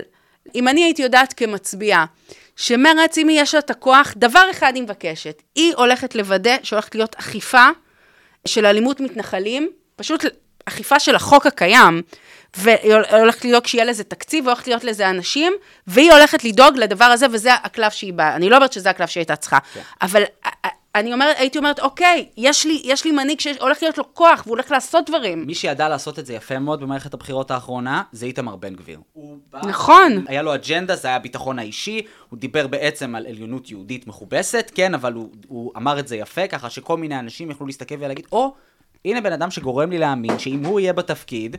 אם 0.55 0.67
אני 0.67 0.83
הייתי 0.83 1.01
יודעת 1.01 1.33
כמצביעה, 1.33 2.05
שמרץ, 2.55 3.17
אם 3.17 3.27
יש 3.31 3.53
לה 3.53 3.59
את 3.59 3.69
הכוח, 3.69 4.13
דבר 4.17 4.43
אחד 4.51 4.71
היא 4.75 4.83
מבקשת, 4.83 5.41
היא 5.55 5.73
הולכת 5.77 6.15
לוודא 6.15 6.55
שהולכת 6.63 6.95
להיות 6.95 7.15
אכיפה 7.19 7.67
של 8.47 8.65
אלימות 8.65 8.99
מתנחלים, 8.99 9.69
פשוט 9.95 10.25
אכיפה 10.65 10.99
של 10.99 11.15
החוק 11.15 11.45
הקיים, 11.45 12.01
והיא 12.57 12.93
הולכת 13.11 13.45
לדאוג 13.45 13.67
שיהיה 13.67 13.85
לזה 13.85 14.03
תקציב, 14.03 14.45
והולכת 14.45 14.67
להיות 14.67 14.83
לזה 14.83 15.09
אנשים, 15.09 15.53
והיא 15.87 16.11
הולכת 16.11 16.43
לדאוג 16.43 16.77
לדבר 16.77 17.05
הזה, 17.05 17.25
וזה 17.31 17.53
הקלף 17.53 17.93
שהיא 17.93 18.13
באה. 18.13 18.35
אני 18.35 18.49
לא 18.49 18.55
אומרת 18.55 18.73
שזה 18.73 18.89
הקלף 18.89 19.09
שהיא 19.09 19.21
הייתה 19.21 19.35
צריכה, 19.35 19.57
כן. 19.73 19.81
אבל 20.01 20.23
אני 20.95 21.13
אומרת, 21.13 21.35
הייתי 21.39 21.57
אומרת, 21.57 21.79
אוקיי, 21.79 22.29
יש 22.37 22.65
לי, 22.65 22.81
יש 22.83 23.05
לי 23.05 23.11
מנהיג 23.11 23.39
שהולך 23.39 23.77
להיות 23.81 23.97
לו 23.97 24.13
כוח, 24.13 24.41
והוא 24.45 24.55
הולך 24.55 24.71
לעשות 24.71 25.09
דברים. 25.09 25.47
מי 25.47 25.55
שידע 25.55 25.89
לעשות 25.89 26.19
את 26.19 26.25
זה 26.25 26.33
יפה 26.33 26.59
מאוד 26.59 26.81
במערכת 26.81 27.13
הבחירות 27.13 27.51
האחרונה, 27.51 28.03
זה 28.11 28.25
איתמר 28.25 28.55
בן 28.55 28.75
גביר. 28.75 28.99
נכון. 29.53 30.25
היה 30.27 30.41
לו 30.41 30.55
אג'נדה, 30.55 30.95
זה 30.95 31.07
היה 31.07 31.17
הביטחון 31.17 31.59
האישי, 31.59 32.01
הוא 32.29 32.39
דיבר 32.39 32.67
בעצם 32.67 33.15
על 33.15 33.27
עליונות 33.27 33.71
יהודית 33.71 34.07
מכובסת, 34.07 34.71
כן, 34.75 34.93
אבל 34.93 35.13
הוא, 35.13 35.29
הוא 35.47 35.71
אמר 35.77 35.99
את 35.99 36.07
זה 36.07 36.15
יפה, 36.15 36.47
ככה 36.47 36.69
שכל 36.69 36.97
מיני 36.97 37.19
אנשים 37.19 37.51
יכלו 37.51 37.65
להסתכל 37.65 37.95
ולהגיד, 37.99 38.25
או, 38.31 38.53
הנה 39.05 39.21
בן 39.21 39.33
אדם 39.33 39.51
שגורם 39.51 39.89
לי 39.89 39.97
להאמין 39.97 40.39
שאם 40.39 40.65
הוא 40.65 40.79
יהיה 40.79 40.93
בתפקיד, 40.93 41.57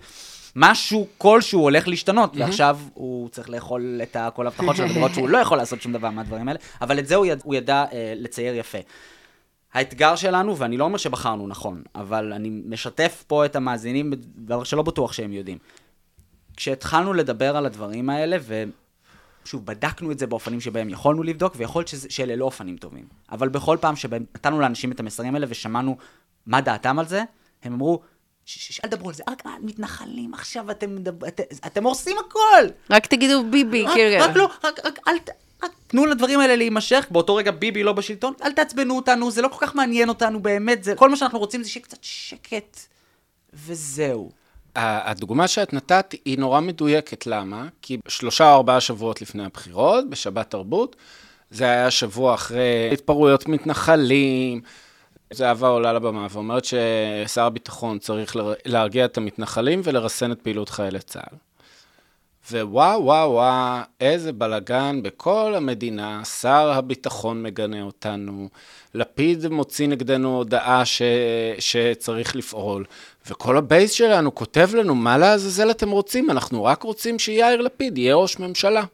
משהו 0.57 1.07
כלשהו 1.19 1.61
הולך 1.61 1.89
להשתנות, 1.89 2.35
mm-hmm. 2.35 2.41
ועכשיו 2.41 2.79
הוא 2.95 3.29
צריך 3.29 3.51
לאכול 3.51 4.01
את 4.03 4.17
כל 4.35 4.47
ההבטחות 4.47 4.77
שלו, 4.77 4.87
לראות 4.87 5.15
שהוא 5.15 5.29
לא 5.29 5.39
יכול 5.39 5.59
לעשות 5.59 5.83
שום 5.83 5.93
דבר 5.93 6.11
מהדברים 6.11 6.49
האלה, 6.49 6.59
אבל 6.81 6.99
את 6.99 7.07
זה 7.07 7.15
הוא, 7.15 7.27
יד, 7.27 7.41
הוא 7.45 7.55
ידע 7.55 7.85
אה, 7.93 8.13
לצייר 8.17 8.55
יפה. 8.55 8.79
האתגר 9.75 10.17
שלנו, 10.17 10.57
ואני 10.57 10.77
לא 10.77 10.85
אומר 10.85 10.97
שבחרנו 10.97 11.47
נכון, 11.47 11.83
אבל 11.95 12.33
אני 12.33 12.51
משתף 12.65 13.25
פה 13.27 13.45
את 13.45 13.57
המאזינים 13.57 14.11
בדבר 14.11 14.65
שלא 14.65 14.83
בטוח 14.83 15.13
שהם 15.13 15.33
יודעים. 15.33 15.59
כשהתחלנו 16.57 17.15
לדבר 17.15 17.57
על 17.57 17.67
הדברים 17.67 18.11
האלה, 18.11 18.37
ושוב, 19.45 19.67
בדקנו 19.67 20.13
את 20.13 20.19
זה 20.19 20.27
באופנים 20.27 20.61
שבהם 20.61 20.89
יכולנו 20.89 21.23
לבדוק, 21.23 21.55
ויכול 21.57 21.81
להיות 21.81 21.91
שאלה 22.09 22.37
לא 22.37 22.45
אופנים 22.45 22.77
טובים. 22.77 23.05
אבל 23.33 23.49
בכל 23.49 23.77
פעם 23.81 23.97
שבהם 23.97 24.25
נתנו 24.35 24.61
לאנשים 24.61 24.93
את 24.93 25.01
המסרים 25.01 25.35
האלה 25.35 25.47
ושמענו 25.51 25.97
מה 26.47 26.61
דעתם 26.61 26.99
על 26.99 27.09
זה, 27.09 27.23
הם 27.63 27.73
אמרו, 27.73 28.01
אל 28.85 28.91
תדברו 28.91 29.09
על 29.09 29.15
זה, 29.15 29.23
רק 29.29 29.43
מתנחלים 29.61 30.35
עכשיו, 30.35 30.71
אתם, 30.71 30.97
אתם, 31.29 31.43
אתם 31.67 31.85
הורסים 31.85 32.17
הכל. 32.27 32.67
רק 32.91 33.07
תגידו 33.07 33.45
ביבי, 33.51 33.87
כאילו. 33.95 34.25
רק 34.25 34.37
לא, 34.37 34.49
רק, 34.65 34.87
רק, 34.87 34.99
אל, 35.09 35.15
רק 35.63 35.71
תנו 35.87 36.07
לדברים 36.07 36.41
האלה 36.41 36.57
להימשך, 36.57 37.07
באותו 37.11 37.35
רגע 37.35 37.51
ביבי 37.51 37.83
לא 37.83 37.93
בשלטון, 37.93 38.33
אל 38.43 38.53
תעצבנו 38.53 38.97
אותנו, 38.97 39.31
זה 39.31 39.43
לא 39.43 39.49
כל 39.49 39.67
כך 39.67 39.75
מעניין 39.75 40.09
אותנו 40.09 40.43
באמת, 40.43 40.85
זה, 40.85 40.95
כל 40.95 41.11
מה 41.11 41.17
שאנחנו 41.17 41.39
רוצים 41.39 41.63
זה 41.63 41.71
שיהיה 41.71 41.85
קצת 41.85 41.99
שקט, 42.03 42.81
וזהו. 43.55 44.31
הדוגמה 44.77 45.49
שאת 45.49 45.73
נתת 45.73 46.15
היא 46.25 46.39
נורא 46.39 46.61
מדויקת, 46.61 47.27
למה? 47.27 47.69
כי 47.83 47.99
שלושה 48.09 48.51
או 48.51 48.57
ארבעה 48.57 48.81
שבועות 48.81 49.23
לפני 49.23 49.45
הבחירות, 49.45 50.11
בשבת 50.11 50.51
תרבות, 50.51 50.97
זה 51.51 51.65
היה 51.65 51.91
שבוע 51.91 52.35
אחרי 52.35 52.91
התפרעויות 52.93 53.49
מתנחלים, 53.49 54.61
זהבה 55.33 55.68
עולה 55.68 55.93
לבמה 55.93 56.27
ואומרת 56.31 56.64
ששר 56.64 57.43
הביטחון 57.43 57.99
צריך 57.99 58.37
להרגיע 58.64 59.05
את 59.05 59.16
המתנחלים 59.16 59.81
ולרסן 59.85 60.33
את 60.33 60.41
פעילות 60.43 60.68
חיילי 60.68 61.01
צה"ל. 61.01 61.37
ווואו, 62.51 63.05
וואו, 63.05 63.31
וואו, 63.31 63.83
איזה 64.01 64.33
בלגן 64.33 65.03
בכל 65.03 65.55
המדינה, 65.57 66.24
שר 66.24 66.72
הביטחון 66.72 67.43
מגנה 67.43 67.83
אותנו, 67.83 68.49
לפיד 68.95 69.49
מוציא 69.49 69.89
נגדנו 69.89 70.37
הודעה 70.37 70.85
ש... 70.85 71.03
שצריך 71.59 72.37
לפעול, 72.37 72.85
וכל 73.27 73.57
הבייס 73.57 73.93
שלנו 73.93 74.35
כותב 74.35 74.70
לנו, 74.74 74.95
מה 74.95 75.18
לעזאזל 75.18 75.70
אתם 75.70 75.91
רוצים? 75.91 76.31
אנחנו 76.31 76.64
רק 76.64 76.83
רוצים 76.83 77.18
שיאיר 77.18 77.61
לפיד 77.61 77.99
יהיה 77.99 78.14
ראש 78.14 78.39
ממשלה. 78.39 78.85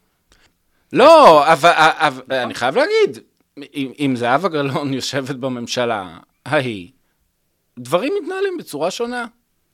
לא, 0.92 1.52
אבל, 1.52 1.72
אבל 1.76 2.36
אני 2.36 2.54
חייב 2.54 2.76
להגיד, 2.76 3.18
אם, 3.58 3.92
אם 3.98 4.14
זהבה 4.16 4.48
גלאון 4.48 4.94
יושבת 4.94 5.34
בממשלה 5.34 6.18
ההיא, 6.46 6.88
דברים 7.78 8.12
מתנהלים 8.22 8.58
בצורה 8.58 8.90
שונה. 8.90 9.26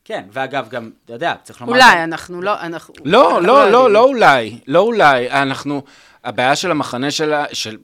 כן, 0.04 0.24
ואגב, 0.32 0.68
גם, 0.68 0.90
אתה 1.04 1.12
יודע, 1.12 1.34
צריך 1.42 1.60
לומר... 1.60 1.72
אולי, 1.72 2.04
אנחנו 2.04 2.42
לא, 2.42 2.60
אנחנו... 2.60 2.94
לא, 3.04 3.42
לא, 3.42 3.42
לא, 3.42 3.70
לא, 3.70 3.90
לא 3.90 4.04
אולי, 4.04 4.58
לא 4.66 4.80
אולי. 4.80 5.30
אנחנו, 5.30 5.82
הבעיה 6.24 6.56
של 6.56 6.70
המחנה 6.70 7.10
שלה, 7.10 7.44
של... 7.52 7.76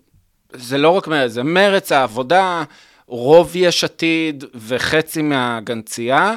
זה 0.53 0.79
לא 0.79 0.91
רק 0.91 1.09
מרץ, 1.09 1.31
זה 1.31 1.43
מרץ 1.43 1.93
העבודה, 1.93 2.65
רוב 3.07 3.57
יש 3.57 3.85
עתיד 3.85 4.45
וחצי 4.55 5.23
מהגנצייה, 5.23 6.35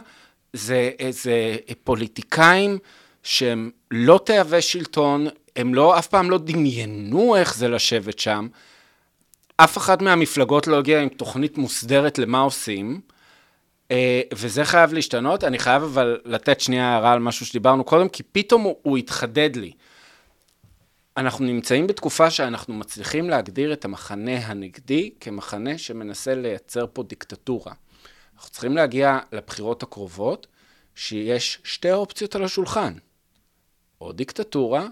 זה 0.54 0.92
איזה 1.00 1.56
פוליטיקאים 1.84 2.78
שהם 3.24 3.70
לא 3.92 4.20
תאבי 4.26 4.62
שלטון, 4.62 5.28
הם 5.56 5.74
לא, 5.74 6.00
אף 6.00 6.08
פעם 6.08 6.30
לא 6.30 6.38
דמיינו 6.38 7.36
איך 7.36 7.56
זה 7.56 7.68
לשבת 7.68 8.20
שם. 8.20 8.48
אף 9.58 9.78
אחת 9.78 10.02
מהמפלגות 10.02 10.68
לא 10.68 10.78
הגיעה 10.78 11.02
עם 11.02 11.10
תוכנית 11.10 11.58
מוסדרת 11.58 12.18
למה 12.18 12.40
עושים. 12.40 13.02
אה, 13.92 14.22
וזה 14.34 14.66
חייב 14.66 14.94
להשתנות. 14.94 15.44
אני 15.44 15.60
חייב 15.60 15.84
אבל 15.84 16.20
לתת 16.26 16.62
שנייה 16.62 16.94
הערה 16.94 17.14
על 17.14 17.20
משהו 17.20 17.46
שדיברנו 17.46 17.84
קודם, 17.84 18.10
כי 18.10 18.24
פתאום 18.24 18.62
הוא, 18.62 18.76
הוא 18.82 18.98
התחדד 18.98 19.56
לי. 19.56 19.72
אנחנו 21.18 21.46
נמצאים 21.46 21.88
בתקופה 21.88 22.30
שאנחנו 22.30 22.74
מצליחים 22.74 23.30
להגדיר 23.30 23.74
את 23.74 23.86
המחנה 23.86 24.38
הנגדי 24.38 25.10
כמחנה 25.20 25.78
שמנסה 25.78 26.36
לייצר 26.36 26.86
פה 26.94 27.04
דיקטטורה. 27.04 27.74
אנחנו 28.36 28.50
צריכים 28.52 28.76
להגיע 28.76 29.20
לבחירות 29.32 29.84
הקרובות, 29.84 30.48
שיש 30.96 31.60
שתי 31.64 31.92
אופציות 31.92 32.36
על 32.36 32.44
השולחן. 32.44 32.94
או 34.02 34.12
דיקטטורה, 34.12 34.88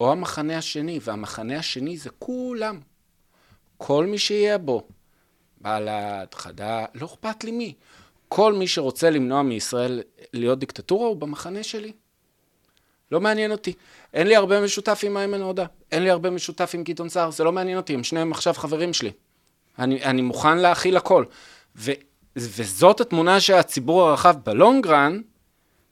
או 0.00 0.12
המחנה 0.12 0.58
השני, 0.58 1.00
והמחנה 1.02 1.58
השני 1.58 1.96
זה 1.96 2.10
כולם. 2.18 2.80
כל 3.78 4.06
מי 4.06 4.18
שיהיה 4.18 4.58
בו. 4.58 4.82
בל"ד, 5.60 6.34
חד"ש, 6.34 6.86
לא 6.94 7.06
אכפת 7.06 7.44
לי 7.44 7.50
מי. 7.50 7.74
כל 8.28 8.52
מי 8.52 8.66
שרוצה 8.68 9.10
למנוע 9.10 9.42
מישראל 9.42 10.02
להיות 10.32 10.58
דיקטטורה 10.58 11.08
הוא 11.08 11.16
במחנה 11.16 11.62
שלי. 11.62 11.92
לא 13.12 13.20
מעניין 13.20 13.52
אותי. 13.52 13.72
אין 14.14 14.26
לי 14.26 14.36
הרבה 14.36 14.60
משותף 14.60 15.00
עם 15.02 15.16
איימן 15.16 15.42
עודה, 15.42 15.66
אין 15.92 16.02
לי 16.02 16.10
הרבה 16.10 16.30
משותף 16.30 16.70
עם 16.74 16.84
גדעון 16.84 17.08
סער, 17.08 17.30
זה 17.30 17.44
לא 17.44 17.52
מעניין 17.52 17.76
אותי, 17.76 17.94
הם 17.94 18.04
שניהם 18.04 18.32
עכשיו 18.32 18.54
חברים 18.54 18.92
שלי. 18.92 19.12
אני, 19.78 20.04
אני 20.04 20.22
מוכן 20.22 20.58
להכיל 20.58 20.96
הכל. 20.96 21.24
ו, 21.76 21.92
וזאת 22.36 23.00
התמונה 23.00 23.40
שהציבור 23.40 24.08
הרחב 24.08 24.36
בלונגרן 24.44 25.20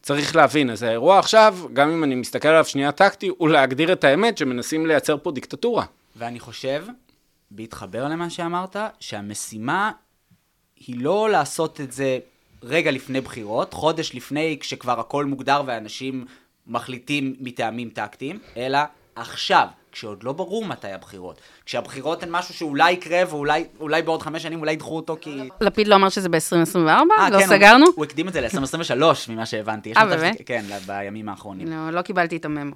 צריך 0.03 0.37
להבין. 0.37 0.71
אז 0.71 0.83
האירוע 0.83 1.19
עכשיו, 1.19 1.59
גם 1.73 1.91
אם 1.91 2.05
אני 2.05 2.15
מסתכל 2.15 2.49
עליו 2.49 2.65
שנייה 2.65 2.93
טקטי, 2.93 3.29
הוא 3.39 3.49
להגדיר 3.49 3.93
את 3.93 4.05
האמת 4.05 4.39
שמנסים 4.39 4.87
לייצר 4.87 5.17
פה 5.23 5.33
דיקטטורה. 5.33 5.85
ואני 6.17 6.41
חושב 6.41 6.85
בהתחבר 7.55 8.09
למה 8.09 8.31
שאמרת, 8.31 8.77
שהמשימה 9.01 9.93
היא 10.77 10.97
לא 11.01 11.31
לעשות 11.31 11.81
את 11.81 11.93
זה 11.93 12.19
רגע 12.63 12.91
לפני 12.91 13.21
בחירות, 13.21 13.75
חודש 13.75 14.15
לפני 14.15 14.57
כשכבר 14.61 15.01
הכל 15.01 15.25
מוגדר 15.25 15.63
ואנשים 15.67 16.27
מחליטים 16.67 17.37
מטעמים 17.41 17.91
טקטיים, 17.91 18.39
אלא 18.57 18.79
עכשיו, 19.17 19.67
כשעוד 19.93 20.23
לא 20.23 20.33
ברור 20.33 20.65
מתי 20.65 20.93
הבחירות. 20.93 21.41
כשהבחירות 21.67 22.23
הן 22.23 22.31
משהו 22.31 22.55
שאולי 22.55 22.93
יקרה 22.93 23.23
ואולי 23.29 24.03
בעוד 24.03 24.23
חמש 24.23 24.43
שנים 24.43 24.61
אולי 24.61 24.73
ידחו 24.73 24.97
אותו 24.97 25.17
כי... 25.21 25.49
לפיד 25.61 25.89
לא 25.89 25.95
אמר 25.95 26.09
שזה 26.09 26.29
ב-2024? 26.29 26.77
אה, 27.19 27.31
לא 27.31 27.39
כן, 27.39 27.47
סגרנו? 27.47 27.87
הוא, 27.87 27.95
הוא 27.97 28.05
הקדים 28.05 28.29
את 28.29 28.33
זה 28.33 28.41
ל-2023 28.41 29.03
ממה 29.29 29.47
שהבנתי. 29.47 29.93
אה, 29.97 30.07
באמת? 30.07 30.37
כן, 30.47 30.65
בימים 30.87 31.29
האחרונים. 31.29 31.69
לא, 31.69 31.91
לא 31.91 32.03
קיבלתי 32.03 32.37
את 32.37 32.45
הממו. 32.45 32.75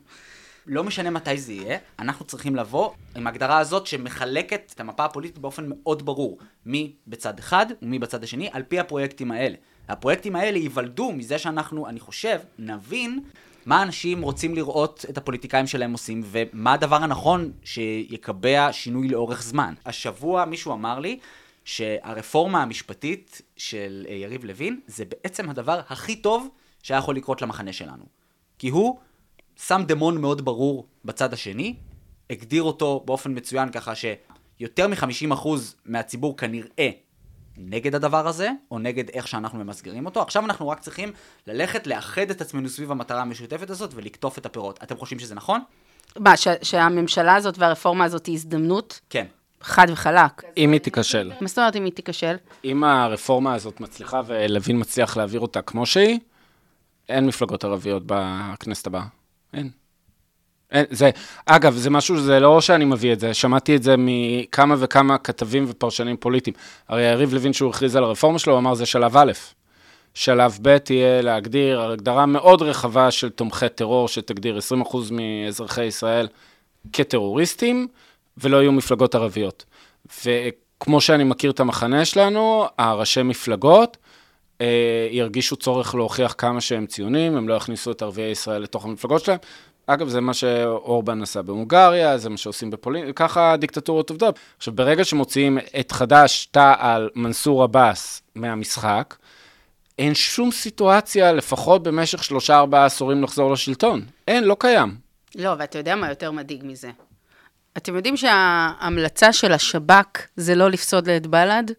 לא 0.68 0.84
משנה 0.84 1.10
מתי 1.10 1.38
זה 1.38 1.52
יהיה, 1.52 1.78
אנחנו 1.98 2.24
צריכים 2.24 2.56
לבוא 2.56 2.90
עם 3.16 3.26
ההגדרה 3.26 3.58
הזאת 3.58 3.86
שמחלקת 3.86 4.72
את 4.74 4.80
המפה 4.80 5.04
הפוליטית 5.04 5.38
באופן 5.38 5.64
מאוד 5.68 6.06
ברור, 6.06 6.38
מי 6.66 6.92
בצד 7.06 7.38
אחד 7.38 7.66
ומי 7.82 7.98
בצד 7.98 8.24
השני, 8.24 8.48
על 8.52 8.62
פי 8.62 8.78
הפרויקטים 8.78 9.30
האלה. 9.32 9.56
הפרויקטים 9.88 10.36
האלה 10.36 10.58
ייוולדו 10.58 11.12
מזה 11.12 11.38
שאנחנו, 11.38 11.88
אני 11.88 12.00
חושב, 12.00 12.38
נבין 12.58 13.20
מה 13.66 13.82
אנשים 13.82 14.22
רוצים 14.22 14.54
לראות 14.54 15.04
את 15.10 15.18
הפוליטיקאים 15.18 15.66
שלהם 15.66 15.92
עושים, 15.92 16.22
ומה 16.24 16.72
הדבר 16.72 16.96
הנכון 16.96 17.52
שיקבע 17.64 18.68
שינוי 18.72 19.08
לאורך 19.08 19.42
זמן. 19.42 19.74
השבוע 19.86 20.44
מישהו 20.44 20.72
אמר 20.72 20.98
לי 20.98 21.18
שהרפורמה 21.64 22.62
המשפטית 22.62 23.42
של 23.56 24.06
אה, 24.08 24.14
יריב 24.14 24.44
לוין, 24.44 24.80
זה 24.86 25.04
בעצם 25.04 25.50
הדבר 25.50 25.80
הכי 25.88 26.16
טוב 26.16 26.48
שהיה 26.82 26.98
יכול 26.98 27.16
לקרות 27.16 27.42
למחנה 27.42 27.72
שלנו. 27.72 28.04
כי 28.58 28.68
הוא 28.68 28.98
שם 29.66 29.82
דמון 29.86 30.20
מאוד 30.20 30.44
ברור 30.44 30.86
בצד 31.04 31.32
השני, 31.32 31.74
הגדיר 32.30 32.62
אותו 32.62 33.02
באופן 33.06 33.36
מצוין 33.36 33.70
ככה 33.70 33.92
שיותר 33.94 34.88
מ-50% 34.88 35.48
מהציבור 35.84 36.36
כנראה 36.36 36.90
נגד 37.56 37.94
הדבר 37.94 38.28
הזה, 38.28 38.50
או 38.70 38.78
נגד 38.78 39.08
איך 39.10 39.28
שאנחנו 39.28 39.64
ממסגרים 39.64 40.06
אותו. 40.06 40.22
עכשיו 40.22 40.44
אנחנו 40.44 40.68
רק 40.68 40.80
צריכים 40.80 41.12
ללכת 41.46 41.86
לאחד 41.86 42.30
את 42.30 42.40
עצמנו 42.40 42.68
סביב 42.68 42.90
המטרה 42.90 43.22
המשותפת 43.22 43.70
הזאת 43.70 43.90
ולקטוף 43.94 44.38
את 44.38 44.46
הפירות. 44.46 44.78
אתם 44.82 44.96
חושבים 44.96 45.18
שזה 45.18 45.34
נכון? 45.34 45.60
מה, 46.18 46.36
ש- 46.36 46.48
שהממשלה 46.62 47.34
הזאת 47.34 47.58
והרפורמה 47.58 48.04
הזאת 48.04 48.26
היא 48.26 48.34
הזדמנות? 48.34 49.00
כן. 49.10 49.26
חד 49.60 49.86
וחלק. 49.90 50.42
אם 50.56 50.72
היא 50.72 50.80
תיכשל. 50.80 51.32
מה 51.40 51.48
זאת 51.48 51.58
אומרת 51.58 51.76
אם 51.76 51.84
היא 51.84 51.92
תיכשל? 51.92 52.36
אם 52.64 52.84
הרפורמה 52.84 53.54
הזאת 53.54 53.80
מצליחה 53.80 54.20
ולוין 54.26 54.80
מצליח 54.80 55.16
להעביר 55.16 55.40
אותה 55.40 55.62
כמו 55.62 55.86
שהיא, 55.86 56.18
אין 57.08 57.26
מפלגות 57.26 57.64
ערביות 57.64 58.02
בכנסת 58.06 58.86
הבאה. 58.86 59.17
אין. 59.54 59.70
אין, 60.70 60.84
זה, 60.90 61.10
אגב, 61.46 61.74
זה 61.74 61.90
משהו, 61.90 62.20
זה 62.20 62.40
לא 62.40 62.60
שאני 62.60 62.84
מביא 62.84 63.12
את 63.12 63.20
זה, 63.20 63.34
שמעתי 63.34 63.76
את 63.76 63.82
זה 63.82 63.94
מכמה 63.98 64.74
וכמה 64.78 65.18
כתבים 65.18 65.64
ופרשנים 65.68 66.16
פוליטיים. 66.16 66.56
הרי 66.88 67.02
יריב 67.02 67.34
לוין, 67.34 67.52
שהוא 67.52 67.70
הכריז 67.70 67.96
על 67.96 68.04
הרפורמה 68.04 68.38
שלו, 68.38 68.52
הוא 68.52 68.58
אמר 68.58 68.74
זה 68.74 68.86
שלב 68.86 69.16
א'. 69.16 69.32
שלב 70.14 70.58
ב' 70.62 70.76
יהיה 70.90 71.22
להגדיר 71.22 71.80
הגדרה 71.80 72.26
מאוד 72.26 72.62
רחבה 72.62 73.10
של 73.10 73.30
תומכי 73.30 73.68
טרור, 73.68 74.08
שתגדיר 74.08 74.58
20% 74.84 74.96
מאזרחי 75.10 75.84
ישראל 75.84 76.28
כטרוריסטים, 76.92 77.88
ולא 78.38 78.56
יהיו 78.56 78.72
מפלגות 78.72 79.14
ערביות. 79.14 79.64
וכמו 80.24 81.00
שאני 81.00 81.24
מכיר 81.24 81.50
את 81.50 81.60
המחנה 81.60 82.04
שלנו, 82.04 82.64
הראשי 82.78 83.22
מפלגות 83.22 83.96
ירגישו 85.10 85.56
צורך 85.56 85.94
להוכיח 85.94 86.34
כמה 86.38 86.60
שהם 86.60 86.86
ציונים, 86.86 87.36
הם 87.36 87.48
לא 87.48 87.54
יכניסו 87.54 87.90
את 87.90 88.02
ערביי 88.02 88.30
ישראל 88.30 88.62
לתוך 88.62 88.84
המפלגות 88.84 89.24
שלהם. 89.24 89.38
אגב, 89.86 90.08
זה 90.08 90.20
מה 90.20 90.34
שאורבן 90.34 91.22
עשה 91.22 91.42
בהונגריה, 91.42 92.18
זה 92.18 92.30
מה 92.30 92.36
שעושים 92.36 92.70
בפולין, 92.70 93.12
ככה 93.12 93.56
דיקטטורות 93.56 94.10
עובדות. 94.10 94.38
עכשיו, 94.56 94.74
ברגע 94.74 95.04
שמוציאים 95.04 95.58
את 95.80 95.92
חד"ש, 95.92 96.46
תע"ל, 96.46 97.08
מנסור 97.14 97.62
עבאס 97.62 98.22
מהמשחק, 98.34 99.14
אין 99.98 100.14
שום 100.14 100.50
סיטואציה, 100.50 101.32
לפחות 101.32 101.82
במשך 101.82 102.24
שלושה-ארבעה 102.24 102.84
עשורים, 102.84 103.22
לחזור 103.22 103.52
לשלטון. 103.52 104.02
אין, 104.28 104.44
לא 104.44 104.56
קיים. 104.58 104.96
לא, 105.34 105.54
ואתה 105.58 105.78
יודע 105.78 105.96
מה 105.96 106.08
יותר 106.08 106.30
מדאיג 106.30 106.62
מזה? 106.64 106.90
אתם 107.76 107.96
יודעים 107.96 108.16
שההמלצה 108.16 109.32
של 109.32 109.52
השב"כ 109.52 110.26
זה 110.36 110.54
לא 110.54 110.70
לפסוד 110.70 111.08
את 111.08 111.26
בל"ד? 111.26 111.70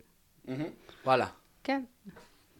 וואלה. 1.05 1.25
כן. 1.63 1.81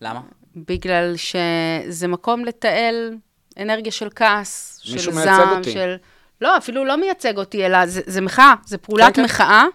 למה? 0.02 0.22
בגלל 0.56 1.14
שזה 1.16 2.08
מקום 2.08 2.46
לתעל 2.46 3.16
אנרגיה 3.60 3.92
של 3.92 4.08
כעס, 4.16 4.80
של 4.84 5.12
זעם, 5.12 5.58
אותי. 5.58 5.72
של... 5.72 5.96
לא, 6.42 6.58
אפילו 6.58 6.86
לא 6.86 6.96
מייצג 6.96 7.38
אותי, 7.38 7.66
אלא 7.66 7.86
זה, 7.86 8.02
זה 8.06 8.22
מחאה, 8.22 8.54
זה 8.66 8.78
פעולת 8.78 9.06
כן, 9.06 9.14
כן. 9.14 9.24
מחאה 9.24 9.66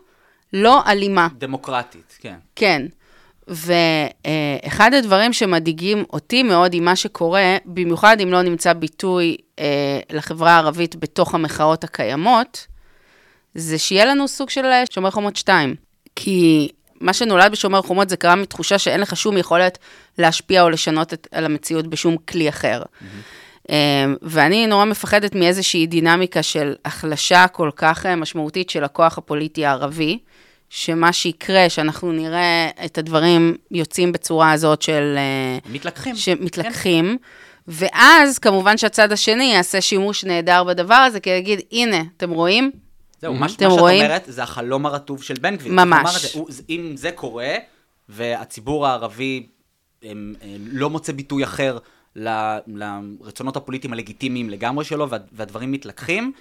לא 0.53 0.83
אלימה. 0.87 1.29
דמוקרטית, 1.39 2.19
כן. 2.21 2.37
כן. 2.57 2.87
ואחד 3.49 4.95
הדברים 4.95 5.33
שמדאיגים 5.33 6.05
אותי 6.13 6.43
מאוד 6.43 6.75
עם 6.75 6.85
מה 6.85 6.97
שקורה, 6.97 7.57
במיוחד 7.65 8.21
אם 8.21 8.33
לא 8.33 8.43
נמצא 8.43 8.73
ביטוי 8.73 9.37
אה, 9.59 10.01
לחברה 10.13 10.53
הערבית 10.53 10.97
בתוך 10.97 11.35
המחאות 11.35 11.85
הקיימות, 11.85 12.67
זה 13.55 13.79
שיהיה 13.79 14.05
לנו 14.05 14.29
סוג 14.29 14.51
של 14.51 14.65
אה, 14.65 14.83
שומר 14.91 15.11
חומות 15.11 15.37
2. 15.37 15.75
כי 16.17 16.71
מה 17.05 17.13
שנולד 17.13 17.53
בשומר 17.53 17.83
חומות 17.83 18.09
זה 18.09 18.17
קרה 18.17 18.35
מתחושה 18.35 18.79
שאין 18.79 19.01
לך 19.01 19.17
שום 19.17 19.37
יכולת 19.37 19.79
להשפיע 20.19 20.63
או 20.63 20.71
לשנות 20.71 21.13
את, 21.13 21.29
על 21.33 21.45
המציאות 21.45 21.87
בשום 21.87 22.17
כלי 22.17 22.49
אחר. 22.49 22.83
Mm-hmm. 22.83 23.69
ואני 24.23 24.67
נורא 24.67 24.85
מפחדת 24.85 25.35
מאיזושהי 25.35 25.87
דינמיקה 25.87 26.43
של 26.43 26.75
החלשה 26.85 27.47
כל 27.49 27.71
כך 27.77 28.07
אה, 28.07 28.17
משמעותית 28.17 28.71
של 28.71 28.85
הכוח 28.85 29.19
הפוליטי 29.19 29.67
הערבי, 29.67 30.19
שמה 30.71 31.13
שיקרה, 31.13 31.69
שאנחנו 31.69 32.13
נראה 32.13 32.71
את 32.85 32.99
הדברים 32.99 33.57
יוצאים 33.71 34.13
בצורה 34.13 34.53
הזאת 34.53 34.83
של... 34.83 35.15
אה, 35.17 35.73
מתלקחים. 35.73 36.17
שמתלקחים, 36.17 37.19
ואז 37.69 38.39
כמובן 38.39 38.79
שהצד 38.79 39.13
השני 39.13 39.45
יעשה 39.45 39.81
שימוש 39.81 40.25
נהדר 40.25 40.65
בדבר 40.65 40.95
הזה, 40.95 41.21
כי 41.21 41.31
יגיד, 41.31 41.61
הנה, 41.73 42.03
אתם 42.17 42.31
רואים? 42.31 42.71
זהו, 43.25 43.35
מה, 43.35 43.49
שאת? 43.49 43.63
אומרת 43.63 44.23
זה 44.27 44.43
החלום 44.43 44.87
הרטוב 44.87 45.23
של 45.23 45.35
בן 45.41 45.57
גביר. 45.57 45.73
ממש. 45.73 46.37
אם 46.71 46.93
זה 46.97 47.11
קורה, 47.13 47.55
והציבור 48.09 48.87
הערבי 48.87 49.47
לא 50.59 50.91
מוצא 50.91 51.13
ביטוי 51.13 51.45
אחר 51.45 51.79
ל- 52.17 52.59
לרצונות 52.67 53.57
הפוליטיים 53.57 53.93
הלגיטימיים 53.93 54.51
לגמרי 54.51 54.85
שלו, 54.85 55.11
וה, 55.11 55.19
והדברים 55.33 55.73
מתלקחים, 55.73 56.33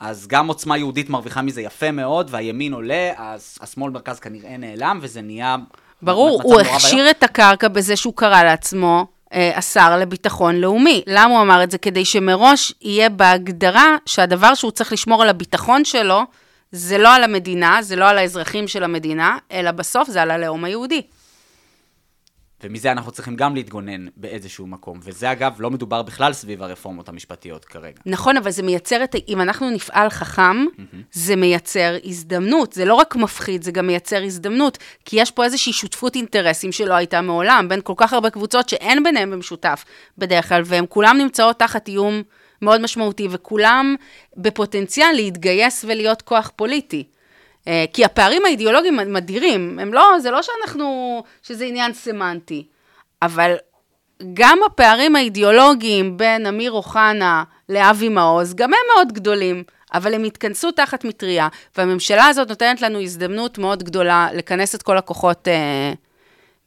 אז 0.00 0.26
גם 0.26 0.46
עוצמה 0.46 0.78
יהודית 0.78 1.10
מרוויחה 1.10 1.42
מזה 1.42 1.62
יפה 1.62 1.90
מאוד, 1.90 2.28
והימין 2.30 2.72
עולה, 2.72 3.12
אז 3.16 3.58
השמאל 3.60 3.90
מרכז 3.92 4.20
כנראה 4.20 4.56
נעלם, 4.56 4.98
וזה 5.02 5.22
נהיה... 5.22 5.56
ברור, 6.02 6.40
הוא 6.42 6.60
הכשיר 6.60 7.10
את 7.10 7.22
הקרקע 7.22 7.68
בזה 7.68 7.96
שהוא 7.96 8.14
קרא 8.16 8.42
לעצמו 8.42 9.06
השר 9.32 9.98
לביטחון 9.98 10.56
לאומי. 10.56 11.02
למה 11.06 11.34
הוא 11.34 11.42
אמר 11.42 11.62
את 11.62 11.70
זה? 11.70 11.78
כדי 11.78 12.04
שמראש 12.04 12.72
יהיה 12.82 13.08
בהגדרה 13.08 13.96
שהדבר 14.06 14.54
שהוא 14.54 14.70
צריך 14.70 14.92
לשמור 14.92 15.22
על 15.22 15.28
הביטחון 15.28 15.84
שלו, 15.84 16.22
זה 16.72 16.98
לא 16.98 17.14
על 17.14 17.24
המדינה, 17.24 17.82
זה 17.82 17.96
לא 17.96 18.08
על 18.08 18.18
האזרחים 18.18 18.68
של 18.68 18.84
המדינה, 18.84 19.38
אלא 19.52 19.70
בסוף 19.70 20.10
זה 20.10 20.22
על 20.22 20.30
הלאום 20.30 20.64
היהודי. 20.64 21.02
ומזה 22.62 22.92
אנחנו 22.92 23.12
צריכים 23.12 23.36
גם 23.36 23.54
להתגונן 23.54 24.06
באיזשהו 24.16 24.66
מקום. 24.66 25.00
וזה 25.02 25.32
אגב, 25.32 25.52
לא 25.58 25.70
מדובר 25.70 26.02
בכלל 26.02 26.32
סביב 26.32 26.62
הרפורמות 26.62 27.08
המשפטיות 27.08 27.64
כרגע. 27.64 28.00
נכון, 28.06 28.36
אבל 28.36 28.50
זה 28.50 28.62
מייצר 28.62 29.04
את, 29.04 29.14
ה- 29.14 29.18
אם 29.28 29.40
אנחנו 29.40 29.70
נפעל 29.70 30.08
חכם, 30.08 30.56
זה 31.12 31.36
מייצר 31.36 31.96
הזדמנות. 32.04 32.72
זה 32.72 32.84
לא 32.84 32.94
רק 32.94 33.16
מפחיד, 33.16 33.62
זה 33.62 33.70
גם 33.70 33.86
מייצר 33.86 34.22
הזדמנות. 34.22 34.78
כי 35.04 35.20
יש 35.20 35.30
פה 35.30 35.44
איזושהי 35.44 35.72
שותפות 35.72 36.14
אינטרסים 36.16 36.72
שלא 36.72 36.94
הייתה 36.94 37.20
מעולם, 37.20 37.66
בין 37.68 37.80
כל 37.84 37.94
כך 37.96 38.12
הרבה 38.12 38.30
קבוצות 38.30 38.68
שאין 38.68 39.02
ביניהם 39.02 39.30
במשותף 39.30 39.84
בדרך 40.18 40.48
כלל, 40.48 40.62
והן 40.64 40.84
כולן 40.88 41.16
נמצאות 41.18 41.58
תחת 41.58 41.88
איום 41.88 42.22
מאוד 42.62 42.80
משמעותי, 42.80 43.28
וכולם 43.30 43.94
בפוטנציאל 44.36 45.12
להתגייס 45.14 45.84
ולהיות 45.88 46.22
כוח 46.22 46.50
פוליטי. 46.56 47.04
אה, 47.68 47.84
כי 47.92 48.04
הפערים 48.04 48.44
האידיאולוגיים 48.44 48.98
הם 48.98 49.16
אדירים, 49.16 49.78
הם 49.78 49.94
לא, 49.94 50.18
זה 50.18 50.30
לא 50.30 50.40
שאנחנו, 50.42 51.22
שזה 51.42 51.64
עניין 51.64 51.92
סמנטי, 51.92 52.66
אבל 53.22 53.54
גם 54.34 54.58
הפערים 54.66 55.16
האידיאולוגיים 55.16 56.16
בין 56.16 56.46
אמיר 56.46 56.72
אוחנה 56.72 57.44
לאבי 57.68 58.08
מעוז, 58.08 58.54
גם 58.54 58.70
הם 58.74 58.80
מאוד 58.94 59.12
גדולים, 59.12 59.64
אבל 59.94 60.14
הם 60.14 60.24
התכנסו 60.24 60.70
תחת 60.70 61.04
מטריה, 61.04 61.48
והממשלה 61.76 62.26
הזאת 62.26 62.48
נותנת 62.48 62.80
לנו 62.80 63.00
הזדמנות 63.00 63.58
מאוד 63.58 63.82
גדולה 63.82 64.28
לכנס 64.34 64.74
את 64.74 64.82
כל 64.82 64.98
הכוחות 64.98 65.48
אה, 65.48 65.92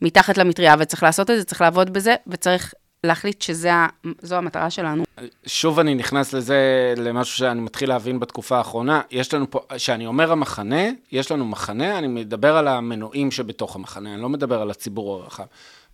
מתחת 0.01 0.37
למטריה, 0.37 0.75
וצריך 0.79 1.03
לעשות 1.03 1.31
את 1.31 1.37
זה, 1.37 1.43
צריך 1.43 1.61
לעבוד 1.61 1.93
בזה, 1.93 2.15
וצריך 2.27 2.73
להחליט 3.05 3.41
שזו 3.41 4.35
המטרה 4.35 4.69
שלנו. 4.69 5.03
שוב 5.45 5.79
אני 5.79 5.95
נכנס 5.95 6.33
לזה, 6.33 6.93
למשהו 6.97 7.37
שאני 7.37 7.61
מתחיל 7.61 7.89
להבין 7.89 8.19
בתקופה 8.19 8.57
האחרונה. 8.57 9.01
יש 9.11 9.33
לנו 9.33 9.51
פה, 9.51 9.59
כשאני 9.75 10.05
אומר 10.05 10.31
המחנה, 10.31 10.83
יש 11.11 11.31
לנו 11.31 11.45
מחנה, 11.45 11.97
אני 11.97 12.07
מדבר 12.07 12.57
על 12.57 12.67
המנועים 12.67 13.31
שבתוך 13.31 13.75
המחנה, 13.75 14.13
אני 14.13 14.21
לא 14.21 14.29
מדבר 14.29 14.61
על 14.61 14.71
הציבור 14.71 15.21
הרחב. 15.21 15.43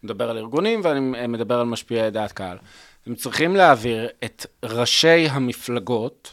מדבר 0.03 0.29
על 0.29 0.37
ארגונים 0.37 0.81
ואני 0.83 1.27
מדבר 1.27 1.59
על 1.59 1.65
משפיעי 1.65 2.11
דעת 2.11 2.31
קהל. 2.31 2.57
הם 3.07 3.15
צריכים 3.15 3.55
להעביר 3.55 4.09
את 4.25 4.45
ראשי 4.63 5.27
המפלגות, 5.29 6.31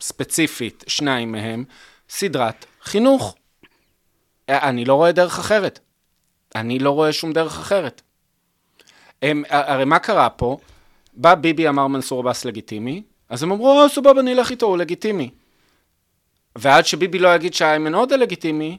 ספציפית, 0.00 0.84
שניים 0.86 1.32
מהם, 1.32 1.64
סדרת 2.08 2.66
חינוך. 2.82 3.36
אני 4.48 4.84
לא 4.84 4.94
רואה 4.94 5.12
דרך 5.12 5.38
אחרת. 5.38 5.80
אני 6.54 6.78
לא 6.78 6.90
רואה 6.90 7.12
שום 7.12 7.32
דרך 7.32 7.58
אחרת. 7.58 8.02
הם, 9.22 9.42
הרי 9.48 9.84
מה 9.84 9.98
קרה 9.98 10.30
פה? 10.30 10.58
בא 11.12 11.34
ביבי 11.34 11.68
אמר 11.68 11.86
מנסור 11.86 12.20
עבאס 12.20 12.44
לגיטימי, 12.44 13.02
אז 13.28 13.42
הם 13.42 13.52
אמרו, 13.52 13.82
אה, 13.82 13.88
סבבה, 13.88 14.22
נלך 14.22 14.50
איתו, 14.50 14.66
הוא 14.66 14.78
לגיטימי. 14.78 15.30
ועד 16.58 16.86
שביבי 16.86 17.18
לא 17.18 17.34
יגיד 17.34 17.54
שאיימן 17.54 17.94
עודה 17.94 18.16
לגיטימי, 18.16 18.78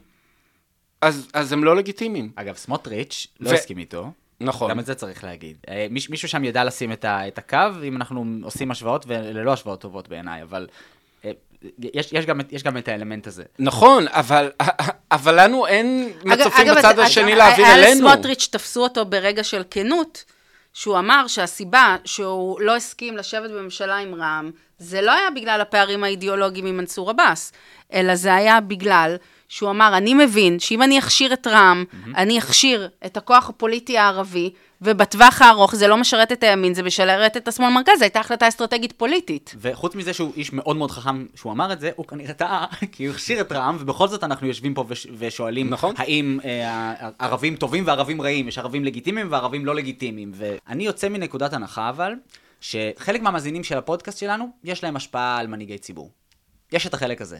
אז, 1.00 1.28
אז 1.32 1.52
הם 1.52 1.64
לא 1.64 1.76
לגיטימיים. 1.76 2.32
אגב, 2.34 2.56
סמוטריץ' 2.56 3.26
לא 3.40 3.50
ו- 3.50 3.52
הסכים 3.54 3.78
איתו. 3.78 4.10
נכון. 4.40 4.70
גם 4.70 4.78
את 4.78 4.86
זה 4.86 4.94
צריך 4.94 5.24
להגיד. 5.24 5.56
אה, 5.68 5.86
מיש, 5.90 6.10
מישהו 6.10 6.28
שם 6.28 6.44
ידע 6.44 6.64
לשים 6.64 6.92
את, 6.92 7.04
ה, 7.04 7.28
את 7.28 7.38
הקו, 7.38 7.58
אם 7.84 7.96
אנחנו 7.96 8.24
עושים 8.42 8.70
השוואות, 8.70 9.04
ואלה 9.06 9.42
לא 9.42 9.52
השוואות 9.52 9.80
טובות 9.80 10.08
בעיניי, 10.08 10.42
אבל 10.42 10.66
יש, 11.94 12.12
יש, 12.12 12.26
גם, 12.26 12.40
יש 12.50 12.62
גם 12.62 12.76
את 12.76 12.88
האלמנט 12.88 13.26
הזה. 13.26 13.42
נכון, 13.58 14.08
אבל, 14.08 14.50
אבל 15.10 15.44
לנו 15.44 15.66
אין 15.66 16.12
מצופים 16.24 16.68
אגב, 16.68 16.78
בצד 16.78 16.98
אז- 16.98 17.06
השני 17.06 17.32
אז 17.32 17.38
להעביר 17.38 17.66
היה 17.66 17.74
אלינו. 17.74 18.08
לסמוטריץ' 18.08 18.48
תפסו 18.50 18.82
אותו 18.82 19.04
ברגע 19.04 19.44
של 19.44 19.62
כנות, 19.70 20.24
שהוא 20.72 20.98
אמר 20.98 21.26
שהסיבה 21.26 21.96
שהוא 22.04 22.60
לא 22.60 22.76
הסכים 22.76 23.16
לשבת 23.16 23.50
בממשלה 23.50 23.96
עם 23.96 24.14
רע"מ, 24.14 24.50
זה 24.78 25.00
לא 25.00 25.12
היה 25.12 25.30
בגלל 25.30 25.60
הפערים 25.60 26.04
האידיאולוגיים 26.04 26.66
עם 26.66 26.76
מנסור 26.76 27.10
עבאס, 27.10 27.52
אלא 27.92 28.14
זה 28.14 28.34
היה 28.34 28.60
בגלל 28.60 29.16
שהוא 29.48 29.70
אמר, 29.70 29.96
אני 29.96 30.14
מבין 30.14 30.58
שאם 30.58 30.82
אני 30.82 30.98
אכשיר 30.98 31.32
את 31.32 31.46
רע"מ, 31.46 31.84
mm-hmm. 31.90 32.16
אני 32.16 32.38
אכשיר 32.38 32.88
את 33.06 33.16
הכוח 33.16 33.48
הפוליטי 33.48 33.98
הערבי, 33.98 34.50
ובטווח 34.82 35.42
הארוך 35.42 35.74
זה 35.74 35.88
לא 35.88 35.96
משרת 35.96 36.32
את 36.32 36.42
הימין, 36.42 36.74
זה 36.74 36.82
משרת 36.82 37.36
את 37.36 37.48
השמאל 37.48 37.68
מרכז, 37.68 37.98
זו 37.98 38.04
הייתה 38.04 38.20
החלטה 38.20 38.48
אסטרטגית 38.48 38.92
פוליטית. 38.92 39.54
וחוץ 39.60 39.94
מזה 39.94 40.12
שהוא 40.12 40.32
איש 40.36 40.52
מאוד 40.52 40.76
מאוד 40.76 40.90
חכם 40.90 41.26
שהוא 41.34 41.52
אמר 41.52 41.72
את 41.72 41.80
זה, 41.80 41.90
הוא 41.96 42.06
כנראה 42.06 42.32
טעה, 42.32 42.66
כי 42.92 43.06
הוא 43.06 43.14
הכשיר 43.14 43.40
את 43.40 43.52
רע"מ, 43.52 43.76
ובכל 43.80 44.08
זאת 44.08 44.24
אנחנו 44.24 44.46
יושבים 44.46 44.74
פה 44.74 44.84
וש, 44.88 45.06
ושואלים, 45.18 45.70
נכון. 45.70 45.94
האם 45.98 46.38
אה, 46.44 47.10
ערבים 47.18 47.56
טובים 47.56 47.86
וערבים 47.86 48.22
רעים, 48.22 48.48
יש 48.48 48.58
ערבים 48.58 48.84
לגיטימיים 48.84 49.26
וערבים 49.30 49.66
לא 49.66 49.74
לגיטימיים. 49.74 50.32
ואני 50.34 50.84
יוצא 50.84 51.08
מנקודת 51.08 51.52
הנחה 51.52 51.88
אבל, 51.88 52.14
שחלק 52.60 53.22
מהמאזינים 53.22 53.64
של 53.64 53.78
הפודקאסט 53.78 54.18
שלנו, 54.18 54.50
יש 54.64 54.84
להם 54.84 54.96
השפעה 54.96 55.38
על 55.38 55.46
מנהיגי 55.46 55.78
ציבור. 55.78 56.10
יש 56.72 56.86
את 56.86 56.94
החלק 56.94 57.20
הזה. 57.20 57.38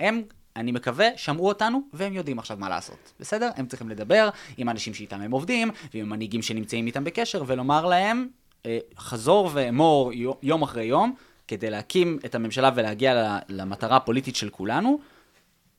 הם 0.00 0.22
אני 0.58 0.72
מקווה, 0.72 1.08
שמעו 1.16 1.48
אותנו, 1.48 1.80
והם 1.92 2.12
יודעים 2.12 2.38
עכשיו 2.38 2.56
מה 2.60 2.68
לעשות. 2.68 3.12
בסדר? 3.20 3.50
הם 3.56 3.66
צריכים 3.66 3.88
לדבר 3.88 4.28
עם 4.56 4.68
אנשים 4.68 4.94
שאיתם 4.94 5.20
הם 5.20 5.30
עובדים, 5.30 5.70
ועם 5.94 6.08
מנהיגים 6.08 6.42
שנמצאים 6.42 6.86
איתם 6.86 7.04
בקשר, 7.04 7.42
ולומר 7.46 7.86
להם, 7.86 8.28
אה, 8.66 8.78
חזור 8.98 9.50
ואמור 9.52 10.12
יום 10.42 10.62
אחרי 10.62 10.84
יום, 10.84 11.14
כדי 11.48 11.70
להקים 11.70 12.18
את 12.24 12.34
הממשלה 12.34 12.70
ולהגיע 12.74 13.38
למטרה 13.48 13.96
הפוליטית 13.96 14.36
של 14.36 14.50
כולנו, 14.50 15.00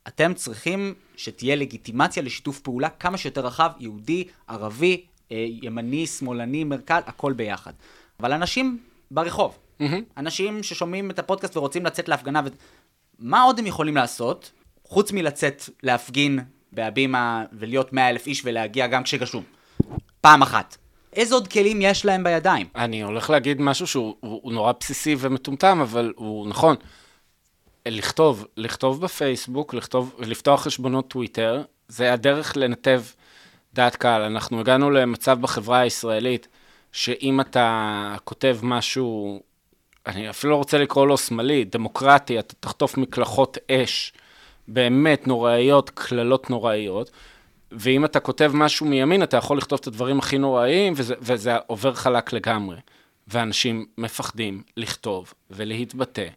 אתם 0.07 0.33
צריכים 0.33 0.93
שתהיה 1.15 1.55
לגיטימציה 1.55 2.23
לשיתוף 2.23 2.59
פעולה 2.59 2.89
כמה 2.89 3.17
שיותר 3.17 3.45
רחב, 3.45 3.71
יהודי, 3.79 4.23
ערבי, 4.47 5.05
אה, 5.31 5.45
ימני, 5.61 6.07
שמאלני, 6.07 6.63
מרכז, 6.63 7.03
הכל 7.05 7.33
ביחד. 7.33 7.73
אבל 8.19 8.33
אנשים 8.33 8.79
ברחוב, 9.11 9.57
mm-hmm. 9.81 9.83
אנשים 10.17 10.63
ששומעים 10.63 11.11
את 11.11 11.19
הפודקאסט 11.19 11.57
ורוצים 11.57 11.85
לצאת 11.85 12.09
להפגנה, 12.09 12.41
ו... 12.45 12.47
מה 13.19 13.41
עוד 13.41 13.59
הם 13.59 13.65
יכולים 13.65 13.95
לעשות 13.95 14.51
חוץ 14.89 15.11
מלצאת 15.11 15.69
להפגין 15.83 16.39
בהבימה 16.71 17.45
ולהיות 17.53 17.93
מאה 17.93 18.09
אלף 18.09 18.27
איש 18.27 18.41
ולהגיע 18.45 18.87
גם 18.87 19.03
כשגשום. 19.03 19.43
פעם 20.21 20.41
אחת. 20.41 20.77
איזה 21.13 21.35
עוד 21.35 21.47
כלים 21.47 21.81
יש 21.81 22.05
להם 22.05 22.23
בידיים? 22.23 22.67
אני 22.75 23.03
הולך 23.03 23.29
להגיד 23.29 23.61
משהו 23.61 23.87
שהוא 23.87 24.15
הוא, 24.19 24.39
הוא 24.43 24.53
נורא 24.53 24.73
בסיסי 24.79 25.15
ומטומטם, 25.19 25.79
אבל 25.81 26.13
הוא 26.15 26.47
נכון. 26.47 26.75
לכתוב, 27.85 28.45
לכתוב 28.57 29.01
בפייסבוק, 29.01 29.73
לכתוב, 29.73 30.15
לפתוח 30.19 30.63
חשבונות 30.63 31.07
טוויטר, 31.07 31.63
זה 31.87 32.13
הדרך 32.13 32.57
לנתב 32.57 33.03
דעת 33.73 33.95
קהל. 33.95 34.21
אנחנו 34.21 34.59
הגענו 34.59 34.91
למצב 34.91 35.41
בחברה 35.41 35.79
הישראלית, 35.79 36.47
שאם 36.91 37.41
אתה 37.41 38.15
כותב 38.23 38.57
משהו, 38.63 39.41
אני 40.07 40.29
אפילו 40.29 40.51
לא 40.51 40.57
רוצה 40.57 40.77
לקרוא 40.77 41.07
לו 41.07 41.17
שמאלי, 41.17 41.63
דמוקרטי, 41.63 42.39
אתה 42.39 42.53
תחטוף 42.59 42.97
מקלחות 42.97 43.57
אש. 43.71 44.13
באמת 44.73 45.27
נוראיות, 45.27 45.89
קללות 45.89 46.49
נוראיות, 46.49 47.11
ואם 47.71 48.05
אתה 48.05 48.19
כותב 48.19 48.51
משהו 48.53 48.85
מימין, 48.85 49.23
אתה 49.23 49.37
יכול 49.37 49.57
לכתוב 49.57 49.79
את 49.81 49.87
הדברים 49.87 50.19
הכי 50.19 50.37
נוראיים, 50.37 50.93
וזה, 50.95 51.15
וזה 51.21 51.57
עובר 51.67 51.93
חלק 51.93 52.33
לגמרי. 52.33 52.77
ואנשים 53.27 53.85
מפחדים 53.97 54.63
לכתוב 54.77 55.33
ולהתבטא. 55.51 56.27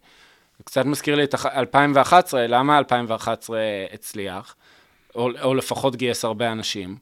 זה 0.57 0.63
קצת 0.63 0.85
מזכיר 0.85 1.15
לי 1.15 1.23
את 1.23 1.35
2011, 1.45 2.47
למה 2.47 2.77
2011 2.77 3.59
הצליח, 3.93 4.55
או, 5.15 5.29
או 5.41 5.53
לפחות 5.53 5.95
גייס 5.95 6.25
הרבה 6.25 6.51
אנשים? 6.51 6.97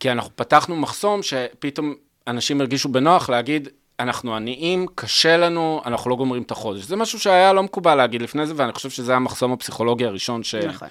כי 0.00 0.12
אנחנו 0.12 0.30
פתחנו 0.36 0.76
מחסום 0.76 1.22
שפתאום 1.22 1.94
אנשים 2.26 2.60
הרגישו 2.60 2.88
בנוח 2.88 3.30
להגיד, 3.30 3.68
אנחנו 4.00 4.36
עניים, 4.36 4.86
קשה 4.94 5.36
לנו, 5.36 5.82
אנחנו 5.86 6.10
לא 6.10 6.16
גומרים 6.16 6.42
את 6.42 6.50
החודש. 6.50 6.82
זה 6.82 6.96
משהו 6.96 7.18
שהיה 7.18 7.52
לא 7.52 7.62
מקובל 7.62 7.94
להגיד 7.94 8.22
לפני 8.22 8.46
זה, 8.46 8.52
ואני 8.56 8.72
חושב 8.72 8.90
שזה 8.90 9.16
המחסום 9.16 9.52
הפסיכולוגי 9.52 10.04
הראשון 10.04 10.42
ש... 10.42 10.54
נכון. 10.54 10.88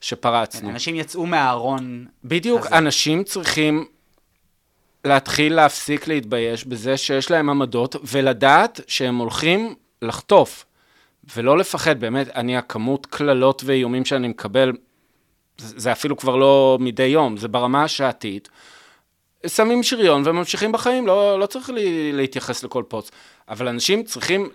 שפרצנו. 0.00 0.70
אנשים 0.70 0.94
יצאו 0.94 1.26
מהארון. 1.26 2.06
בדיוק, 2.24 2.66
הזה. 2.66 2.78
אנשים 2.78 3.24
צריכים 3.24 3.84
להתחיל 5.04 5.54
להפסיק 5.54 6.08
להתבייש 6.08 6.64
בזה 6.64 6.96
שיש 6.96 7.30
להם 7.30 7.50
עמדות, 7.50 7.96
ולדעת 8.04 8.80
שהם 8.88 9.16
הולכים 9.16 9.74
לחטוף, 10.02 10.64
ולא 11.36 11.58
לפחד, 11.58 12.00
באמת, 12.00 12.28
אני, 12.28 12.56
הכמות 12.56 13.06
קללות 13.06 13.62
ואיומים 13.64 14.04
שאני 14.04 14.28
מקבל, 14.28 14.72
זה, 15.58 15.74
זה 15.80 15.92
אפילו 15.92 16.16
כבר 16.16 16.36
לא 16.36 16.78
מדי 16.80 17.02
יום, 17.02 17.36
זה 17.36 17.48
ברמה 17.48 17.84
השעתית. 17.84 18.48
שמים 19.46 19.82
שריון 19.82 20.22
וממשיכים 20.24 20.72
בחיים, 20.72 21.06
לא, 21.06 21.40
לא 21.40 21.46
צריך 21.46 21.70
לי, 21.70 22.12
להתייחס 22.12 22.64
לכל 22.64 22.84
פוץ. 22.88 23.10
אבל 23.48 23.68
אנשים 23.68 24.02
צריכים 24.02 24.48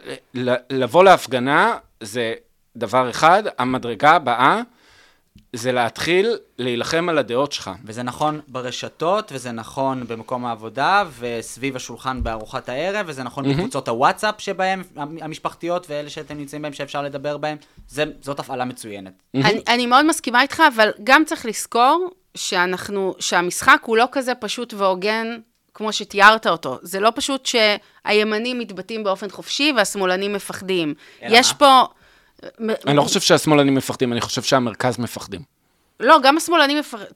לבוא 0.70 1.04
להפגנה, 1.04 1.78
זה 2.00 2.34
דבר 2.76 3.10
אחד, 3.10 3.44
המדרגה 3.58 4.12
הבאה 4.12 4.62
זה 5.54 5.72
להתחיל 5.72 6.38
להילחם 6.58 7.10
על 7.10 7.18
הדעות 7.18 7.52
שלך. 7.52 7.72
וזה 7.86 8.04
נכון 8.04 8.40
ברשתות, 8.48 9.32
וזה 9.36 9.52
נכון 9.52 10.08
במקום 10.08 10.46
העבודה, 10.46 11.04
וסביב 11.20 11.76
השולחן 11.76 12.24
בארוחת 12.24 12.70
הערב, 12.70 13.06
וזה 13.10 13.24
נכון 13.24 13.46
mm-hmm. 13.46 13.50
בקבוצות 13.50 13.88
הוואטסאפ 13.88 14.36
שבהם, 14.38 14.84
המשפחתיות, 14.96 15.86
ואלה 15.90 16.10
שאתם 16.10 16.38
נמצאים 16.38 16.62
בהם 16.62 16.74
שאפשר 16.74 17.02
לדבר 17.02 17.38
בהם, 17.38 17.58
זה, 17.88 18.04
זאת 18.22 18.40
הפעלה 18.40 18.66
מצוינת. 18.66 19.14
Mm-hmm. 19.14 19.46
אני, 19.46 19.62
אני 19.68 19.86
מאוד 19.86 20.06
מסכימה 20.06 20.42
איתך, 20.42 20.64
אבל 20.76 20.92
גם 21.04 21.26
צריך 21.26 21.46
לזכור 21.46 22.10
שאנחנו, 22.36 23.16
שהמשחק 23.20 23.82
הוא 23.86 23.98
לא 23.98 24.06
כזה 24.12 24.36
פשוט 24.36 24.74
והוגן 24.74 25.38
כמו 25.74 25.94
שתיארת 25.94 26.48
אותו. 26.48 26.80
זה 26.82 27.00
לא 27.00 27.12
פשוט 27.16 27.46
שהימנים 27.46 28.60
מתבטאים 28.60 29.04
באופן 29.04 29.30
חופשי 29.30 29.74
והשמאלנים 29.76 30.34
מפחדים. 30.34 30.94
יש 31.22 31.52
מה? 31.52 31.58
פה... 31.58 31.84
אני 32.88 32.98
לא 32.98 33.02
חושב 33.02 33.20
שהשמאלנים 33.20 33.76
מפחדים, 33.76 34.14
אני 34.14 34.22
חושב 34.22 34.42
שהמרכז 34.42 35.00
מפחדים. 35.00 35.42
לא, 36.00 36.18
גם 36.24 36.38
השמאלנים 36.38 36.78
מפחדים. 36.78 37.08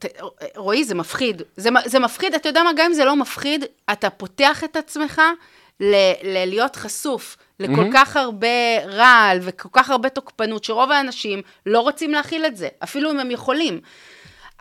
רועי, 0.56 0.84
זה 0.84 0.96
מפחיד. 0.96 1.42
זה, 1.58 1.70
זה 1.86 2.00
מפחיד, 2.00 2.34
אתה 2.34 2.50
יודע 2.50 2.64
מה, 2.64 2.72
גם 2.76 2.86
אם 2.86 2.94
זה 2.94 3.06
לא 3.06 3.16
מפחיד, 3.16 3.66
אתה 3.92 4.10
פותח 4.10 4.64
את 4.64 4.76
עצמך 4.76 5.22
ל- 5.80 6.12
ל- 6.24 6.50
להיות 6.50 6.76
חשוף 6.76 7.38
לכל 7.60 7.74
mm-hmm. 7.74 7.94
כך 7.94 8.18
הרבה 8.18 8.48
רעל 8.88 9.40
וכל 9.42 9.70
כך 9.72 9.90
הרבה 9.90 10.10
תוקפנות, 10.10 10.64
שרוב 10.64 10.92
האנשים 10.92 11.42
לא 11.66 11.80
רוצים 11.80 12.12
להכיל 12.12 12.46
את 12.46 12.58
זה, 12.58 12.68
אפילו 12.84 13.12
אם 13.12 13.20
הם 13.20 13.32
יכולים. 13.32 13.80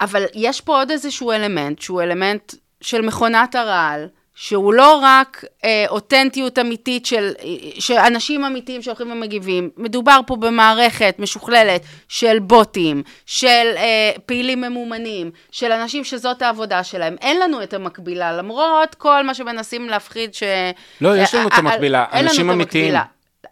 אבל 0.01 0.25
יש 0.35 0.61
פה 0.61 0.79
עוד 0.79 0.91
איזשהו 0.91 1.33
אלמנט, 1.33 1.79
שהוא 1.79 2.03
אלמנט 2.03 2.55
של 2.81 3.01
מכונת 3.01 3.55
הרעל, 3.55 4.09
שהוא 4.35 4.75
לא 4.75 5.01
רק 5.03 5.45
אה, 5.65 5.85
אותנטיות 5.89 6.59
אמיתית 6.59 7.07
של, 7.07 7.33
של 7.79 7.95
אנשים 7.95 8.45
אמיתיים 8.45 8.83
שהולכים 8.83 9.13
ומגיבים, 9.13 9.71
מדובר 9.77 10.21
פה 10.27 10.37
במערכת 10.37 11.15
משוכללת 11.19 11.83
של 12.09 12.39
בוטים, 12.39 13.03
של 13.27 13.73
אה, 13.77 14.13
פעילים 14.27 14.61
ממומנים, 14.61 15.31
של 15.51 15.73
אנשים 15.73 16.05
שזאת 16.05 16.43
העבודה 16.43 16.85
שלהם. 16.85 17.17
אין 17.21 17.41
לנו 17.41 17.63
את 17.63 17.75
המקבילה, 17.75 18.33
למרות 18.33 18.95
כל 18.95 19.23
מה 19.23 19.35
שמנסים 19.35 19.89
להפחיד 19.89 20.35
ש... 20.35 20.43
לא, 21.01 21.17
יש 21.17 21.35
לנו 21.35 21.49
את 21.49 21.53
המקבילה, 21.57 22.05
אנשים 22.13 22.51
אמיתיים. 22.51 22.95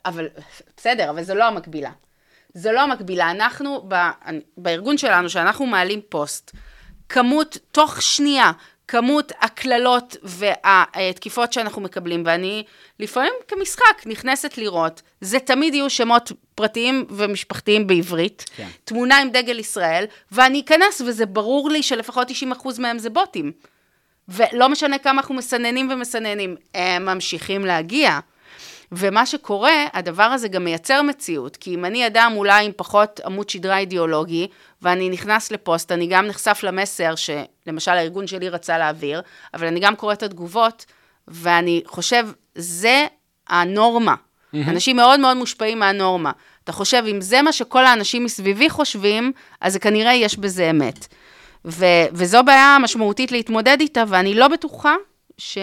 אבל 0.04 0.28
בסדר, 0.76 1.10
אבל 1.10 1.22
זו 1.22 1.34
לא 1.34 1.44
המקבילה. 1.44 1.90
זה 2.54 2.72
לא 2.72 2.80
המקבילה. 2.80 3.30
אנחנו, 3.30 3.84
ב, 3.88 3.94
בארגון 4.56 4.98
שלנו, 4.98 5.30
שאנחנו 5.30 5.66
מעלים 5.66 6.00
פוסט, 6.08 6.50
כמות, 7.08 7.58
תוך 7.72 8.02
שנייה, 8.02 8.52
כמות 8.88 9.32
הקללות 9.40 10.16
והתקיפות 10.22 11.52
שאנחנו 11.52 11.82
מקבלים, 11.82 12.22
ואני 12.26 12.64
לפעמים 13.00 13.32
כמשחק 13.48 14.06
נכנסת 14.06 14.58
לראות, 14.58 15.02
זה 15.20 15.38
תמיד 15.38 15.74
יהיו 15.74 15.90
שמות 15.90 16.32
פרטיים 16.54 17.06
ומשפחתיים 17.10 17.86
בעברית, 17.86 18.50
כן. 18.56 18.68
תמונה 18.84 19.18
עם 19.18 19.30
דגל 19.30 19.58
ישראל, 19.58 20.04
ואני 20.32 20.60
אכנס 20.60 21.00
וזה 21.00 21.26
ברור 21.26 21.70
לי 21.70 21.82
שלפחות 21.82 22.30
90% 22.30 22.32
מהם 22.78 22.98
זה 22.98 23.10
בוטים. 23.10 23.52
ולא 24.28 24.68
משנה 24.68 24.98
כמה 24.98 25.20
אנחנו 25.20 25.34
מסננים 25.34 25.90
ומסננים, 25.90 26.56
הם 26.74 27.04
ממשיכים 27.04 27.64
להגיע. 27.64 28.18
ומה 28.92 29.26
שקורה, 29.26 29.84
הדבר 29.92 30.22
הזה 30.22 30.48
גם 30.48 30.64
מייצר 30.64 31.02
מציאות, 31.02 31.56
כי 31.56 31.74
אם 31.74 31.84
אני 31.84 32.06
אדם 32.06 32.32
אולי 32.36 32.64
עם 32.64 32.72
פחות 32.76 33.20
עמוד 33.24 33.50
שדרה 33.50 33.78
אידיאולוגי, 33.78 34.46
ואני 34.82 35.08
נכנס 35.08 35.52
לפוסט, 35.52 35.92
אני 35.92 36.06
גם 36.06 36.26
נחשף 36.26 36.60
למסר 36.62 37.14
שלמשל 37.14 37.90
הארגון 37.90 38.26
שלי 38.26 38.48
רצה 38.48 38.78
להעביר, 38.78 39.22
אבל 39.54 39.66
אני 39.66 39.80
גם 39.80 39.96
קוראת 39.96 40.18
את 40.18 40.22
התגובות, 40.22 40.86
ואני 41.28 41.82
חושב, 41.86 42.28
זה 42.54 43.06
הנורמה. 43.48 44.14
Mm-hmm. 44.14 44.56
אנשים 44.68 44.96
מאוד 44.96 45.20
מאוד 45.20 45.36
מושפעים 45.36 45.78
מהנורמה. 45.78 46.30
אתה 46.64 46.72
חושב, 46.72 47.04
אם 47.10 47.20
זה 47.20 47.42
מה 47.42 47.52
שכל 47.52 47.84
האנשים 47.84 48.24
מסביבי 48.24 48.70
חושבים, 48.70 49.32
אז 49.60 49.76
כנראה 49.76 50.14
יש 50.14 50.38
בזה 50.38 50.70
אמת. 50.70 51.06
ו- 51.64 52.06
וזו 52.12 52.42
בעיה 52.44 52.76
משמעותית 52.80 53.32
להתמודד 53.32 53.76
איתה, 53.80 54.04
ואני 54.08 54.34
לא 54.34 54.48
בטוחה 54.48 54.94
ש... 55.38 55.58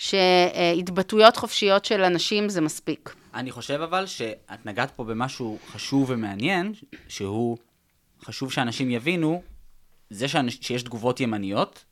שהתבטאויות 0.00 1.36
חופשיות 1.36 1.84
של 1.84 2.02
אנשים 2.04 2.48
זה 2.48 2.60
מספיק. 2.60 3.14
אני 3.34 3.50
חושב 3.50 3.80
אבל 3.80 4.06
שאת 4.06 4.66
נגעת 4.66 4.90
פה 4.90 5.04
במשהו 5.04 5.58
חשוב 5.72 6.10
ומעניין, 6.10 6.72
שהוא 7.08 7.56
חשוב 8.24 8.52
שאנשים 8.52 8.90
יבינו, 8.90 9.42
זה 10.10 10.28
שאנש, 10.28 10.58
שיש 10.60 10.82
תגובות 10.82 11.20
ימניות, 11.20 11.84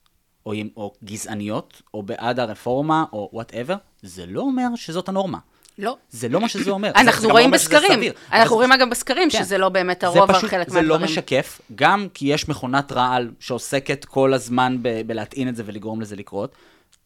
או, 0.45 0.53
או 0.77 0.93
גזעניות, 1.03 1.81
או 1.93 2.03
בעד 2.03 2.39
הרפורמה, 2.39 3.05
או 3.13 3.29
וואטאבר, 3.33 3.75
זה 4.01 4.25
לא 4.25 4.41
אומר 4.41 4.67
שזאת 4.75 5.09
הנורמה. 5.09 5.37
לא. 5.77 5.97
זה 6.11 6.29
לא 6.29 6.41
מה 6.41 6.49
שזה 6.49 6.71
אומר. 6.71 6.87
זה- 6.87 6.93
זה 7.03 7.09
אנחנו 7.09 7.29
רואים 7.29 7.51
לא 7.51 7.57
בסקרים, 7.57 7.99
אנחנו 8.31 8.49
זה 8.49 8.53
רואים 8.55 8.71
אגב 8.71 8.89
בסקרים 8.89 9.29
כן. 9.31 9.39
שזה 9.43 9.57
לא 9.57 9.69
באמת 9.69 10.01
זה 10.01 10.07
הרוב 10.07 10.29
על 10.31 10.35
פשוט- 10.37 10.49
חלק 10.49 10.69
זה 10.69 10.75
מהדברים. 10.81 11.01
לא 11.01 11.05
משקף, 11.05 11.61
גם 11.75 12.07
כי 12.13 12.25
יש 12.33 12.49
מכונת 12.49 12.91
רעל 12.91 13.31
שעוסקת 13.39 14.05
כל 14.05 14.33
הזמן 14.33 14.77
בלהטעין 15.05 15.49
את 15.49 15.55
זה 15.55 15.63
ולגרום 15.65 16.01
לזה 16.01 16.15
לקרות, 16.15 16.51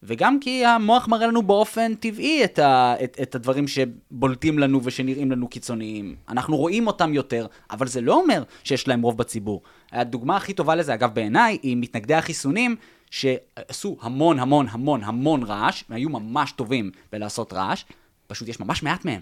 וגם 0.06 0.40
כי 0.40 0.66
המוח 0.66 1.08
מראה 1.08 1.28
לנו 1.28 1.42
באופן 1.42 1.96
טבעי 1.96 2.44
את, 2.44 2.60
ה- 2.60 2.96
את, 3.04 3.18
את 3.22 3.36
הדברים 3.36 3.68
שבולטים 3.68 4.60
לנו 4.60 4.82
ושנראים 4.84 5.32
לנו 5.32 5.48
קיצוניים. 5.48 6.16
אנחנו 6.30 6.58
רואים 6.58 6.88
אותם 6.88 7.14
יותר, 7.14 7.48
אבל 7.72 7.88
זה 7.88 8.02
לא 8.02 8.14
אומר 8.16 8.44
שיש 8.64 8.88
להם 8.88 9.02
רוב 9.02 9.18
בציבור. 9.18 9.62
הדוגמה 9.92 10.38
הכי 10.38 10.54
טובה 10.54 10.76
לזה, 10.76 10.94
אגב, 10.94 11.14
בעיניי, 11.14 11.58
היא 11.64 11.78
מתנגדי 11.78 12.14
החיסונים, 12.14 12.76
שעשו 13.12 13.98
המון 14.02 14.40
המון 14.40 14.68
המון 14.70 15.04
המון 15.04 15.44
רעש, 15.44 15.84
והיו 15.90 16.10
ממש 16.10 16.52
טובים 16.52 16.92
בלעשות 17.12 17.54
רעש, 17.54 17.84
פשוט 18.28 18.48
יש 18.48 18.60
ממש 18.60 18.84
מעט 18.84 19.06
מהם. 19.06 19.22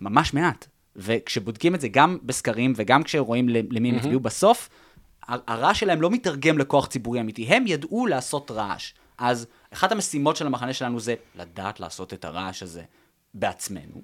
ממש 0.00 0.34
מעט. 0.34 0.66
וכשבודקים 0.96 1.74
את 1.74 1.80
זה 1.80 1.88
גם 1.88 2.18
בסקרים 2.22 2.72
וגם 2.76 3.02
כשרואים 3.02 3.48
למי 3.48 3.90
הם 3.90 3.96
הצביעו 3.96 4.20
בסוף, 4.20 4.68
הרעש 5.28 5.80
שלהם 5.80 6.02
לא 6.02 6.10
מתרגם 6.10 6.58
לכוח 6.58 6.86
ציבורי 6.86 7.20
אמיתי, 7.20 7.46
הם 7.46 7.66
ידעו 7.66 8.06
לעשות 8.06 8.50
רעש. 8.50 8.92
אז 9.18 9.46
אחת 9.70 9.92
המשימות 9.92 10.36
של 10.36 10.46
המחנה 10.46 10.72
שלנו 10.72 11.00
זה 11.00 11.14
לדעת 11.34 11.80
לעשות 11.80 12.14
את 12.14 12.24
הרעש 12.24 12.62
הזה 12.62 12.82
בעצמנו, 13.34 14.02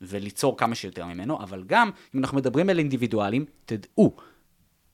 וליצור 0.00 0.58
כמה 0.58 0.74
שיותר 0.74 1.04
ממנו, 1.04 1.38
אבל 1.42 1.64
גם, 1.66 1.90
אם 2.14 2.20
אנחנו 2.20 2.36
מדברים 2.36 2.70
על 2.70 2.78
אינדיבידואלים, 2.78 3.44
תדעו, 3.66 4.16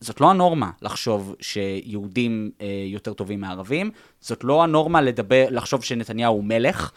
זאת 0.00 0.20
לא 0.20 0.30
הנורמה 0.30 0.70
לחשוב 0.82 1.34
שיהודים 1.40 2.50
אה, 2.60 2.66
יותר 2.86 3.12
טובים 3.12 3.40
מערבים, 3.40 3.90
זאת 4.20 4.44
לא 4.44 4.62
הנורמה 4.62 5.00
לדבר, 5.00 5.46
לחשוב 5.50 5.84
שנתניהו 5.84 6.34
הוא 6.34 6.44
מלך. 6.44 6.92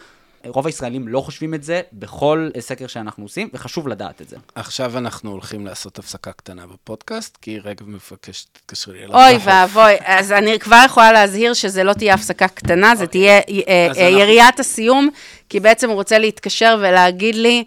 רוב 0.45 0.65
הישראלים 0.65 1.07
לא 1.07 1.21
חושבים 1.21 1.53
את 1.53 1.63
זה 1.63 1.81
בכל 1.93 2.49
אה, 2.55 2.61
סקר 2.61 2.87
שאנחנו 2.87 3.25
עושים, 3.25 3.49
וחשוב 3.53 3.87
לדעת 3.87 4.21
את 4.21 4.29
זה. 4.29 4.37
עכשיו 4.55 4.97
אנחנו 4.97 5.31
הולכים 5.31 5.65
לעשות 5.65 5.99
הפסקה 5.99 6.31
קטנה 6.31 6.67
בפודקאסט, 6.67 7.37
כי 7.41 7.59
רגב 7.59 7.89
מבקש 7.89 8.39
שתתקשרי 8.39 9.03
אליו. 9.03 9.15
אוי. 9.15 9.37
ואבוי, 9.43 9.93
אז 10.05 10.31
אני 10.31 10.59
כבר 10.59 10.81
יכולה 10.85 11.11
להזהיר 11.11 11.53
שזה 11.53 11.83
לא 11.83 11.93
תהיה 11.93 12.13
הפסקה 12.13 12.47
קטנה, 12.47 12.95
זה 12.95 13.07
תהיה 13.07 13.33
אה, 13.33 13.39
אוקיי. 13.39 13.89
אז 13.91 13.97
אה, 13.97 14.07
אנחנו- 14.07 14.19
יריית 14.19 14.59
הסיום, 14.59 15.09
כי 15.49 15.59
בעצם 15.59 15.87
הוא 15.89 15.95
רוצה 15.95 16.17
להתקשר 16.19 16.77
ולהגיד 16.79 17.35
לי, 17.35 17.63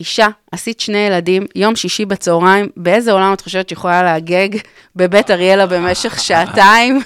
אישה, 0.00 0.28
עשית 0.52 0.80
שני 0.80 0.98
ילדים, 0.98 1.46
יום 1.54 1.76
שישי 1.76 2.04
בצהריים, 2.04 2.68
באיזה 2.76 3.12
עולם 3.12 3.32
את 3.32 3.40
חושבת 3.40 3.68
שיכולה 3.68 4.02
להגג 4.02 4.48
בבית 4.96 5.30
אריאלה 5.30 5.66
במשך 5.66 6.20
שעתיים, 6.20 7.00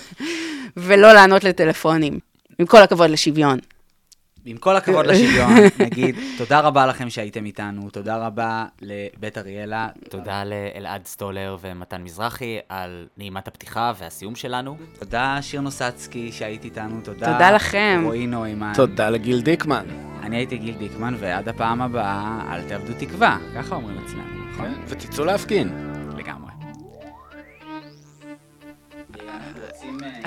ולא 0.76 1.12
לענות 1.12 1.44
לטלפונים? 1.44 2.18
עם 2.58 2.66
כל 2.66 2.78
הכבוד 2.82 3.10
לשוויון. 3.10 3.58
עם 4.50 4.56
כל 4.56 4.76
הכבוד 4.76 5.06
לשוויון, 5.06 5.50
נגיד 5.86 6.16
תודה 6.38 6.60
רבה 6.60 6.86
לכם 6.86 7.10
שהייתם 7.10 7.44
איתנו, 7.44 7.90
תודה 7.90 8.16
רבה 8.26 8.64
לבית 8.82 9.38
אריאלה, 9.38 9.88
תודה 10.10 10.42
לאלעד 10.44 11.06
סטולר 11.06 11.56
ומתן 11.60 12.02
מזרחי 12.02 12.58
על 12.68 13.06
נעימת 13.16 13.48
הפתיחה 13.48 13.92
והסיום 13.98 14.34
שלנו. 14.34 14.76
תודה 14.98 15.38
שיר 15.40 15.60
נוסצקי 15.60 16.32
שהיית 16.32 16.64
איתנו, 16.64 17.00
תודה. 17.04 17.32
תודה 17.32 17.50
לכם. 17.50 18.02
רועי 18.04 18.26
נוימן. 18.26 18.72
תודה 18.74 19.10
לגיל 19.10 19.40
דיקמן. 19.40 19.86
אני 20.22 20.36
הייתי 20.36 20.58
גיל 20.58 20.74
דיקמן, 20.78 21.14
ועד 21.18 21.48
הפעם 21.48 21.82
הבאה, 21.82 22.40
אל 22.50 22.62
תאבדו 22.68 22.92
תקווה. 22.98 23.38
ככה 23.56 23.74
אומרים 23.74 23.98
אצלנו, 24.04 24.50
נכון? 24.50 24.74
ותצאו 24.88 25.24
להפגין. 25.24 25.97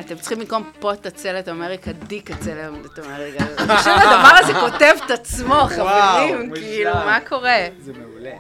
אתם 0.05 0.15
צריכים 0.15 0.39
במקום 0.39 0.71
פוט 0.79 1.05
עצלת 1.05 1.49
אמריקה, 1.49 1.91
דיק 1.91 2.31
עצלת 2.31 2.99
אמריקה. 3.05 3.43
חושבת, 3.77 4.01
הדבר 4.01 4.35
הזה 4.39 4.53
כותב 4.53 4.93
את 5.05 5.11
עצמו, 5.11 5.67
חברים, 5.69 6.51
כאילו, 6.55 6.93
מה 6.93 7.19
קורה? 7.29 7.57
זה 7.79 7.91
מעולה. 7.93 8.31